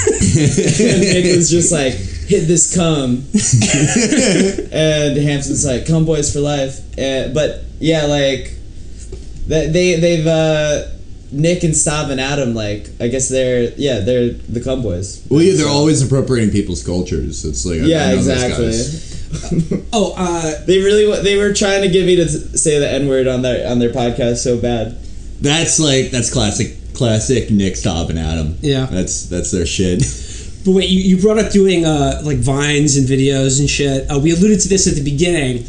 and 0.06 1.02
Nick 1.02 1.36
was 1.36 1.50
just 1.50 1.72
like, 1.72 1.94
hit 1.94 2.48
this 2.48 2.76
cum. 2.76 3.24
and 4.72 5.18
Hampton's 5.18 5.66
like, 5.66 5.88
cum 5.88 6.06
boys 6.06 6.34
for 6.34 6.40
life. 6.40 6.80
Uh, 6.98 7.30
but 7.30 7.64
yeah, 7.80 8.06
like, 8.06 8.54
they, 9.48 9.68
they, 9.68 10.00
they've, 10.00 10.28
uh, 10.28 10.88
Nick 11.36 11.64
and 11.64 11.74
Stav 11.74 12.10
and 12.12 12.20
Adam, 12.22 12.54
like, 12.56 12.88
I 13.00 13.08
guess 13.08 13.30
they're, 13.30 13.72
yeah, 13.78 14.00
they're 14.00 14.30
the 14.30 14.62
cum 14.62 14.82
boys. 14.82 15.26
Well, 15.30 15.42
yeah, 15.42 15.56
they're 15.56 15.68
always 15.68 16.02
appropriating 16.02 16.52
people's 16.52 16.84
cultures. 16.84 17.44
It's 17.46 17.66
like 17.66 17.82
I- 17.82 17.84
I 17.84 17.86
Yeah, 17.88 18.10
know 18.12 18.16
those 18.16 18.28
exactly. 18.28 18.66
guys. 18.68 19.88
oh, 19.94 20.14
uh, 20.18 20.66
They 20.66 20.80
really 20.80 21.22
they 21.24 21.36
were 21.38 21.54
trying 21.54 21.82
to 21.82 21.90
get 21.90 22.06
me 22.06 22.16
to 22.18 22.28
say 22.28 22.80
the 22.80 22.90
N 22.90 23.08
word 23.10 23.28
on 23.28 23.42
their, 23.42 23.70
on 23.70 23.80
their 23.80 23.90
podcast 23.92 24.38
so 24.38 24.58
bad. 24.58 24.98
That's 25.42 25.80
like 25.80 26.12
that's 26.12 26.32
classic, 26.32 26.78
classic 26.94 27.52
Nick, 27.52 27.74
Stav, 27.74 28.10
and 28.10 28.18
Adam. 28.18 28.58
Yeah. 28.62 28.86
that's 28.86 29.26
that's 29.28 29.52
their 29.52 29.66
shit. 29.66 30.00
but 30.66 30.72
wait, 30.72 30.90
you, 30.90 31.02
you 31.02 31.22
brought 31.22 31.38
up 31.38 31.52
doing 31.52 31.84
uh, 31.86 32.22
like 32.24 32.38
vines 32.38 32.96
and 32.96 33.06
videos 33.08 33.60
and 33.60 33.70
shit. 33.70 34.10
Uh, 34.10 34.18
we 34.20 34.32
alluded 34.32 34.62
to 34.62 34.70
this 34.70 34.88
at 34.88 34.96
the 34.96 35.04
beginning, 35.04 35.66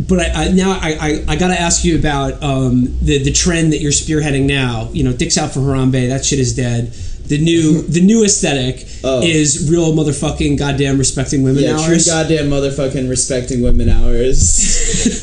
but 0.00 0.20
I, 0.20 0.44
I, 0.46 0.48
now 0.52 0.72
I, 0.80 0.96
I, 1.00 1.24
I 1.28 1.36
got 1.36 1.48
to 1.48 1.60
ask 1.60 1.84
you 1.84 1.98
about 1.98 2.42
um, 2.42 2.96
the 3.00 3.22
the 3.22 3.32
trend 3.32 3.72
that 3.72 3.80
you're 3.80 3.92
spearheading 3.92 4.46
now. 4.46 4.88
You 4.92 5.04
know, 5.04 5.12
dicks 5.12 5.38
out 5.38 5.52
for 5.52 5.60
Harambe. 5.60 6.08
That 6.08 6.24
shit 6.24 6.38
is 6.40 6.54
dead. 6.54 6.92
The 7.26 7.38
new 7.38 7.82
the 7.96 8.00
new 8.00 8.24
aesthetic 8.24 8.86
Oh. 9.06 9.20
is 9.22 9.70
real 9.70 9.92
motherfucking 9.92 10.58
goddamn 10.58 10.96
respecting 10.98 11.42
women 11.42 11.62
Yeah, 11.62 11.76
true 11.86 11.98
goddamn 12.06 12.48
motherfucking 12.48 13.08
respecting 13.10 13.60
women 13.62 13.90
hours. 13.90 14.40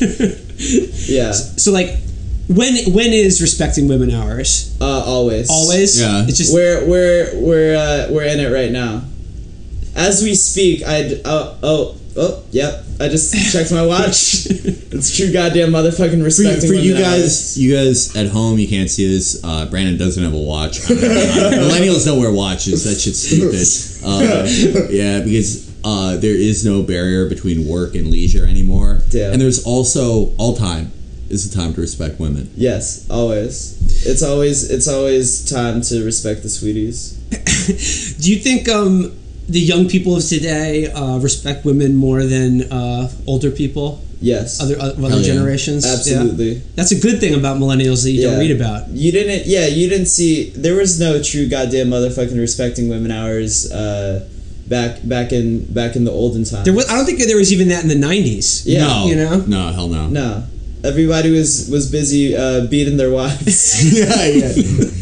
yeah. 1.10 1.32
so 1.32 1.72
like 1.72 1.98
when 2.48 2.92
when 2.92 3.12
is 3.12 3.40
respecting 3.40 3.88
women 3.88 4.10
hours? 4.10 4.76
Uh, 4.80 5.02
always. 5.04 5.50
Always. 5.50 6.00
Yeah. 6.00 6.24
It's 6.28 6.38
just 6.38 6.54
We're 6.54 6.86
we're 6.88 7.30
we're 7.40 7.76
uh, 7.76 8.06
we're 8.12 8.24
in 8.24 8.40
it 8.40 8.52
right 8.52 8.70
now. 8.70 9.02
As 9.94 10.22
we 10.22 10.34
speak, 10.34 10.82
I 10.86 11.20
oh 11.24 11.58
oh 11.62 11.96
oh 12.16 12.42
yep. 12.50 12.84
I 13.00 13.08
just 13.08 13.52
checked 13.52 13.72
my 13.72 13.84
watch. 13.84 14.46
it's 14.46 15.16
true, 15.16 15.32
goddamn 15.32 15.70
motherfucking 15.70 16.18
For, 16.18 16.24
respecting. 16.24 16.68
for 16.68 16.74
you 16.74 16.94
women 16.94 17.10
guys, 17.10 17.58
you 17.58 17.74
guys 17.74 18.14
at 18.14 18.28
home, 18.28 18.58
you 18.58 18.68
can't 18.68 18.90
see 18.90 19.12
this. 19.12 19.42
Uh, 19.42 19.66
Brandon 19.66 19.96
doesn't 19.96 20.22
have 20.22 20.34
a 20.34 20.38
watch. 20.38 20.78
Millennials 20.80 22.04
don't 22.04 22.20
wear 22.20 22.32
watches. 22.32 22.84
That 22.84 23.00
shit's 23.00 23.22
stupid. 23.22 24.06
Uh, 24.06 24.46
yeah, 24.90 25.20
because 25.20 25.72
uh, 25.84 26.16
there 26.16 26.34
is 26.34 26.64
no 26.64 26.82
barrier 26.82 27.28
between 27.28 27.66
work 27.68 27.94
and 27.94 28.08
leisure 28.08 28.46
anymore. 28.46 29.00
Yeah. 29.10 29.32
And 29.32 29.40
there's 29.40 29.64
also 29.64 30.34
all 30.36 30.56
time 30.56 30.92
is 31.28 31.50
the 31.50 31.56
time 31.56 31.72
to 31.74 31.80
respect 31.80 32.20
women. 32.20 32.50
Yes, 32.54 33.08
always. 33.10 34.06
It's 34.06 34.22
always 34.22 34.70
it's 34.70 34.86
always 34.86 35.48
time 35.48 35.80
to 35.82 36.04
respect 36.04 36.42
the 36.42 36.50
sweeties. 36.50 37.14
Do 38.20 38.30
you 38.30 38.38
think 38.38 38.68
um, 38.68 39.16
the 39.48 39.60
young 39.60 39.88
people 39.88 40.16
of 40.16 40.24
today 40.24 40.90
uh, 40.92 41.18
respect 41.18 41.64
women 41.64 41.94
more 41.96 42.22
than 42.24 42.70
uh, 42.72 43.10
older 43.26 43.50
people, 43.50 44.02
Yes. 44.20 44.60
other 44.60 44.78
uh, 44.78 44.90
other 44.90 45.08
Hell 45.08 45.18
yeah. 45.20 45.26
generations? 45.34 45.84
Yeah. 45.84 45.94
Absolutely. 45.94 46.54
That's 46.76 46.92
a 46.92 47.00
good 47.00 47.18
thing 47.18 47.34
about 47.34 47.58
millennials 47.58 48.04
that 48.04 48.12
you 48.12 48.22
don't 48.22 48.38
read 48.38 48.54
about. 48.54 48.88
You 48.88 49.10
didn't 49.10 49.46
yeah, 49.46 49.66
you 49.66 49.88
didn't 49.88 50.06
see 50.06 50.50
there 50.50 50.76
was 50.76 51.00
no 51.00 51.20
true 51.22 51.48
goddamn 51.48 51.88
motherfucking 51.88 52.38
respecting 52.38 52.88
women 52.88 53.10
hours 53.10 53.70
uh 53.72 54.28
back 54.68 55.00
back 55.02 55.32
in 55.32 55.66
back 55.74 55.96
in 55.96 56.04
the 56.04 56.12
olden 56.12 56.44
times. 56.44 56.64
There 56.64 56.72
was, 56.72 56.88
I 56.88 56.94
don't 56.96 57.04
think 57.04 57.18
there 57.18 57.36
was 57.36 57.52
even 57.52 57.68
that 57.68 57.82
in 57.82 57.88
the 57.88 57.96
'90s. 58.06 58.62
Yeah. 58.64 58.86
no, 58.86 59.06
you 59.06 59.16
know? 59.16 59.36
no, 59.46 59.72
hell 59.72 59.88
no. 59.88 60.06
No. 60.06 60.44
Everybody 60.84 61.30
was 61.30 61.68
was 61.68 61.90
busy 61.90 62.36
uh, 62.36 62.66
beating 62.66 62.96
their 62.96 63.10
wives. 63.10 63.82
yeah, 63.98 64.24
yeah. 64.24 64.52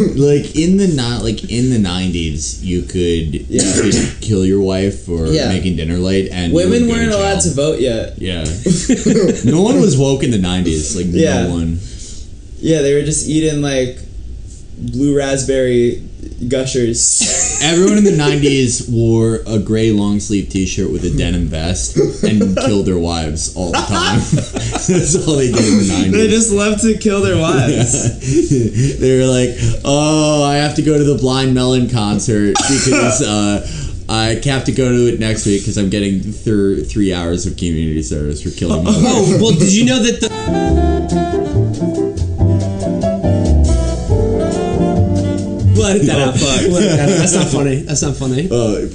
like 0.16 0.56
in 0.56 0.76
the 0.76 0.88
not 0.88 1.22
like 1.22 1.50
in 1.50 1.70
the 1.70 1.78
nineties, 1.78 2.64
you 2.64 2.82
could 2.82 3.46
Yeah. 3.48 3.62
you 3.84 3.90
could 3.92 4.20
kill 4.20 4.44
your 4.44 4.60
wife 4.60 5.00
for 5.04 5.26
Yeah. 5.28 5.48
making 5.48 5.76
dinner 5.76 5.98
late, 5.98 6.28
and 6.32 6.52
Women 6.52 6.88
weren't 6.88 7.12
to 7.12 7.18
allowed 7.18 7.40
to 7.42 7.50
vote 7.50 7.80
yet. 7.80 8.14
Yeah, 8.20 8.44
no 9.44 9.62
one 9.62 9.80
was 9.80 9.96
woke 9.96 10.22
in 10.22 10.30
the 10.30 10.38
nineties. 10.38 10.96
Like 10.96 11.06
Yeah. 11.10 11.44
no 11.44 11.50
one. 11.50 11.78
Yeah, 12.60 12.82
they 12.82 12.94
were 12.94 13.02
just 13.02 13.28
eating 13.28 13.62
like 13.62 13.98
blue 14.78 15.16
raspberry 15.16 16.02
gushers. 16.48 17.58
Everyone 17.62 17.98
in 17.98 18.04
the 18.04 18.10
'90s 18.10 18.90
wore 18.90 19.40
a 19.46 19.58
gray 19.58 19.92
long 19.92 20.20
sleeve 20.20 20.48
T-shirt 20.48 20.90
with 20.90 21.04
a 21.04 21.16
denim 21.16 21.46
vest 21.46 21.96
and 22.24 22.56
killed 22.56 22.86
their 22.86 22.98
wives 22.98 23.54
all 23.56 23.72
the 23.72 23.78
time. 23.78 24.18
That's 24.88 25.26
all 25.26 25.36
they 25.36 25.52
did 25.52 25.64
in 25.64 25.78
the 25.78 26.08
'90s. 26.08 26.12
they 26.12 26.28
just 26.28 26.52
love 26.52 26.80
to 26.80 26.96
kill 26.98 27.20
their 27.22 27.40
wives. 27.40 28.18
they 29.00 29.18
were 29.18 29.26
like, 29.26 29.50
"Oh, 29.84 30.44
I 30.44 30.56
have 30.56 30.76
to 30.76 30.82
go 30.82 30.96
to 30.96 31.04
the 31.04 31.18
Blind 31.18 31.54
Melon 31.54 31.88
concert 31.88 32.54
because 32.56 33.22
uh, 33.26 33.66
I 34.08 34.40
have 34.44 34.64
to 34.64 34.72
go 34.72 34.90
to 34.90 35.12
it 35.12 35.20
next 35.20 35.46
week 35.46 35.62
because 35.62 35.76
I'm 35.76 35.90
getting 35.90 36.20
thir- 36.20 36.80
three 36.82 37.12
hours 37.12 37.46
of 37.46 37.56
community 37.56 38.02
service 38.02 38.42
for 38.42 38.50
killing 38.50 38.84
my 38.84 38.90
wife." 38.90 39.00
Oh 39.04 39.38
well, 39.40 39.52
did 39.52 39.72
you 39.72 39.84
know 39.84 39.98
that 40.02 40.20
the 40.20 41.49
We'll 45.80 45.88
edit 45.88 46.06
that 46.06 46.20
out. 46.28 46.34
fuck. 46.34 46.60
We'll 46.68 46.76
edit 46.78 46.90
that 46.96 47.08
out. 47.08 47.18
That's 47.18 47.34
not 47.34 47.46
funny. 47.48 47.76
That's 47.82 48.02
not 48.02 48.16
funny. 48.16 48.48
Uh, 48.50 48.88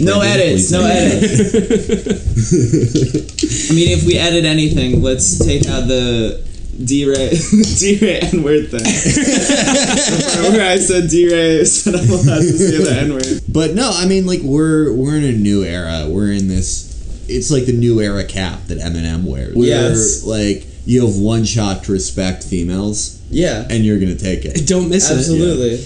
No 0.00 0.20
edits, 0.20 0.70
no 0.72 0.82
edits. 0.84 1.32
I 3.70 3.74
mean, 3.74 3.88
if 3.96 4.04
we 4.04 4.16
edit 4.18 4.44
anything, 4.44 5.02
let's 5.02 5.38
take 5.38 5.66
out 5.68 5.86
the 5.88 6.42
DeRay, 6.84 7.30
DeRay 7.78 8.18
N-word 8.32 8.70
thing. 8.70 8.80
Where 10.52 10.68
I 10.70 10.78
said 10.78 11.08
DeRay, 11.10 11.64
said 11.64 11.94
I'm 11.94 12.08
allowed 12.10 12.38
to 12.40 12.58
say 12.58 12.78
the 12.82 13.00
N-word. 13.02 13.42
But 13.48 13.74
no, 13.74 13.90
I 13.92 14.06
mean, 14.06 14.26
like 14.26 14.40
we're 14.42 14.92
we're 14.92 15.16
in 15.16 15.24
a 15.24 15.32
new 15.32 15.64
era. 15.64 16.06
We're 16.08 16.32
in 16.32 16.48
this. 16.48 16.90
It's 17.28 17.50
like 17.50 17.66
the 17.66 17.72
new 17.72 18.00
era 18.00 18.24
cap 18.24 18.66
that 18.68 18.78
Eminem 18.78 19.24
wears. 19.24 19.54
Where 19.54 19.66
Yes. 19.68 20.24
like 20.24 20.66
you 20.84 21.06
have 21.06 21.16
one 21.16 21.44
shot 21.44 21.84
to 21.84 21.92
respect 21.92 22.42
females, 22.44 23.20
Yeah, 23.30 23.66
and 23.70 23.84
you're 23.84 23.98
gonna 24.00 24.16
take 24.16 24.44
it. 24.44 24.66
Don't 24.66 24.88
miss 24.88 25.10
it. 25.10 25.18
absolutely. 25.18 25.78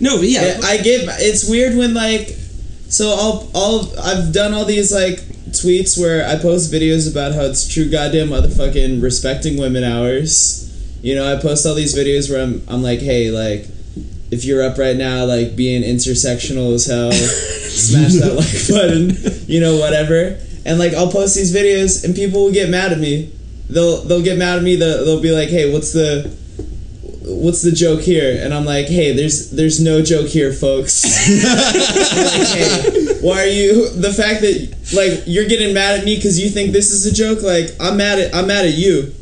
No, 0.00 0.18
but 0.18 0.28
yeah, 0.28 0.60
I 0.64 0.78
give. 0.78 1.02
It's 1.20 1.48
weird 1.48 1.76
when 1.76 1.94
like, 1.94 2.28
so 2.88 3.08
I'll 3.10 3.50
I'll 3.54 3.92
I've 4.00 4.32
done 4.32 4.54
all 4.54 4.64
these 4.64 4.92
like 4.92 5.20
tweets 5.50 5.98
where 5.98 6.26
I 6.26 6.36
post 6.36 6.72
videos 6.72 7.10
about 7.10 7.32
how 7.32 7.42
it's 7.42 7.66
true 7.66 7.88
goddamn 7.88 8.28
motherfucking 8.28 9.02
respecting 9.02 9.58
women 9.58 9.84
hours. 9.84 10.60
You 11.02 11.14
know, 11.14 11.30
I 11.30 11.40
post 11.40 11.66
all 11.66 11.74
these 11.74 11.94
videos 11.96 12.30
where 12.30 12.42
I'm 12.42 12.62
I'm 12.68 12.82
like, 12.82 13.00
hey, 13.00 13.30
like, 13.30 13.66
if 14.30 14.44
you're 14.44 14.62
up 14.62 14.78
right 14.78 14.96
now, 14.96 15.24
like 15.24 15.56
being 15.56 15.82
intersectional 15.82 16.74
as 16.74 16.86
hell, 16.86 17.12
smash 17.12 18.14
that 18.14 18.34
like 18.34 18.68
button. 18.68 19.48
You 19.48 19.60
know, 19.60 19.76
whatever. 19.76 20.38
And 20.66 20.78
like, 20.78 20.94
I'll 20.94 21.10
post 21.10 21.34
these 21.36 21.54
videos, 21.54 22.04
and 22.04 22.14
people 22.14 22.44
will 22.44 22.52
get 22.52 22.70
mad 22.70 22.92
at 22.92 22.98
me. 22.98 23.32
They'll 23.68 24.02
they'll 24.02 24.22
get 24.22 24.38
mad 24.38 24.58
at 24.58 24.64
me. 24.64 24.76
They'll, 24.76 25.04
they'll 25.04 25.22
be 25.22 25.30
like, 25.30 25.50
hey, 25.50 25.72
what's 25.72 25.92
the 25.92 26.34
what's 27.26 27.62
the 27.62 27.72
joke 27.72 28.00
here? 28.00 28.38
And 28.44 28.52
I'm 28.54 28.64
like, 28.64 28.86
hey, 28.86 29.12
there's 29.12 29.50
there's 29.50 29.80
no 29.80 30.02
joke 30.02 30.26
here, 30.28 30.52
folks. 30.52 31.02
Like, 31.64 32.48
hey, 32.48 33.18
why 33.20 33.40
are 33.42 33.46
you 33.46 33.88
the 33.90 34.12
fact 34.12 34.42
that 34.42 34.76
like 34.94 35.22
you're 35.26 35.46
getting 35.48 35.74
mad 35.74 35.98
at 35.98 36.04
me 36.04 36.16
because 36.16 36.38
you 36.38 36.48
think 36.50 36.72
this 36.72 36.90
is 36.90 37.06
a 37.06 37.12
joke? 37.12 37.42
Like 37.42 37.70
I'm 37.80 37.96
mad 37.96 38.18
at 38.18 38.34
I'm 38.34 38.46
mad 38.46 38.66
at 38.66 38.74
you. 38.74 39.12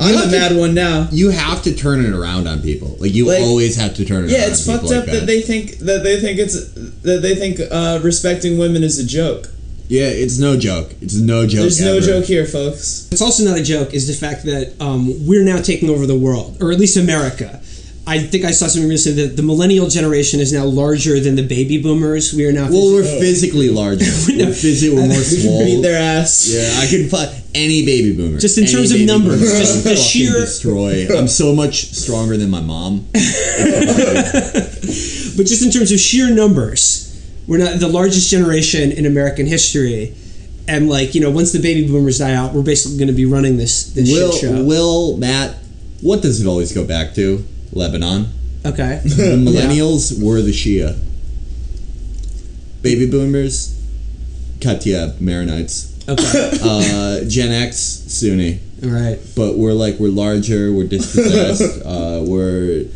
I'm 0.00 0.14
the 0.14 0.22
to- 0.22 0.30
mad 0.30 0.56
one 0.56 0.74
now. 0.74 1.06
You 1.12 1.30
have 1.30 1.62
to 1.64 1.74
turn 1.74 2.02
it 2.04 2.12
around 2.12 2.48
on 2.48 2.62
people. 2.62 2.96
Like 2.98 3.12
you 3.12 3.26
Like- 3.26 3.42
always 3.42 3.76
have 3.76 3.94
to 3.96 4.04
turn 4.06 4.24
it. 4.24 4.32
Around. 4.32 4.40
Yeah, 4.40 4.46
it's 4.48 4.64
fucked 4.66 4.84
up 4.84 5.06
like 5.06 5.06
that. 5.06 5.26
they 5.26 5.42
think 5.42 5.78
that 5.80 6.02
they 6.02 6.18
think 6.20 6.38
it's 6.38 6.72
that 7.02 7.20
they 7.22 7.34
think 7.34 7.60
uh, 7.70 8.00
respecting 8.02 8.56
women 8.58 8.82
is 8.82 8.98
a 8.98 9.06
joke. 9.06 9.48
Yeah, 9.88 10.08
it's 10.08 10.38
no 10.38 10.58
joke. 10.58 10.92
It's 11.00 11.14
no 11.16 11.46
joke. 11.46 11.60
There's 11.62 11.80
no 11.80 11.96
ever. 11.98 12.06
joke 12.06 12.24
here, 12.24 12.44
folks. 12.44 13.08
It's 13.12 13.22
also 13.22 13.44
not 13.44 13.58
a 13.58 13.62
joke. 13.62 13.94
Is 13.94 14.06
the 14.08 14.14
fact 14.14 14.44
that 14.44 14.74
um, 14.80 15.26
we're 15.26 15.44
now 15.44 15.60
taking 15.62 15.88
over 15.90 16.06
the 16.06 16.18
world, 16.18 16.60
or 16.60 16.72
at 16.72 16.78
least 16.78 16.96
America. 16.96 17.60
I 18.08 18.20
think 18.20 18.44
I 18.44 18.52
saw 18.52 18.68
something 18.68 18.88
recently 18.88 19.26
that 19.26 19.34
the 19.36 19.42
millennial 19.42 19.88
generation 19.88 20.38
is 20.38 20.52
now 20.52 20.64
larger 20.64 21.18
than 21.18 21.34
the 21.34 21.42
baby 21.42 21.82
boomers. 21.82 22.32
We 22.32 22.46
are 22.46 22.52
now. 22.52 22.68
Well, 22.70 22.94
we're 22.94 23.02
physically 23.02 23.68
larger. 23.68 24.04
we're 24.28 24.52
physically 24.54 24.94
we're 24.96 25.08
more 25.08 25.16
swole. 25.22 25.64
Beat 25.64 25.82
their 25.82 26.00
ass. 26.00 26.46
Yeah, 26.48 26.80
I 26.80 26.86
can 26.86 27.08
fight 27.08 27.34
any 27.54 27.84
baby 27.84 28.14
boomer. 28.16 28.38
Just 28.38 28.58
in 28.58 28.64
Any 28.64 28.72
terms 28.72 28.92
of 28.92 29.00
numbers, 29.00 29.40
boomer, 29.40 29.58
just 29.58 29.82
the 29.84 29.96
sheer- 29.96 30.32
destroy. 30.40 31.08
I'm 31.16 31.26
so 31.26 31.52
much 31.54 31.90
stronger 31.94 32.36
than 32.36 32.48
my 32.50 32.60
mom. 32.60 33.06
but 33.12 33.22
just 35.46 35.64
in 35.64 35.70
terms 35.72 35.90
of 35.90 35.98
sheer 35.98 36.30
numbers, 36.32 37.05
we're 37.46 37.58
not 37.58 37.78
the 37.78 37.88
largest 37.88 38.30
generation 38.30 38.92
in 38.92 39.06
American 39.06 39.46
history. 39.46 40.14
And 40.68 40.88
like 40.88 41.14
you 41.14 41.20
know, 41.20 41.30
once 41.30 41.52
the 41.52 41.60
baby 41.60 41.86
boomers 41.86 42.18
die 42.18 42.34
out, 42.34 42.52
we're 42.52 42.62
basically 42.62 42.98
going 42.98 43.08
to 43.08 43.14
be 43.14 43.24
running 43.24 43.56
this 43.56 43.92
this 43.92 44.10
Will, 44.10 44.32
shit 44.32 44.40
show. 44.40 44.64
Will, 44.64 45.16
Matt, 45.16 45.56
what 46.00 46.22
does 46.22 46.40
it 46.40 46.46
always 46.48 46.72
go 46.72 46.84
back 46.84 47.14
to? 47.14 47.44
Lebanon. 47.72 48.28
okay. 48.64 49.00
The 49.04 49.36
millennials 49.36 50.20
were 50.22 50.40
the 50.42 50.50
Shia. 50.52 50.98
Baby 52.82 53.08
boomers, 53.10 53.80
Katia 54.60 55.14
Maronites. 55.20 55.92
Okay. 56.08 56.58
Uh, 56.62 57.24
Gen 57.28 57.50
X, 57.52 57.76
Sunni. 57.78 58.60
All 58.82 58.90
right. 58.90 59.18
But 59.36 59.56
we're 59.56 59.72
like 59.72 59.98
we're 59.98 60.10
larger, 60.10 60.72
we're 60.72 60.86
dispossessed, 60.86 61.82
uh, 61.84 62.22
we're 62.26 62.86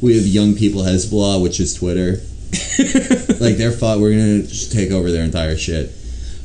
we 0.00 0.16
have 0.16 0.26
young 0.26 0.54
people 0.54 0.82
Hezbollah, 0.82 1.42
which 1.42 1.60
is 1.60 1.74
Twitter. 1.74 2.20
Like 3.40 3.56
they're 3.56 3.72
fought, 3.72 3.98
we're 4.00 4.10
gonna 4.10 4.42
just 4.42 4.72
take 4.72 4.90
over 4.90 5.10
their 5.10 5.24
entire 5.24 5.56
shit. 5.56 5.90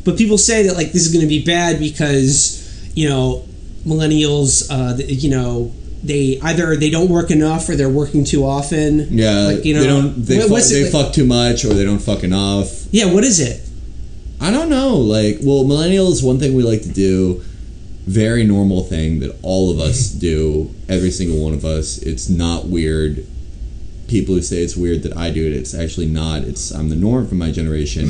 But 0.04 0.18
people 0.18 0.38
say 0.38 0.64
that 0.64 0.76
like 0.76 0.92
this 0.92 1.06
is 1.06 1.12
going 1.14 1.22
to 1.22 1.30
be 1.30 1.44
bad 1.44 1.80
because 1.80 2.92
you 2.96 3.08
know 3.08 3.46
millennials, 3.86 4.68
uh, 4.72 4.98
you 5.08 5.30
know, 5.30 5.72
they 6.04 6.40
either 6.42 6.76
they 6.76 6.90
don't 6.90 7.10
work 7.10 7.30
enough 7.32 7.70
or 7.70 7.76
they're 7.76 7.90
working 7.90 8.24
too 8.24 8.44
often. 8.46 9.08
Yeah, 9.18 9.42
like 9.42 9.66
you 9.66 9.74
know, 9.76 9.82
they 9.82 9.88
don't 9.88 10.26
they, 10.26 10.38
what- 10.40 10.62
fuck, 10.62 10.70
they 10.72 10.76
it- 10.82 10.92
fuck 10.92 11.14
too 11.14 11.26
much 11.26 11.66
or 11.66 11.74
they 11.74 11.86
don't 11.86 12.00
fuck 12.02 12.24
enough. 12.24 12.68
Yeah, 12.92 13.14
what 13.14 13.24
is 13.24 13.40
it? 13.40 13.62
I 14.40 14.50
don't 14.50 14.70
know. 14.70 14.96
Like, 14.98 15.38
well, 15.44 15.64
millennials, 15.66 16.24
one 16.26 16.40
thing 16.40 16.56
we 16.56 16.64
like 16.64 16.82
to 16.82 16.90
do, 16.92 17.44
very 18.08 18.44
normal 18.44 18.84
thing 18.84 19.20
that 19.20 19.38
all 19.44 19.70
of 19.70 19.80
us 19.80 20.10
do, 20.30 20.74
every 20.90 21.12
single 21.12 21.44
one 21.44 21.54
of 21.54 21.64
us. 21.64 22.00
It's 22.00 22.28
not 22.28 22.66
weird. 22.66 23.28
People 24.12 24.36
who 24.36 24.42
say 24.42 24.58
it's 24.58 24.76
weird 24.76 25.04
that 25.04 25.16
I 25.16 25.32
do 25.32 25.48
it, 25.48 25.54
it's 25.54 25.74
actually 25.74 26.06
not. 26.08 26.44
It's 26.44 26.70
I'm 26.72 26.90
the 26.90 26.98
norm 26.98 27.28
for 27.30 27.36
my 27.36 27.50
generation. 27.50 28.08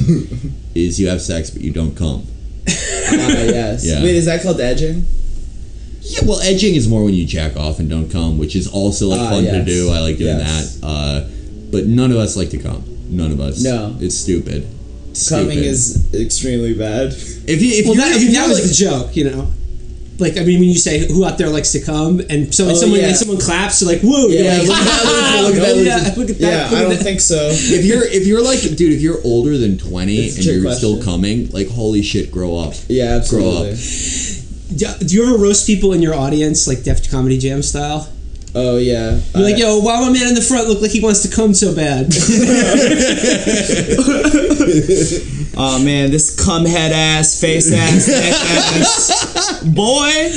is 0.76 1.00
you 1.00 1.08
have 1.10 1.22
sex 1.22 1.52
but 1.52 1.62
you 1.62 1.72
don't 1.72 1.96
come. 1.96 2.26
Ah, 2.68 2.74
yes. 2.74 3.86
Yeah. 3.86 4.02
Wait, 4.02 4.16
is 4.16 4.26
that 4.26 4.42
called 4.42 4.60
edging? 4.60 5.06
Yeah, 6.02 6.22
well, 6.26 6.40
edging 6.42 6.74
is 6.74 6.88
more 6.88 7.04
when 7.04 7.14
you 7.14 7.26
jack 7.28 7.56
off 7.56 7.78
and 7.78 7.88
don't 7.88 8.10
come, 8.10 8.40
which 8.40 8.56
is 8.56 8.68
also 8.68 9.10
like 9.10 9.20
Ah, 9.20 9.30
fun 9.30 9.44
to 9.44 9.52
yes. 9.58 9.66
do. 9.68 9.92
I 9.92 10.00
like 10.00 10.18
doing 10.18 10.38
Yes. 10.40 10.78
that. 10.80 10.88
Uh, 10.88 11.30
but 11.72 11.86
none 11.86 12.10
of 12.12 12.18
us 12.18 12.36
like 12.36 12.50
to 12.50 12.58
come. 12.58 12.84
None 13.12 13.32
of 13.32 13.40
us. 13.40 13.64
No. 13.64 13.96
it's 14.00 14.16
stupid. 14.16 14.68
It's 15.12 15.30
Coming 15.30 15.52
stupid. 15.60 15.66
is 15.66 16.14
extremely 16.16 16.74
bad. 16.74 17.14
if 17.14 17.62
you 17.62 17.70
if 17.80 17.86
Well, 17.86 17.94
you're, 17.96 18.04
that, 18.06 18.14
I 18.14 18.16
if 18.16 18.22
mean, 18.24 18.32
you're 18.32 18.42
that 18.42 18.50
was 18.50 18.60
like- 18.60 18.68
the 18.70 18.74
joke, 18.74 19.16
you 19.16 19.26
know. 19.30 19.52
Like 20.20 20.38
I 20.38 20.42
mean, 20.44 20.60
when 20.60 20.70
you 20.70 20.78
say 20.78 21.08
who 21.08 21.26
out 21.26 21.38
there 21.40 21.50
likes 21.50 21.72
to 21.72 21.82
come, 21.82 22.22
and 22.30 22.54
so 22.54 22.70
Oh, 22.70 22.74
someone 22.76 23.00
yeah. 23.00 23.08
and 23.08 23.16
someone 23.18 23.40
claps, 23.40 23.82
you're 23.82 23.92
like, 23.92 24.02
"Whoa!" 24.02 24.28
Yeah, 24.28 24.62
you're 24.62 24.70
like, 24.70 24.78
look 24.78 24.88
at 24.88 25.02
that, 25.02 25.42
look 25.44 25.56
at 25.56 25.62
that, 25.62 25.72
"Oh, 25.72 25.76
look 25.76 25.86
yeah, 25.86 25.96
at- 26.12 26.18
look 26.18 26.30
at 26.30 26.36
Yeah, 26.40 26.50
that." 26.70 26.72
look 26.72 26.80
I 26.80 26.84
don't 26.84 26.98
think 27.04 27.22
so. 27.22 27.50
If 27.52 27.86
you're 27.86 28.04
if 28.06 28.28
you're 28.28 28.44
like 28.44 28.60
dude, 28.62 28.94
if 28.94 29.02
you're 29.02 29.20
older 29.24 29.58
than 29.58 29.78
twenty 29.80 30.22
That's 30.30 30.38
and 30.38 30.46
you're 30.46 30.72
still 30.76 31.02
coming, 31.02 31.50
like 31.50 31.70
holy 31.70 32.04
shit, 32.04 32.30
grow 32.32 32.56
up. 32.58 32.74
Yeah, 32.88 33.24
Grow 33.30 33.66
absolutely. 33.70 34.78
Do 34.78 35.06
do 35.08 35.16
you 35.16 35.24
ever 35.28 35.38
roast 35.42 35.66
people 35.66 35.92
in 35.94 36.02
your 36.04 36.14
audience, 36.14 36.68
like 36.68 36.84
Def 36.84 37.10
Comedy 37.10 37.38
Jam 37.40 37.62
style? 37.64 38.08
Oh 38.54 38.78
yeah. 38.78 39.20
You're 39.34 39.44
like, 39.44 39.58
"Yo, 39.58 39.80
why 39.80 40.02
my 40.02 40.12
man 40.12 40.28
in 40.28 40.36
the 40.36 40.42
front 40.42 40.68
look 40.68 40.82
like 40.82 40.92
he 40.92 41.00
wants 41.00 41.24
to 41.24 41.34
come 41.34 41.54
so 41.54 41.74
bad?" 41.76 42.12
Oh 45.58 45.84
man, 45.84 46.12
this 46.12 46.44
cum 46.44 46.66
head 46.66 46.92
ass, 46.92 47.40
face 47.40 47.72
ass, 47.74 48.08
neck 48.08 48.34
ass. 48.34 49.64
Boy, 49.64 50.32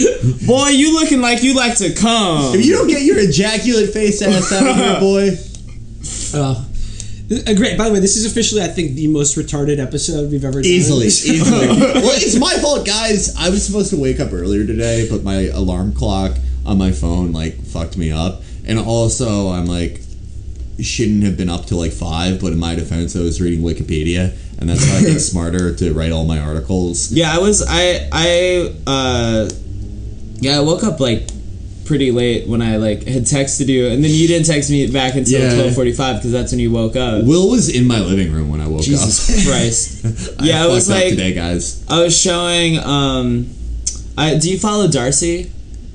boy, 0.46 0.68
you 0.68 0.94
looking 0.98 1.20
like 1.20 1.42
you 1.42 1.54
like 1.54 1.76
to 1.78 1.92
come. 1.94 2.54
If 2.54 2.64
you 2.66 2.76
don't 2.76 2.88
get 2.88 3.02
your 3.02 3.18
ejaculate 3.18 3.90
face 3.90 4.20
ass 4.22 4.52
out 4.52 4.66
of 4.66 4.76
here, 4.76 4.94
boy. 5.00 5.30
Oh. 6.34 6.66
Uh, 7.30 7.54
great. 7.54 7.78
By 7.78 7.88
the 7.88 7.94
way, 7.94 8.00
this 8.00 8.16
is 8.16 8.30
officially, 8.30 8.60
I 8.60 8.68
think, 8.68 8.96
the 8.96 9.06
most 9.06 9.36
retarded 9.38 9.78
episode 9.78 10.30
we've 10.30 10.44
ever 10.44 10.60
done. 10.60 10.70
Easily, 10.70 11.06
easily. 11.06 11.68
well, 11.68 12.12
it's 12.16 12.38
my 12.38 12.52
fault, 12.54 12.84
guys. 12.84 13.34
I 13.36 13.48
was 13.48 13.64
supposed 13.64 13.90
to 13.90 13.96
wake 13.96 14.20
up 14.20 14.32
earlier 14.32 14.66
today, 14.66 15.06
but 15.08 15.22
my 15.22 15.46
alarm 15.54 15.94
clock 15.94 16.36
on 16.66 16.78
my 16.78 16.92
phone 16.92 17.32
like 17.32 17.60
fucked 17.62 17.96
me 17.96 18.10
up, 18.10 18.42
and 18.66 18.78
also 18.78 19.48
I'm 19.50 19.66
like 19.66 20.00
shouldn't 20.80 21.22
have 21.22 21.36
been 21.36 21.48
up 21.48 21.66
till 21.66 21.78
like 21.78 21.92
five. 21.92 22.40
But 22.40 22.52
in 22.52 22.58
my 22.58 22.74
defense, 22.74 23.14
I 23.16 23.20
was 23.20 23.40
reading 23.40 23.60
Wikipedia, 23.60 24.34
and 24.58 24.68
that's 24.68 24.84
how 24.84 24.96
I 24.96 25.02
get 25.02 25.20
smarter 25.32 25.74
to 25.76 25.92
write 25.92 26.12
all 26.12 26.24
my 26.24 26.38
articles. 26.38 27.12
Yeah, 27.12 27.32
I 27.34 27.38
was 27.38 27.64
I 27.66 28.08
I 28.12 28.74
uh 28.86 29.48
yeah, 30.40 30.58
I 30.58 30.60
woke 30.60 30.82
up 30.84 31.00
like 31.00 31.28
pretty 31.84 32.10
late 32.12 32.48
when 32.48 32.62
I 32.62 32.76
like 32.78 33.04
had 33.04 33.24
texted 33.24 33.66
you 33.68 33.88
and 33.88 34.02
then 34.02 34.10
you 34.10 34.26
didn't 34.26 34.46
text 34.46 34.70
me 34.70 34.86
back 34.86 35.16
until 35.16 35.40
Yeah. 35.42 35.70
12:45 35.70 36.22
cuz 36.22 36.32
that's 36.32 36.50
when 36.50 36.58
you 36.58 36.70
woke 36.70 36.96
up. 36.96 37.24
Will 37.24 37.50
was 37.50 37.68
in 37.68 37.86
my 37.86 38.00
living 38.00 38.32
room 38.32 38.48
when 38.48 38.60
I 38.62 38.66
woke 38.66 38.80
up. 38.80 38.84
Jesus 38.86 39.46
Christ. 39.46 40.38
Yeah, 40.42 40.64
I 40.64 40.66
it 40.66 40.70
was 40.70 40.88
like 40.88 41.10
today, 41.10 41.34
guys. 41.34 41.82
I 41.88 42.02
was 42.02 42.18
showing 42.18 42.78
um 42.78 43.46
I 44.16 44.34
do 44.36 44.50
you 44.50 44.58
follow 44.58 44.88
Darcy? 44.88 45.50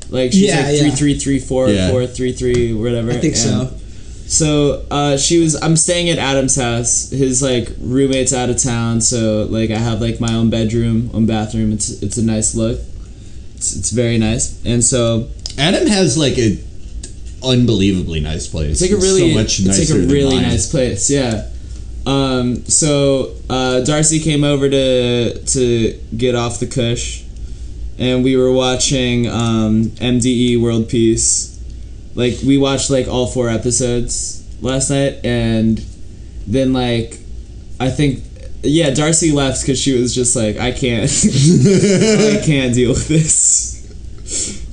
Like 0.10 0.32
she's 0.32 0.42
Yeah, 0.48 0.62
like 0.62 0.74
yeah. 0.76 0.80
three 0.82 0.92
three 0.92 1.20
three 1.20 1.40
four 1.40 1.70
Yeah. 1.70 1.90
four 1.92 2.08
three 2.08 2.32
three 2.34 2.74
whatever. 2.74 3.12
I 3.12 3.18
think 3.18 3.36
so. 3.36 3.62
and- 3.62 3.70
So 4.30 4.86
uh, 4.92 5.18
she 5.18 5.40
was. 5.40 5.56
I'm 5.60 5.76
staying 5.76 6.10
at 6.12 6.20
Adam's 6.20 6.56
house. 6.56 7.10
His 7.10 7.42
like 7.42 7.70
roommate's 7.80 8.32
out 8.34 8.50
of 8.52 8.62
town, 8.62 9.02
so 9.02 9.48
like 9.50 9.72
I 9.72 9.78
have 9.80 10.02
like 10.02 10.20
my 10.20 10.34
own 10.34 10.50
bedroom, 10.52 11.10
own 11.16 11.26
bathroom. 11.26 11.72
It's 11.74 11.90
it's 12.04 12.18
a 12.18 12.24
nice 12.24 12.54
look. 12.54 12.80
It's, 13.56 13.76
it's 13.76 13.90
very 13.90 14.18
nice, 14.20 14.64
and 14.66 14.84
so 14.84 15.28
Adam 15.58 15.88
has 15.88 16.16
like 16.18 16.38
a 16.38 16.58
unbelievably 17.44 18.20
nice 18.20 18.48
place. 18.48 18.82
it's 18.82 18.82
like 18.82 18.92
a 18.92 19.02
really 19.02 19.32
so 19.32 19.38
much 19.40 19.60
it's 19.60 19.90
like 19.92 19.98
a 20.00 20.08
really 20.08 20.40
nice 20.40 20.70
place. 20.70 21.10
Yeah. 21.10 21.48
Um. 22.06 22.64
So 22.66 23.34
uh, 23.50 23.82
Darcy 23.82 24.20
came 24.20 24.44
over 24.44 24.70
to 24.70 25.40
to 25.44 26.00
get 26.16 26.36
off 26.36 26.60
the 26.60 26.68
cush, 26.68 27.24
and 28.00 28.24
we 28.24 28.36
were 28.38 28.52
watching 28.52 29.28
um, 29.28 29.86
MDE 30.00 30.60
World 30.62 30.90
Peace. 30.90 31.48
Like 32.16 32.36
we 32.46 32.58
watched 32.58 32.90
like 32.90 33.08
all 33.08 33.28
four 33.28 33.50
episodes 33.50 34.44
last 34.62 34.90
night, 34.90 35.20
and 35.24 35.78
then 36.48 36.74
like 36.74 37.20
I 37.80 37.90
think 37.92 38.24
yeah 38.62 38.90
Darcy 38.90 39.32
left 39.32 39.62
because 39.62 39.80
she 39.80 39.94
was 40.00 40.14
just 40.14 40.36
like 40.36 40.58
I 40.58 40.72
can't 40.72 41.10
I 41.12 42.42
can't 42.46 42.74
deal 42.74 42.90
with 42.90 43.08
this. 43.08 43.76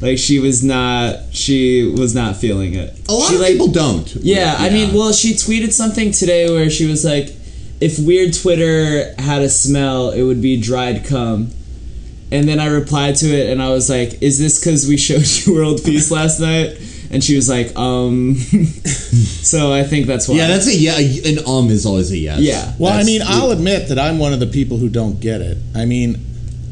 Like 0.03 0.19
she 0.19 0.39
was 0.39 0.63
not 0.65 1.17
she 1.33 1.85
was 1.97 2.15
not 2.15 2.37
feeling 2.37 2.75
it. 2.75 2.99
A 3.09 3.13
lot 3.13 3.29
She, 3.29 3.35
of 3.37 3.41
like, 3.41 3.53
people 3.53 3.69
don't. 3.69 4.15
yeah, 4.17 4.55
I 4.59 4.69
mean, 4.71 4.93
well, 4.95 5.13
she 5.13 5.33
tweeted 5.33 5.73
something 5.73 6.11
today 6.11 6.51
where 6.51 6.69
she 6.69 6.87
was 6.87 7.05
like, 7.05 7.29
"If 7.81 7.99
weird 7.99 8.35
Twitter 8.35 9.15
had 9.19 9.41
a 9.43 9.49
smell, 9.49 10.11
it 10.11 10.23
would 10.23 10.43
be 10.43 10.61
dried 10.61 11.05
cum." 11.07 11.51
And 12.33 12.49
then 12.49 12.59
I 12.59 12.67
replied 12.67 13.17
to 13.17 13.27
it, 13.27 13.51
and 13.51 13.63
I 13.63 13.69
was 13.71 13.89
like, 13.89 14.21
"Is 14.23 14.39
this 14.39 14.59
because 14.59 14.89
we 14.89 14.97
showed 14.97 15.27
you 15.47 15.55
World 15.55 15.81
Peace 15.85 16.11
last 16.11 16.41
night?" 16.41 16.77
And 17.11 17.23
she 17.23 17.37
was 17.37 17.49
like, 17.49 17.77
"Um." 17.77 18.35
so 18.91 19.73
I 19.73 19.85
think 19.85 20.07
that's 20.07 20.29
why. 20.29 20.37
yeah, 20.37 20.49
that's 20.49 20.67
a 20.67 20.75
yeah. 20.75 20.97
An 20.99 21.39
um 21.47 21.71
is 21.71 21.87
always 21.87 22.11
a 22.11 22.17
yes. 22.19 22.41
Yeah. 22.41 22.73
Well, 22.79 22.93
I 22.93 23.05
mean, 23.05 23.23
I'll 23.25 23.51
admit 23.53 23.89
that 23.89 23.99
I'm 23.99 24.19
one 24.19 24.33
of 24.33 24.41
the 24.41 24.47
people 24.47 24.77
who 24.79 24.89
don't 24.89 25.21
get 25.21 25.41
it. 25.41 25.59
I 25.75 25.85
mean, 25.85 26.17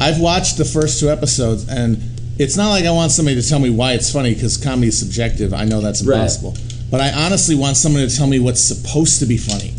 I've 0.00 0.20
watched 0.20 0.59
the 0.59 0.64
first 0.64 0.98
two 1.00 1.09
episodes, 1.11 1.68
and 1.68 1.98
it's 2.38 2.57
not 2.57 2.70
like 2.70 2.84
I 2.84 2.90
want 2.90 3.12
somebody 3.12 3.40
to 3.40 3.48
tell 3.48 3.61
me 3.61 3.70
why 3.70 3.92
it's 3.92 4.12
funny 4.12 4.34
because 4.34 4.57
comedy 4.57 4.88
is 4.88 4.98
subjective. 4.98 5.55
I 5.55 5.64
know 5.64 5.80
that's 5.80 6.02
Right. 6.02 6.16
impossible. 6.16 6.57
But 6.90 7.00
I 7.00 7.12
honestly 7.12 7.55
want 7.55 7.76
someone 7.76 8.07
to 8.09 8.14
tell 8.16 8.26
me 8.26 8.38
what's 8.40 8.61
supposed 8.61 9.18
to 9.20 9.26
be 9.26 9.36
funny. 9.36 9.72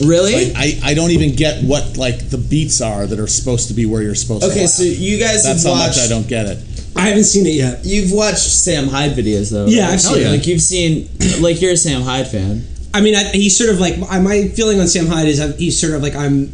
Really. 0.00 0.52
Like, 0.52 0.56
I, 0.56 0.90
I 0.90 0.94
don't 0.94 1.10
even 1.10 1.34
get 1.34 1.62
what 1.64 1.96
like 1.96 2.30
the 2.30 2.38
beats 2.38 2.80
are 2.80 3.06
that 3.06 3.18
are 3.18 3.26
supposed 3.26 3.68
to 3.68 3.74
be 3.74 3.86
where 3.86 4.02
you're 4.02 4.14
supposed 4.14 4.42
to. 4.42 4.50
okay, 4.50 4.62
laugh. 4.62 4.70
so 4.70 4.82
you 4.82 5.18
guys 5.18 5.44
that's 5.44 5.64
have 5.64 5.72
how 5.72 5.78
watched. 5.78 5.98
much 5.98 6.06
I 6.06 6.08
don't 6.08 6.28
get 6.28 6.46
it. 6.46 6.58
I 6.96 7.08
haven't 7.08 7.24
seen 7.24 7.46
it 7.46 7.54
yet. 7.54 7.84
You've 7.84 8.12
watched 8.12 8.38
Sam 8.38 8.86
Hyde 8.88 9.12
videos 9.12 9.50
though. 9.50 9.66
Yeah, 9.66 9.86
right? 9.86 9.94
I've 9.94 10.00
seen 10.00 10.22
it. 10.22 10.30
Like 10.30 10.46
you've 10.46 10.62
seen, 10.62 11.08
like 11.40 11.60
you're 11.60 11.72
a 11.72 11.76
Sam 11.76 12.02
Hyde 12.02 12.28
fan. 12.28 12.64
I 12.92 13.00
mean, 13.00 13.16
I, 13.16 13.24
he's 13.24 13.56
sort 13.56 13.70
of 13.70 13.80
like 13.80 13.96
I- 14.08 14.20
my 14.20 14.48
feeling 14.48 14.80
on 14.80 14.86
Sam 14.86 15.06
Hyde 15.06 15.26
is 15.26 15.38
that 15.38 15.58
he's 15.58 15.80
sort 15.80 15.94
of 15.94 16.02
like 16.02 16.14
I'm. 16.14 16.52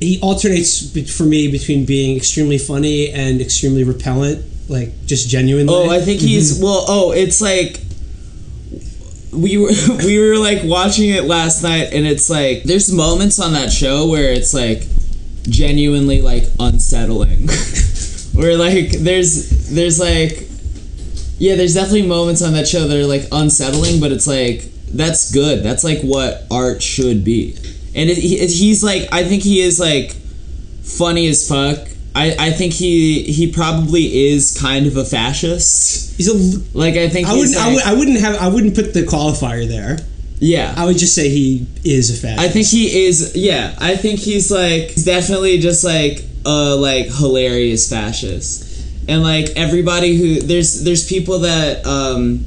He 0.00 0.18
alternates 0.22 0.82
be- 0.82 1.04
for 1.04 1.24
me 1.24 1.50
between 1.50 1.84
being 1.84 2.16
extremely 2.16 2.56
funny 2.56 3.10
and 3.12 3.38
extremely 3.42 3.84
repellent, 3.84 4.42
like 4.70 5.04
just 5.04 5.28
genuinely. 5.28 5.74
Oh, 5.74 5.90
I 5.90 6.00
think 6.00 6.20
he's 6.20 6.54
mm-hmm. 6.54 6.64
well. 6.64 6.84
Oh, 6.88 7.12
it's 7.12 7.42
like 7.42 7.80
we 9.32 9.56
were 9.56 9.70
we 10.04 10.18
were 10.18 10.36
like 10.36 10.60
watching 10.64 11.10
it 11.10 11.24
last 11.24 11.62
night, 11.62 11.92
and 11.92 12.06
it's 12.06 12.30
like 12.30 12.64
there's 12.64 12.92
moments 12.92 13.40
on 13.40 13.52
that 13.52 13.70
show 13.70 14.08
where 14.08 14.32
it's 14.32 14.54
like 14.54 14.82
genuinely 15.48 16.22
like 16.22 16.44
unsettling. 16.58 17.48
where 18.34 18.56
like 18.56 18.90
there's 18.90 19.70
there's 19.74 19.98
like 20.00 20.48
yeah, 21.38 21.56
there's 21.56 21.74
definitely 21.74 22.06
moments 22.06 22.42
on 22.42 22.52
that 22.52 22.68
show 22.68 22.86
that 22.86 22.96
are 22.96 23.06
like 23.06 23.24
unsettling, 23.32 24.00
but 24.00 24.12
it's 24.12 24.26
like 24.26 24.64
that's 24.88 25.32
good. 25.32 25.62
That's 25.62 25.84
like 25.84 26.00
what 26.02 26.44
art 26.50 26.82
should 26.82 27.24
be, 27.24 27.56
and 27.94 28.10
it, 28.10 28.18
he, 28.18 28.38
he's 28.46 28.82
like 28.84 29.08
I 29.12 29.24
think 29.24 29.42
he 29.42 29.60
is 29.60 29.80
like 29.80 30.12
funny 30.82 31.28
as 31.28 31.48
fuck. 31.48 31.88
I, 32.14 32.34
I 32.38 32.50
think 32.50 32.72
he 32.72 33.22
he 33.22 33.52
probably 33.52 34.28
is 34.30 34.56
kind 34.60 34.86
of 34.86 34.96
a 34.96 35.04
fascist. 35.04 36.16
he's 36.16 36.28
a. 36.28 36.76
Like 36.76 36.94
I 36.96 37.08
think 37.08 37.28
I 37.28 37.34
wouldn't. 37.34 37.56
I, 37.56 37.72
would, 37.72 37.82
I 37.84 37.94
wouldn't 37.94 38.20
have. 38.20 38.36
I 38.36 38.48
wouldn't 38.48 38.74
put 38.74 38.92
the 38.94 39.02
qualifier 39.02 39.66
there. 39.68 39.98
yeah. 40.40 40.74
I 40.76 40.86
would 40.86 40.98
just 40.98 41.14
say 41.14 41.28
he 41.28 41.66
is 41.84 42.10
a 42.10 42.14
fascist. 42.20 42.40
I 42.40 42.48
think 42.48 42.66
he 42.66 43.06
is. 43.06 43.36
Yeah, 43.36 43.74
I 43.78 43.96
think 43.96 44.18
he's 44.20 44.50
like 44.50 44.90
he's 44.90 45.04
definitely 45.04 45.58
just 45.58 45.84
like 45.84 46.24
a 46.44 46.74
like 46.74 47.06
hilarious 47.06 47.88
fascist, 47.88 48.66
and 49.08 49.22
like 49.22 49.50
everybody 49.56 50.16
who 50.16 50.40
there's 50.40 50.82
there's 50.82 51.06
people 51.08 51.40
that 51.40 51.86
um 51.86 52.44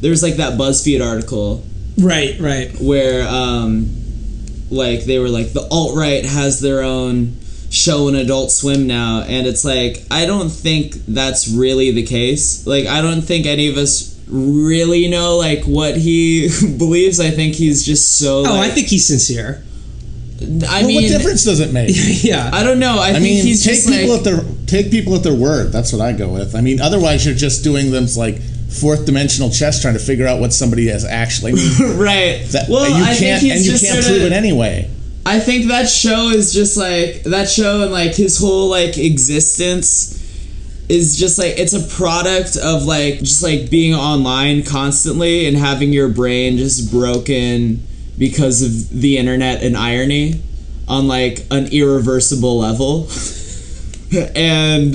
there's 0.00 0.22
like 0.22 0.34
that 0.36 0.58
BuzzFeed 0.58 1.04
article 1.04 1.64
Right. 1.98 2.38
Right. 2.38 2.70
where 2.80 3.26
um 3.26 3.88
like 4.70 5.04
they 5.04 5.18
were 5.18 5.28
like 5.30 5.52
the 5.54 5.66
alt 5.70 5.96
right 5.96 6.24
has 6.24 6.60
their 6.60 6.82
own 6.82 7.36
show 7.70 8.08
an 8.08 8.14
Adult 8.14 8.50
Swim 8.50 8.86
now, 8.86 9.22
and 9.26 9.46
it's 9.46 9.64
like 9.64 10.02
I 10.10 10.26
don't 10.26 10.48
think 10.50 10.94
that's 11.06 11.48
really 11.48 11.90
the 11.90 12.04
case. 12.04 12.66
Like 12.66 12.86
I 12.86 13.00
don't 13.02 13.22
think 13.22 13.46
any 13.46 13.68
of 13.68 13.76
us 13.76 14.18
really 14.28 15.08
know 15.08 15.36
like 15.36 15.64
what 15.64 15.96
he 15.96 16.48
believes. 16.78 17.20
I 17.20 17.30
think 17.30 17.54
he's 17.54 17.84
just 17.84 18.18
so. 18.18 18.38
Oh, 18.40 18.42
like, 18.42 18.70
I 18.70 18.74
think 18.74 18.88
he's 18.88 19.06
sincere. 19.06 19.62
I 20.40 20.46
Well, 20.46 20.86
mean, 20.86 21.02
what 21.02 21.08
difference 21.08 21.44
does 21.44 21.58
it 21.58 21.72
make? 21.72 21.90
yeah. 22.22 22.50
I 22.52 22.62
don't 22.62 22.78
know. 22.78 22.98
I, 22.98 23.08
I 23.08 23.12
think 23.14 23.24
mean, 23.24 23.44
he's 23.44 23.64
take 23.64 23.74
just 23.74 23.88
people 23.88 24.10
like 24.10 24.18
at 24.18 24.24
their 24.24 24.40
take 24.66 24.90
people 24.90 25.14
at 25.16 25.22
their 25.24 25.34
word. 25.34 25.72
That's 25.72 25.92
what 25.92 26.00
I 26.00 26.12
go 26.12 26.28
with. 26.32 26.54
I 26.54 26.60
mean, 26.60 26.80
otherwise 26.80 27.26
you're 27.26 27.34
just 27.34 27.64
doing 27.64 27.90
them 27.90 28.06
like 28.16 28.40
fourth 28.70 29.04
dimensional 29.06 29.50
chess, 29.50 29.82
trying 29.82 29.94
to 29.94 30.00
figure 30.00 30.26
out 30.26 30.40
what 30.40 30.52
somebody 30.52 30.86
has 30.88 31.04
actually. 31.04 31.52
I 31.52 31.54
mean, 31.56 31.98
right. 31.98 32.44
that, 32.52 32.66
well, 32.68 32.88
you 32.88 33.02
I 33.02 33.16
can't 33.16 33.40
think 33.40 33.40
he's 33.40 33.52
and 33.52 33.64
you 33.64 33.88
can't 33.88 34.04
sorta- 34.04 34.18
prove 34.20 34.30
it 34.30 34.32
anyway. 34.32 34.90
I 35.26 35.40
think 35.40 35.66
that 35.66 35.88
show 35.88 36.28
is 36.28 36.52
just 36.54 36.76
like 36.76 37.22
that 37.24 37.48
show 37.48 37.82
and 37.82 37.92
like 37.92 38.14
his 38.14 38.38
whole 38.38 38.68
like 38.68 38.96
existence 38.96 40.18
is 40.88 41.18
just 41.18 41.38
like 41.38 41.58
it's 41.58 41.74
a 41.74 41.86
product 41.96 42.56
of 42.56 42.84
like 42.84 43.18
just 43.18 43.42
like 43.42 43.70
being 43.70 43.94
online 43.94 44.62
constantly 44.62 45.46
and 45.46 45.56
having 45.56 45.92
your 45.92 46.08
brain 46.08 46.56
just 46.56 46.90
broken 46.90 47.86
because 48.16 48.62
of 48.62 49.00
the 49.00 49.18
internet 49.18 49.62
and 49.62 49.76
irony 49.76 50.40
on 50.88 51.06
like 51.06 51.44
an 51.50 51.66
irreversible 51.72 52.58
level. 52.58 53.08
and 54.34 54.94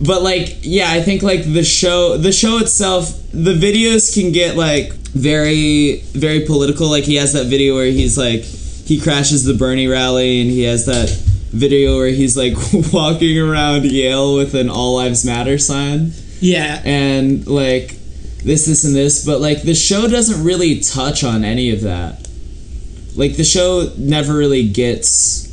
but 0.00 0.22
like 0.22 0.58
yeah, 0.62 0.90
I 0.90 1.02
think 1.02 1.22
like 1.22 1.42
the 1.42 1.64
show 1.64 2.16
the 2.16 2.32
show 2.32 2.58
itself 2.58 3.12
the 3.32 3.54
videos 3.54 4.14
can 4.14 4.32
get 4.32 4.56
like 4.56 4.92
very 4.92 6.02
very 6.12 6.46
political 6.46 6.88
like 6.88 7.04
he 7.04 7.16
has 7.16 7.32
that 7.32 7.46
video 7.46 7.74
where 7.74 7.86
he's 7.86 8.16
like 8.16 8.44
he 8.90 9.00
crashes 9.00 9.44
the 9.44 9.54
Bernie 9.54 9.86
rally 9.86 10.40
and 10.40 10.50
he 10.50 10.62
has 10.64 10.84
that 10.86 11.08
video 11.52 11.96
where 11.96 12.08
he's 12.08 12.36
like 12.36 12.54
walking 12.92 13.38
around 13.38 13.84
Yale 13.84 14.34
with 14.34 14.54
an 14.56 14.68
All 14.68 14.96
Lives 14.96 15.24
Matter 15.24 15.58
sign 15.58 16.10
Yeah. 16.40 16.82
and 16.84 17.46
like 17.46 17.90
this, 18.42 18.66
this, 18.66 18.82
and 18.82 18.96
this, 18.96 19.24
but 19.24 19.40
like 19.40 19.62
the 19.62 19.74
show 19.76 20.08
doesn't 20.08 20.42
really 20.44 20.80
touch 20.80 21.22
on 21.22 21.44
any 21.44 21.70
of 21.70 21.82
that. 21.82 22.28
Like 23.14 23.36
the 23.36 23.44
show 23.44 23.92
never 23.96 24.34
really 24.34 24.68
gets 24.68 25.46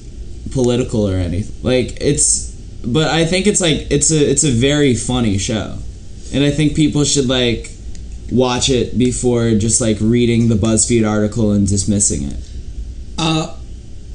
political 0.52 1.08
or 1.08 1.18
anything. 1.18 1.56
Like 1.62 1.98
it's, 2.02 2.50
but 2.84 3.08
I 3.10 3.26
think 3.26 3.46
it's 3.46 3.62
like 3.62 3.92
it's 3.92 4.10
a 4.12 4.18
it's 4.32 4.46
a 4.46 4.52
very 4.52 4.96
funny 4.96 5.38
show, 5.38 5.78
and 6.34 6.44
I 6.44 6.50
think 6.52 6.76
people 6.76 7.04
should 7.04 7.28
like 7.28 7.70
watch 8.32 8.70
it 8.70 8.98
before 8.98 9.52
just 9.56 9.82
like 9.82 9.98
reading 10.00 10.48
the 10.48 10.56
BuzzFeed 10.56 11.08
article 11.08 11.52
and 11.52 11.68
dismissing 11.68 12.24
it. 12.24 12.40
Uh, 13.18 13.56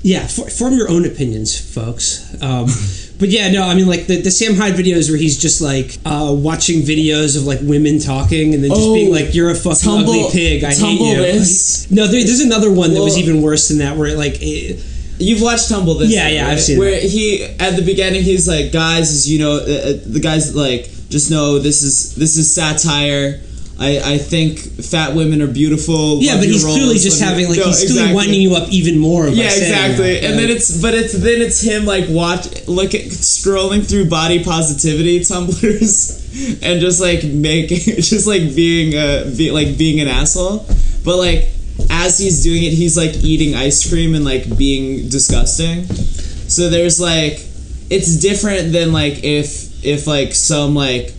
yeah, 0.02 0.26
for, 0.26 0.50
form 0.50 0.74
your 0.74 0.90
own 0.90 1.06
opinions, 1.06 1.56
folks. 1.74 2.34
Um, 2.42 2.66
but 3.20 3.28
yeah, 3.28 3.50
no, 3.52 3.62
I 3.62 3.74
mean, 3.74 3.86
like 3.86 4.06
the, 4.06 4.20
the 4.20 4.30
Sam 4.30 4.54
Hyde 4.56 4.74
videos 4.74 5.08
where 5.08 5.18
he's 5.18 5.38
just 5.38 5.60
like 5.60 5.96
uh, 6.04 6.34
watching 6.36 6.80
videos 6.80 7.36
of 7.36 7.44
like 7.44 7.60
women 7.62 8.00
talking 8.00 8.54
and 8.54 8.64
then 8.64 8.70
just 8.70 8.82
Oh, 8.82 8.94
being 8.94 9.12
like, 9.12 9.34
"You're 9.34 9.50
a 9.50 9.54
fucking 9.54 9.80
tumble- 9.80 10.12
ugly 10.12 10.30
pig. 10.32 10.64
I 10.64 10.74
hate 10.74 11.00
you." 11.00 11.16
this. 11.16 11.90
No, 11.90 12.06
there, 12.06 12.24
there's 12.24 12.40
another 12.40 12.72
one 12.72 12.94
that 12.94 13.00
was 13.00 13.16
even 13.18 13.42
worse 13.42 13.68
than 13.68 13.78
that, 13.78 13.96
where 13.96 14.08
it, 14.08 14.18
like, 14.18 14.38
it, 14.40 14.84
You've 15.18 15.42
watched 15.42 15.68
Tumble 15.68 15.94
this? 15.94 16.10
Yeah, 16.10 16.28
yeah, 16.28 16.48
I've 16.48 16.60
seen 16.60 16.78
Where 16.78 16.90
that. 16.90 17.02
he 17.02 17.44
at 17.44 17.76
the 17.76 17.82
beginning 17.82 18.22
he's 18.22 18.48
like, 18.48 18.72
guys, 18.72 19.10
as 19.10 19.30
you 19.30 19.38
know, 19.38 19.52
uh, 19.52 19.60
uh, 19.60 19.92
the 20.04 20.20
guys 20.20 20.54
like 20.54 20.90
just 21.10 21.30
know 21.30 21.58
this 21.58 21.82
is 21.82 22.14
this 22.16 22.36
is 22.36 22.52
satire. 22.52 23.40
I, 23.78 24.14
I 24.14 24.18
think 24.18 24.58
fat 24.58 25.14
women 25.16 25.42
are 25.42 25.46
beautiful. 25.48 26.22
yeah, 26.22 26.36
but 26.36 26.44
he's 26.44 26.64
clearly 26.64 26.98
just 26.98 27.20
having 27.20 27.48
like 27.48 27.58
No, 27.58 27.66
he's 27.66 27.78
clearly 27.78 28.12
exactly. 28.12 28.14
winding 28.14 28.40
you 28.42 28.54
up 28.54 28.68
even 28.68 28.98
more. 28.98 29.26
Yeah, 29.26 29.46
exactly. 29.46 30.20
And 30.20 30.38
then 30.38 30.50
it's 30.50 30.80
but 30.80 30.94
it's 30.94 31.12
then 31.14 31.40
it's 31.40 31.60
him 31.60 31.84
like 31.84 32.04
watch 32.08 32.68
look 32.68 32.94
at 32.94 33.02
scrolling 33.06 33.88
through 33.88 34.08
body 34.08 34.44
positivity 34.44 35.20
Tumblrs 35.20 36.62
and 36.62 36.80
just 36.80 37.00
like 37.00 37.24
making 37.24 37.78
just 37.96 38.26
like 38.26 38.54
being 38.54 38.94
a 38.94 39.24
be, 39.36 39.50
like 39.50 39.76
being 39.78 40.00
an 40.00 40.08
asshole. 40.08 40.66
But 41.04 41.16
like 41.16 41.48
as 41.90 42.18
he's 42.18 42.42
doing 42.44 42.62
it, 42.62 42.72
he's 42.72 42.96
like 42.96 43.14
eating 43.24 43.54
ice 43.54 43.88
cream 43.88 44.14
and 44.14 44.24
like 44.24 44.56
being 44.56 45.08
disgusting. 45.08 45.84
So 45.86 46.68
there's 46.68 47.00
like 47.00 47.40
it's 47.90 48.16
different 48.16 48.72
than 48.72 48.92
like 48.92 49.24
if 49.24 49.84
if 49.84 50.06
like 50.06 50.34
some 50.34 50.74
like 50.74 51.12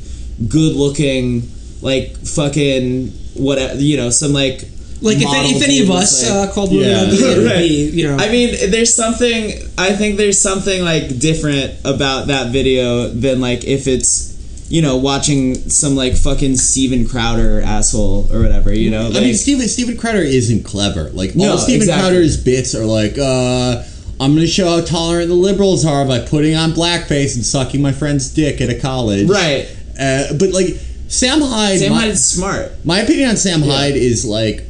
good 0.48 0.76
looking 0.76 1.50
like 1.84 2.16
fucking 2.18 3.10
whatever 3.36 3.76
you 3.80 3.98
know 3.98 4.10
some 4.10 4.34
like 4.34 4.62
like 5.02 5.18
if, 5.18 5.24
if 5.58 5.64
any 5.64 5.82
of 5.82 5.90
us 5.92 6.24
like- 6.30 6.50
uh, 6.50 6.52
called 6.54 6.72
women 6.72 6.88
Yeah. 6.90 7.02
ugly, 7.02 7.18
it 7.18 7.46
Right. 7.46 7.58
be 7.60 7.90
you 7.92 8.08
know. 8.08 8.16
I 8.18 8.30
mean, 8.30 8.72
there's 8.72 8.94
something. 8.96 9.52
I 9.78 9.92
think 9.94 10.16
there's 10.18 10.40
something 10.40 10.82
like 10.82 11.20
different 11.20 11.74
about 11.84 12.28
that 12.28 12.52
video 12.54 13.10
than 13.10 13.42
like 13.42 13.66
if 13.66 13.86
it's, 13.88 14.32
you 14.70 14.82
know, 14.82 14.96
watching 14.96 15.56
some 15.70 15.98
like 15.98 16.16
fucking 16.16 16.56
Steven 16.56 17.06
Crowder 17.06 17.60
asshole 17.66 18.30
or 18.32 18.40
whatever. 18.42 18.74
You 18.74 18.92
know, 18.92 19.08
I 19.08 19.20
mean, 19.20 19.36
Steven 19.36 19.68
Steven 19.68 19.98
Crowder 19.98 20.22
isn't 20.22 20.64
clever. 20.64 21.10
Like 21.10 21.36
No, 21.36 21.52
all 21.52 21.58
Steven 21.58 21.82
exactly. 21.82 22.10
Crowder's 22.10 22.38
bits 22.38 22.74
are 22.74 22.86
like, 22.86 23.18
uh, 23.18 23.84
I'm 24.22 24.36
gonna 24.36 24.48
show 24.48 24.70
how 24.70 24.86
tolerant 24.86 25.28
the 25.28 25.36
liberals 25.36 25.84
are 25.86 26.06
by 26.06 26.20
putting 26.20 26.56
on 26.56 26.72
blackface 26.72 27.36
and 27.36 27.46
sucking 27.46 27.82
my 27.82 27.92
friend's 27.92 28.30
dick 28.30 28.62
at 28.62 28.70
a 28.70 28.80
college. 28.80 29.28
right. 29.28 29.68
Uh, 30.00 30.34
but 30.40 30.52
like 30.52 30.78
Sam 31.08 31.42
Hyde, 31.42 31.80
Sam 31.80 31.92
Hyde 31.94 32.10
is 32.10 32.26
smart. 32.26 32.72
my 32.86 33.00
opinion 33.00 33.30
on 33.30 33.38
Sam 33.38 33.62
Hyde 33.62 33.96
is 33.96 34.26
like, 34.26 34.64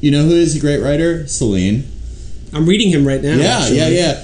you 0.00 0.10
know 0.10 0.24
who 0.24 0.34
is 0.34 0.56
a 0.56 0.60
great 0.60 0.78
writer? 0.80 1.26
Celine. 1.26 1.84
I'm 2.52 2.66
reading 2.66 2.88
him 2.90 3.06
right 3.06 3.22
now. 3.22 3.36
Yeah, 3.36 3.58
actually. 3.60 3.76
yeah, 3.78 3.88
yeah. 3.88 4.22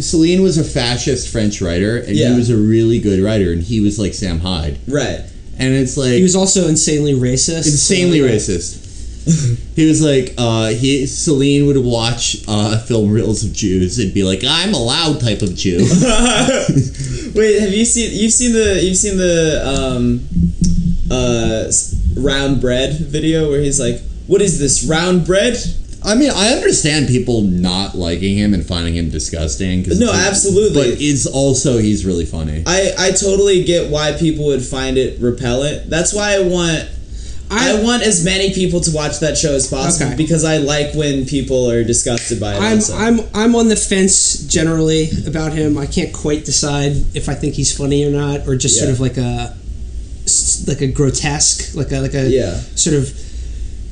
Celine 0.00 0.42
was 0.42 0.56
a 0.58 0.64
fascist 0.64 1.28
French 1.30 1.60
writer, 1.60 1.98
and 1.98 2.16
Yeah. 2.16 2.30
he 2.32 2.36
was 2.36 2.48
a 2.50 2.56
really 2.56 2.98
good 2.98 3.20
writer, 3.22 3.52
and 3.52 3.62
he 3.62 3.80
was 3.80 3.98
like 3.98 4.14
Sam 4.14 4.40
Hyde. 4.40 4.78
Right. 4.88 5.20
And 5.58 5.74
it's 5.74 5.96
like 5.98 6.12
He 6.14 6.22
was 6.22 6.34
also 6.34 6.66
insanely 6.66 7.12
racist. 7.12 7.66
insanely 7.66 8.20
so, 8.20 8.24
yeah. 8.26 8.32
racist. 8.32 8.78
he 9.76 9.86
was 9.86 10.02
like, 10.02 10.34
uh, 10.38 10.68
he 10.70 11.06
Celine 11.06 11.66
would 11.66 11.76
watch 11.76 12.38
uh, 12.48 12.78
film 12.78 13.12
reels 13.12 13.44
of 13.44 13.52
Jews 13.52 13.98
and 14.00 14.12
be 14.12 14.24
like, 14.24 14.42
"I'm 14.44 14.74
a 14.74 14.78
loud 14.78 15.20
type 15.20 15.42
of 15.42 15.54
Jew." 15.54 15.78
Wait, 17.34 17.60
have 17.60 17.72
you 17.72 17.84
seen? 17.84 18.10
You've 18.12 18.32
seen 18.32 18.52
the 18.52 18.80
you've 18.82 18.96
seen 18.96 19.18
the 19.18 19.62
um, 19.64 20.26
uh, 21.12 21.70
round 22.16 22.60
bread 22.60 22.98
video 22.98 23.50
where 23.50 23.60
he's 23.60 23.78
like, 23.80 24.00
"What 24.26 24.40
is 24.42 24.58
this 24.58 24.82
round 24.84 25.26
bread?" 25.26 25.56
I 26.04 26.16
mean, 26.16 26.30
I 26.34 26.48
understand 26.54 27.06
people 27.06 27.42
not 27.42 27.94
liking 27.96 28.36
him 28.36 28.54
and 28.54 28.66
finding 28.66 28.96
him 28.96 29.08
disgusting. 29.10 29.84
'cause 29.84 30.00
No, 30.00 30.08
it's- 30.08 30.26
absolutely. 30.26 30.90
But 30.92 31.00
it's 31.00 31.26
also 31.26 31.78
he's 31.78 32.04
really 32.04 32.24
funny. 32.24 32.62
I 32.66 32.92
I 32.98 33.10
totally 33.12 33.62
get 33.62 33.88
why 33.88 34.12
people 34.12 34.46
would 34.46 34.62
find 34.64 34.98
it 34.98 35.18
repellent. 35.20 35.88
That's 35.90 36.12
why 36.12 36.34
I 36.34 36.40
want 36.40 36.86
I, 37.52 37.72
I- 37.78 37.82
want 37.84 38.02
as 38.02 38.24
many 38.24 38.50
people 38.54 38.80
to 38.80 38.90
watch 38.92 39.20
that 39.20 39.36
show 39.38 39.54
as 39.54 39.66
possible 39.68 40.06
Okay. 40.06 40.16
because 40.16 40.42
I 40.42 40.56
like 40.56 40.94
when 40.94 41.26
people 41.26 41.70
are 41.70 41.84
disgusted 41.84 42.40
by 42.40 42.54
it. 42.54 42.60
I'm 42.60 42.76
also. 42.78 42.96
I'm 42.96 43.20
I'm 43.34 43.54
on 43.54 43.68
the 43.68 43.76
fence 43.76 44.38
generally 44.48 45.10
about 45.26 45.52
him. 45.52 45.76
I 45.78 45.86
can't 45.86 46.12
quite 46.12 46.44
decide 46.46 46.96
if 47.14 47.28
I 47.28 47.34
think 47.34 47.54
he's 47.54 47.70
funny 47.70 48.04
or 48.04 48.10
not, 48.10 48.48
or 48.48 48.56
just 48.56 48.76
sort 48.78 48.90
of 48.90 48.98
like 49.00 49.18
a 49.18 49.20
s- 49.20 49.50
like 50.68 50.80
a 50.80 50.86
grotesque, 50.86 51.74
like 51.74 51.90
a 51.92 52.00
like 52.00 52.14
a 52.14 52.28
Yeah. 52.28 52.54
sort 52.74 52.96
of 52.96 53.08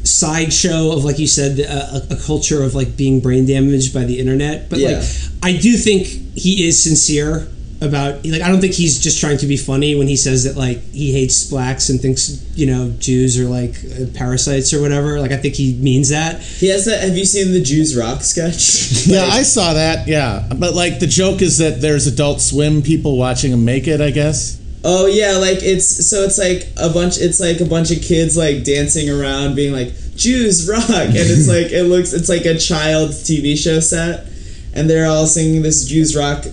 sideshow 0.03 0.93
of 0.93 1.05
like 1.05 1.18
you 1.18 1.26
said 1.26 1.59
a, 1.61 1.97
a- 1.97 2.14
a 2.14 2.16
culture 2.16 2.62
of 2.62 2.74
like 2.74 2.97
being 2.97 3.20
brain 3.20 3.47
damaged 3.47 3.93
by 3.93 4.05
the 4.05 4.18
internet. 4.18 4.70
But 4.70 4.78
Yeah. 4.78 4.99
like 4.99 5.05
I 5.43 5.57
do 5.57 5.76
think 5.76 6.07
he 6.37 6.66
is 6.66 6.83
sincere 6.83 7.49
about 7.83 8.26
like 8.26 8.43
I 8.43 8.49
don't 8.49 8.61
think 8.61 8.74
he's 8.74 8.99
just 8.99 9.20
trying 9.20 9.39
to 9.39 9.47
be 9.47 9.57
funny 9.57 9.95
when 9.95 10.07
he 10.07 10.16
says 10.16 10.45
that 10.45 10.55
like 10.57 10.83
he 10.93 11.12
hates 11.12 11.45
blacks 11.45 11.89
and 11.89 11.99
thinks 12.01 12.43
you 12.55 12.66
know 12.66 12.93
Jews 12.99 13.39
are 13.39 13.47
like 13.47 13.74
uh, 13.85 14.05
parasites 14.14 14.74
or 14.74 14.81
whatever. 14.83 15.18
Like 15.18 15.33
I 15.33 15.39
think 15.39 15.55
he 15.55 15.74
means 15.81 16.11
that. 16.11 16.41
he 16.43 16.68
has 16.68 16.85
that. 16.85 17.03
Have 17.03 17.16
you 17.16 17.24
seen 17.24 17.53
the 17.53 17.62
Jews 17.62 17.97
Rock 17.97 18.20
sketch? 18.22 19.07
Yeah, 19.07 19.24
I 19.24 19.43
saw 19.43 19.72
that. 19.74 20.07
Yeah, 20.09 20.47
but 20.55 20.74
like 20.74 20.99
the 21.01 21.07
joke 21.07 21.41
is 21.41 21.57
that 21.59 21.81
there's 21.81 22.07
Adult 22.07 22.43
Swim 22.43 22.83
people 22.83 23.16
watching 23.16 23.51
him 23.51 23.64
make 23.64 23.89
it. 23.89 24.01
I 24.03 24.11
guess. 24.11 24.60
Oh 24.83 25.07
yeah, 25.07 25.37
like 25.37 25.59
it's 25.62 26.09
so 26.09 26.22
it's 26.22 26.39
like 26.39 26.68
a 26.78 26.93
bunch. 26.93 27.18
It's 27.18 27.39
like 27.39 27.61
a 27.61 27.66
bunch 27.66 27.91
of 27.91 28.03
kids 28.03 28.37
like 28.37 28.64
dancing 28.64 29.11
around, 29.11 29.55
being 29.55 29.72
like 29.72 29.93
Jews 30.16 30.68
rock, 30.68 30.89
and 30.89 31.16
it's 31.16 31.49
like 31.57 31.70
it 31.70 31.85
looks. 31.85 32.12
It's 32.12 32.28
like 32.28 32.47
a 32.47 32.57
child's 32.57 33.22
TV 33.22 33.59
show 33.59 33.81
set, 33.81 34.26
and 34.72 34.89
they're 34.89 35.07
all 35.07 35.26
singing 35.26 35.62
this 35.62 35.85
Jews 35.85 36.16
rock 36.16 36.45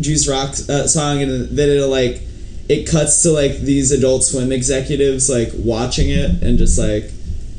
Jews 0.00 0.26
rock 0.28 0.50
uh, 0.68 0.86
song, 0.86 1.20
and 1.20 1.48
then 1.50 1.68
it'll 1.68 1.90
like 1.90 2.22
it 2.68 2.88
cuts 2.88 3.22
to 3.22 3.30
like 3.30 3.58
these 3.58 3.90
Adult 3.92 4.24
Swim 4.24 4.50
executives 4.50 5.28
like 5.28 5.50
watching 5.54 6.08
it 6.08 6.42
and 6.42 6.56
just 6.56 6.78
like 6.78 7.10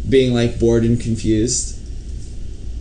being 0.10 0.34
like 0.34 0.60
bored 0.60 0.84
and 0.84 1.00
confused. 1.00 1.80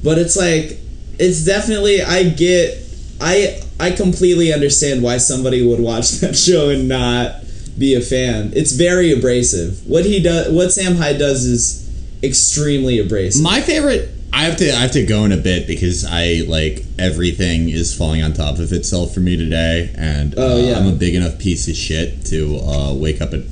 But 0.03 0.17
it's 0.17 0.37
like 0.37 0.79
it's 1.19 1.45
definitely 1.45 2.03
I 2.03 2.25
get 2.31 2.79
I 3.21 3.61
I 3.81 3.91
completely 3.91 4.53
understand 4.53 5.03
why 5.03 5.19
somebody 5.19 5.67
would 5.67 5.81
watch 5.81 6.11
that 6.21 6.37
show 6.37 6.71
and 6.71 6.89
not 6.89 7.37
be 7.79 7.95
a 7.95 8.01
fan. 8.01 8.53
It's 8.55 8.73
very 8.73 9.13
abrasive. 9.13 9.87
What 9.87 10.05
he 10.05 10.23
does 10.23 10.53
what 10.53 10.73
Sam 10.73 10.97
Hyde 10.97 11.19
does 11.19 11.45
is 11.45 11.81
extremely 12.23 12.99
abrasive. 12.99 13.43
My 13.43 13.61
favorite. 13.61 14.11
I 14.33 14.45
have 14.47 14.57
to. 14.57 14.69
I 14.71 14.81
have 14.81 14.91
to 14.93 15.07
go 15.07 15.25
in 15.25 15.31
a 15.33 15.37
bit 15.37 15.67
because 15.69 16.05
I 16.05 16.43
like 16.49 16.85
everything 16.99 17.69
is 17.69 17.95
falling 17.97 18.21
on 18.23 18.33
top 18.33 18.59
of 18.59 18.73
itself 18.73 19.15
for 19.15 19.21
me 19.21 19.37
today, 19.37 19.93
and 19.97 20.35
Oh, 20.37 20.55
uh, 20.55 20.57
yeah. 20.61 20.77
I'm 20.77 20.89
a 20.89 20.93
big 20.97 21.15
enough 21.15 21.39
piece 21.39 21.69
of 21.69 21.77
shit 21.77 22.25
to 22.27 22.57
uh, 22.59 22.95
wake 22.95 23.21
up 23.21 23.33
at 23.33 23.43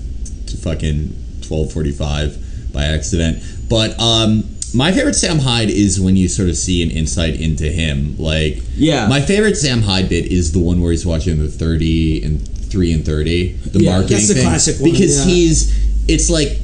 to 0.49 0.57
fucking 0.57 1.17
twelve 1.43 1.73
forty 1.73 1.93
five 1.93 2.37
by 2.73 2.85
accident. 2.87 3.45
But 3.69 3.99
um, 4.01 4.43
my 4.75 4.93
favorite 4.93 5.15
Sam 5.15 5.39
Hyde 5.39 5.71
is 5.71 6.01
when 6.01 6.17
you 6.17 6.29
sort 6.29 6.49
of 6.49 6.57
see 6.57 6.83
an 6.83 6.91
insight 6.91 7.41
into 7.41 7.65
him. 7.71 8.17
Like, 8.19 8.63
Yeah. 8.77 9.07
my 9.09 9.21
favorite 9.21 9.57
Sam 9.57 9.83
Hyde 9.83 10.09
bit 10.09 10.27
is 10.27 10.53
the 10.53 10.59
one 10.59 10.81
where 10.81 10.91
he's 10.93 11.05
watching 11.07 11.39
the 11.39 11.49
thirty 11.49 12.23
and 12.23 12.47
three 12.71 12.93
and 12.93 13.05
thirty, 13.05 13.53
the 13.53 13.81
Yeah, 13.83 13.91
marketing 13.93 14.17
that's 14.17 14.29
the 14.29 14.35
thing, 14.35 14.45
classic 14.45 14.81
one, 14.81 14.91
because 14.93 15.19
yeah. 15.27 15.33
he's 15.35 15.73
it's 16.09 16.29
like 16.31 16.59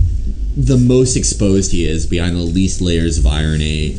the 0.56 0.76
most 0.76 1.16
exposed 1.16 1.70
he 1.72 1.84
is 1.84 2.06
behind 2.06 2.34
the 2.34 2.40
least 2.40 2.80
layers 2.80 3.18
of 3.18 3.26
irony 3.26 3.96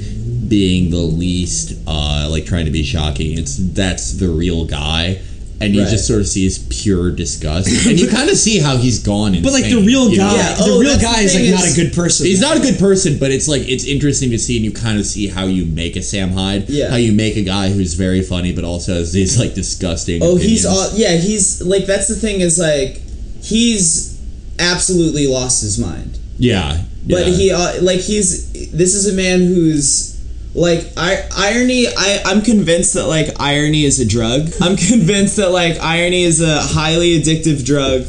being 0.50 0.90
the 0.90 0.98
least 0.98 1.78
uh 1.88 2.28
like 2.30 2.46
trying 2.46 2.66
to 2.66 2.72
be 2.72 2.84
shocking 2.84 3.38
it's 3.38 3.56
that's 3.74 4.14
the 4.14 4.28
real 4.28 4.66
guy 4.66 5.18
and 5.62 5.76
you 5.76 5.82
Right. 5.82 5.90
just 5.92 6.08
sort 6.08 6.22
of 6.22 6.28
see 6.28 6.44
his 6.46 6.60
pure 6.70 7.12
disgust 7.12 7.68
and 7.88 8.00
you 8.00 8.08
kind 8.08 8.30
of 8.30 8.38
see 8.38 8.60
how 8.60 8.78
he's 8.78 9.00
gone 9.00 9.36
insane, 9.36 9.44
But 9.44 9.54
like 9.54 9.66
the 9.66 9.82
real 9.82 10.10
you 10.10 10.18
know? 10.18 10.30
guy, 10.30 10.36
Yeah, 10.36 10.56
the 10.56 10.64
oh, 10.64 10.80
real 10.80 10.92
that's 10.92 11.02
the 11.02 11.08
guy 11.08 11.22
is 11.22 11.34
like 11.34 11.44
thing 11.44 11.52
not 11.52 11.68
a 11.72 11.76
good 11.76 11.94
person. 11.94 12.26
He's 12.26 12.42
not 12.42 12.58
a 12.58 12.60
good 12.62 12.80
person, 12.80 13.18
but 13.20 13.32
it's 13.32 13.48
like 13.48 13.68
it's 13.68 13.84
interesting 13.86 14.30
to 14.32 14.40
see, 14.40 14.56
and 14.56 14.64
you 14.66 14.72
kind 14.72 14.98
of 15.00 15.06
see 15.06 15.28
how 15.28 15.46
you 15.46 15.66
make 15.66 15.96
a 15.96 16.02
Sam 16.02 16.32
Hyde. 16.32 16.70
Yeah. 16.70 16.90
How 16.90 16.96
you 16.96 17.12
make 17.12 17.36
a 17.36 17.44
guy 17.44 17.70
who's 17.72 17.94
very 17.96 18.22
funny, 18.22 18.54
but 18.54 18.64
also 18.64 18.94
has 18.94 19.12
these 19.12 19.38
like 19.38 19.54
disgusting. 19.54 20.22
Oh, 20.24 20.36
he's 20.38 20.66
all 20.66 20.90
yeah, 20.96 21.16
he's 21.18 21.62
like 21.62 21.86
that's 21.86 22.08
the 22.08 22.16
thing 22.16 22.42
is 22.42 22.58
like 22.58 23.02
he's 23.42 24.18
absolutely 24.60 25.28
lost 25.28 25.62
his 25.62 25.78
mind. 25.80 26.20
Yeah. 26.38 26.84
But 27.08 27.28
he 27.28 27.52
uh, 27.52 27.82
like 27.82 28.00
he's 28.02 28.52
this 28.72 28.94
is 28.94 29.08
a 29.08 29.14
man 29.14 29.40
who's 29.40 30.19
like 30.56 30.84
I, 30.98 31.24
irony 31.36 31.88
I, 31.88 32.22
i'm 32.26 32.42
convinced 32.42 32.96
that 32.96 33.06
like 33.06 33.40
irony 33.40 33.84
is 33.86 34.00
a 34.00 34.08
drug 34.08 34.50
i'm 34.62 34.76
convinced 34.90 35.38
that 35.38 35.52
like 35.52 35.80
irony 35.80 36.24
is 36.24 36.42
a 36.42 36.60
highly 36.60 37.20
addictive 37.22 37.66
drug 37.66 38.04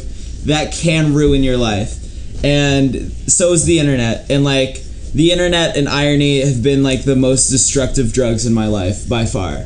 that 0.46 0.72
can 0.72 1.12
ruin 1.14 1.42
your 1.42 1.58
life 1.58 1.96
and 2.44 2.94
so 3.28 3.52
is 3.52 3.64
the 3.66 3.78
internet 3.78 4.30
and 4.30 4.42
like 4.42 4.82
the 5.12 5.32
internet 5.32 5.76
and 5.76 5.88
irony 5.88 6.40
have 6.40 6.62
been 6.62 6.82
like 6.82 7.04
the 7.04 7.16
most 7.16 7.50
destructive 7.50 8.12
drugs 8.12 8.46
in 8.46 8.54
my 8.54 8.66
life 8.68 9.08
by 9.08 9.26
far 9.26 9.64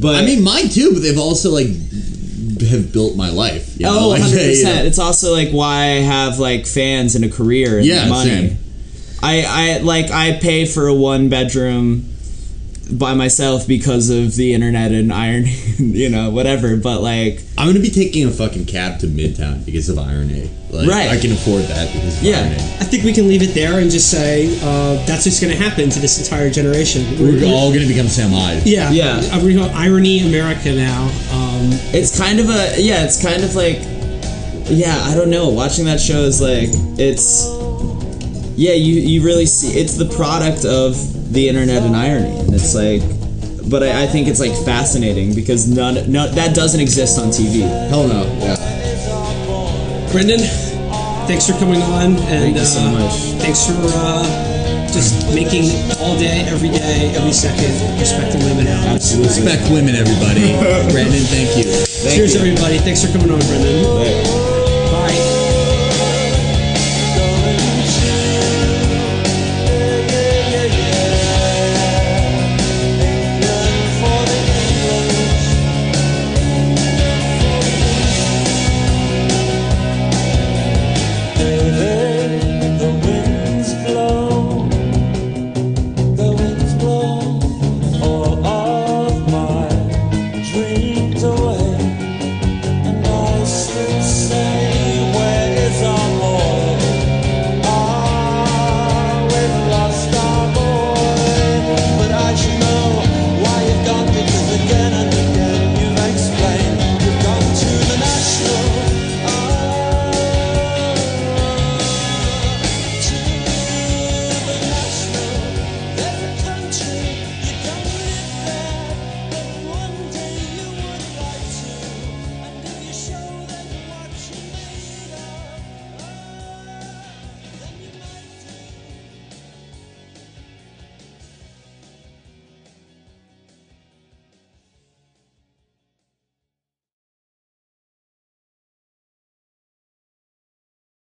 but 0.00 0.14
I 0.14 0.24
mean, 0.24 0.44
mine 0.44 0.68
too, 0.68 0.92
but 0.92 1.02
they've 1.02 1.18
also 1.18 1.50
like 1.50 1.66
have 1.66 2.92
built 2.92 3.16
my 3.16 3.30
life. 3.30 3.78
you 3.78 3.86
know, 3.86 4.12
oh 4.12 4.16
100% 4.16 4.56
you 4.56 4.64
know. 4.64 4.84
it's 4.84 4.98
also 4.98 5.32
like 5.32 5.50
why 5.50 5.82
i 5.82 6.00
have 6.00 6.38
like 6.38 6.66
fans 6.66 7.14
and 7.14 7.24
a 7.24 7.28
career 7.28 7.78
and 7.78 7.86
Yeah, 7.86 8.08
money 8.08 8.30
same. 8.30 8.58
I 9.22 9.44
i 9.46 9.78
like 9.78 10.10
i 10.10 10.38
pay 10.40 10.64
for 10.66 10.86
a 10.86 10.94
one 10.94 11.28
bedroom 11.28 12.04
by 12.90 13.12
myself 13.12 13.66
because 13.68 14.08
of 14.08 14.34
the 14.36 14.54
internet 14.54 14.92
and 14.92 15.12
irony 15.12 15.50
you 15.78 16.08
know 16.08 16.30
whatever 16.30 16.74
but 16.76 17.00
like 17.02 17.42
I'm 17.58 17.66
gonna 17.66 17.80
be 17.80 17.90
taking 17.90 18.26
a 18.26 18.30
fucking 18.30 18.66
cab 18.66 19.00
to 19.00 19.06
Midtown 19.08 19.66
because 19.66 19.88
of 19.88 19.98
irony. 19.98 20.48
Like, 20.70 20.86
Right. 20.88 21.10
I 21.10 21.18
can 21.20 21.32
afford 21.32 21.64
that 21.64 21.92
because 21.92 22.16
of 22.18 22.22
Yeah. 22.22 22.38
irony. 22.38 22.54
I 22.54 22.84
think 22.84 23.02
we 23.02 23.12
can 23.12 23.26
leave 23.26 23.42
it 23.42 23.52
there 23.52 23.80
and 23.80 23.90
just 23.90 24.08
say 24.12 24.46
uh, 24.62 24.94
that's 25.06 25.26
what's 25.26 25.40
going 25.40 25.52
to 25.54 25.58
happen 25.60 25.90
to 25.90 25.98
this 25.98 26.20
entire 26.20 26.50
generation. 26.50 27.04
We're 27.18 27.44
all 27.52 27.72
gonna 27.74 27.88
become 27.88 28.06
Sam 28.06 28.30
Hyde. 28.30 28.64
yeah, 28.64 28.92
Yeah. 28.92 29.16
Uh, 29.32 29.40
We're 29.42 29.54
going 29.58 29.72
Irony 29.74 30.20
America 30.20 30.72
now. 30.72 31.02
Um, 31.32 31.68
it's 31.92 32.16
kind 32.16 32.38
of 32.38 32.48
a 32.48 32.80
yeah 32.80 33.02
it's 33.04 33.20
kind 33.20 33.42
of 33.42 33.56
like 33.56 33.80
yeah 34.70 34.96
i 35.10 35.14
don't 35.16 35.30
know 35.30 35.48
watching 35.48 35.86
that 35.86 35.98
show 36.00 36.20
is 36.20 36.40
like 36.40 36.68
it's 36.98 37.48
yeah 38.58 38.74
you 38.74 39.00
you 39.00 39.22
really 39.24 39.46
see 39.46 39.78
it's 39.78 39.94
the 39.94 40.08
product 40.16 40.64
of 40.64 40.98
the 41.32 41.48
internet 41.48 41.82
and 41.84 41.94
irony 41.94 42.34
and 42.40 42.52
it's 42.52 42.74
like 42.74 43.02
but 43.70 43.82
I, 43.82 44.02
I 44.02 44.06
think 44.06 44.26
it's 44.26 44.40
like 44.40 44.52
fascinating 44.64 45.34
because 45.34 45.68
none 45.68 46.10
no 46.10 46.26
that 46.26 46.56
doesn't 46.56 46.80
exist 46.80 47.18
on 47.20 47.28
tv 47.28 47.62
Hell 47.88 48.08
no. 48.08 48.24
Yeah. 48.40 48.56
Brandon, 50.10 50.40
thanks 51.28 51.46
for 51.46 51.52
coming 51.60 51.82
on, 51.82 52.16
and 52.32 52.56
Thank 52.56 52.56
you 52.56 52.64
so 52.64 52.80
uh, 52.80 52.92
much. 52.92 53.12
thanks 53.44 53.66
for 53.66 53.76
uh, 53.76 54.24
just 54.88 55.28
making 55.34 55.68
all 56.00 56.16
day, 56.16 56.48
every 56.48 56.70
day, 56.70 57.12
every 57.14 57.32
second, 57.32 57.76
respecting 58.00 58.40
women 58.48 58.66
absolutely 58.66 59.44
Respect 59.44 59.70
women, 59.70 59.94
everybody. 59.94 60.56
Brandon, 60.92 61.20
thank 61.28 61.58
you. 61.58 61.68
Cheers, 62.08 62.36
everybody. 62.36 62.78
Thanks 62.78 63.04
for 63.04 63.12
coming 63.12 63.30
on, 63.30 63.38
Brandon. 63.38 63.84
Bye. 63.84 64.47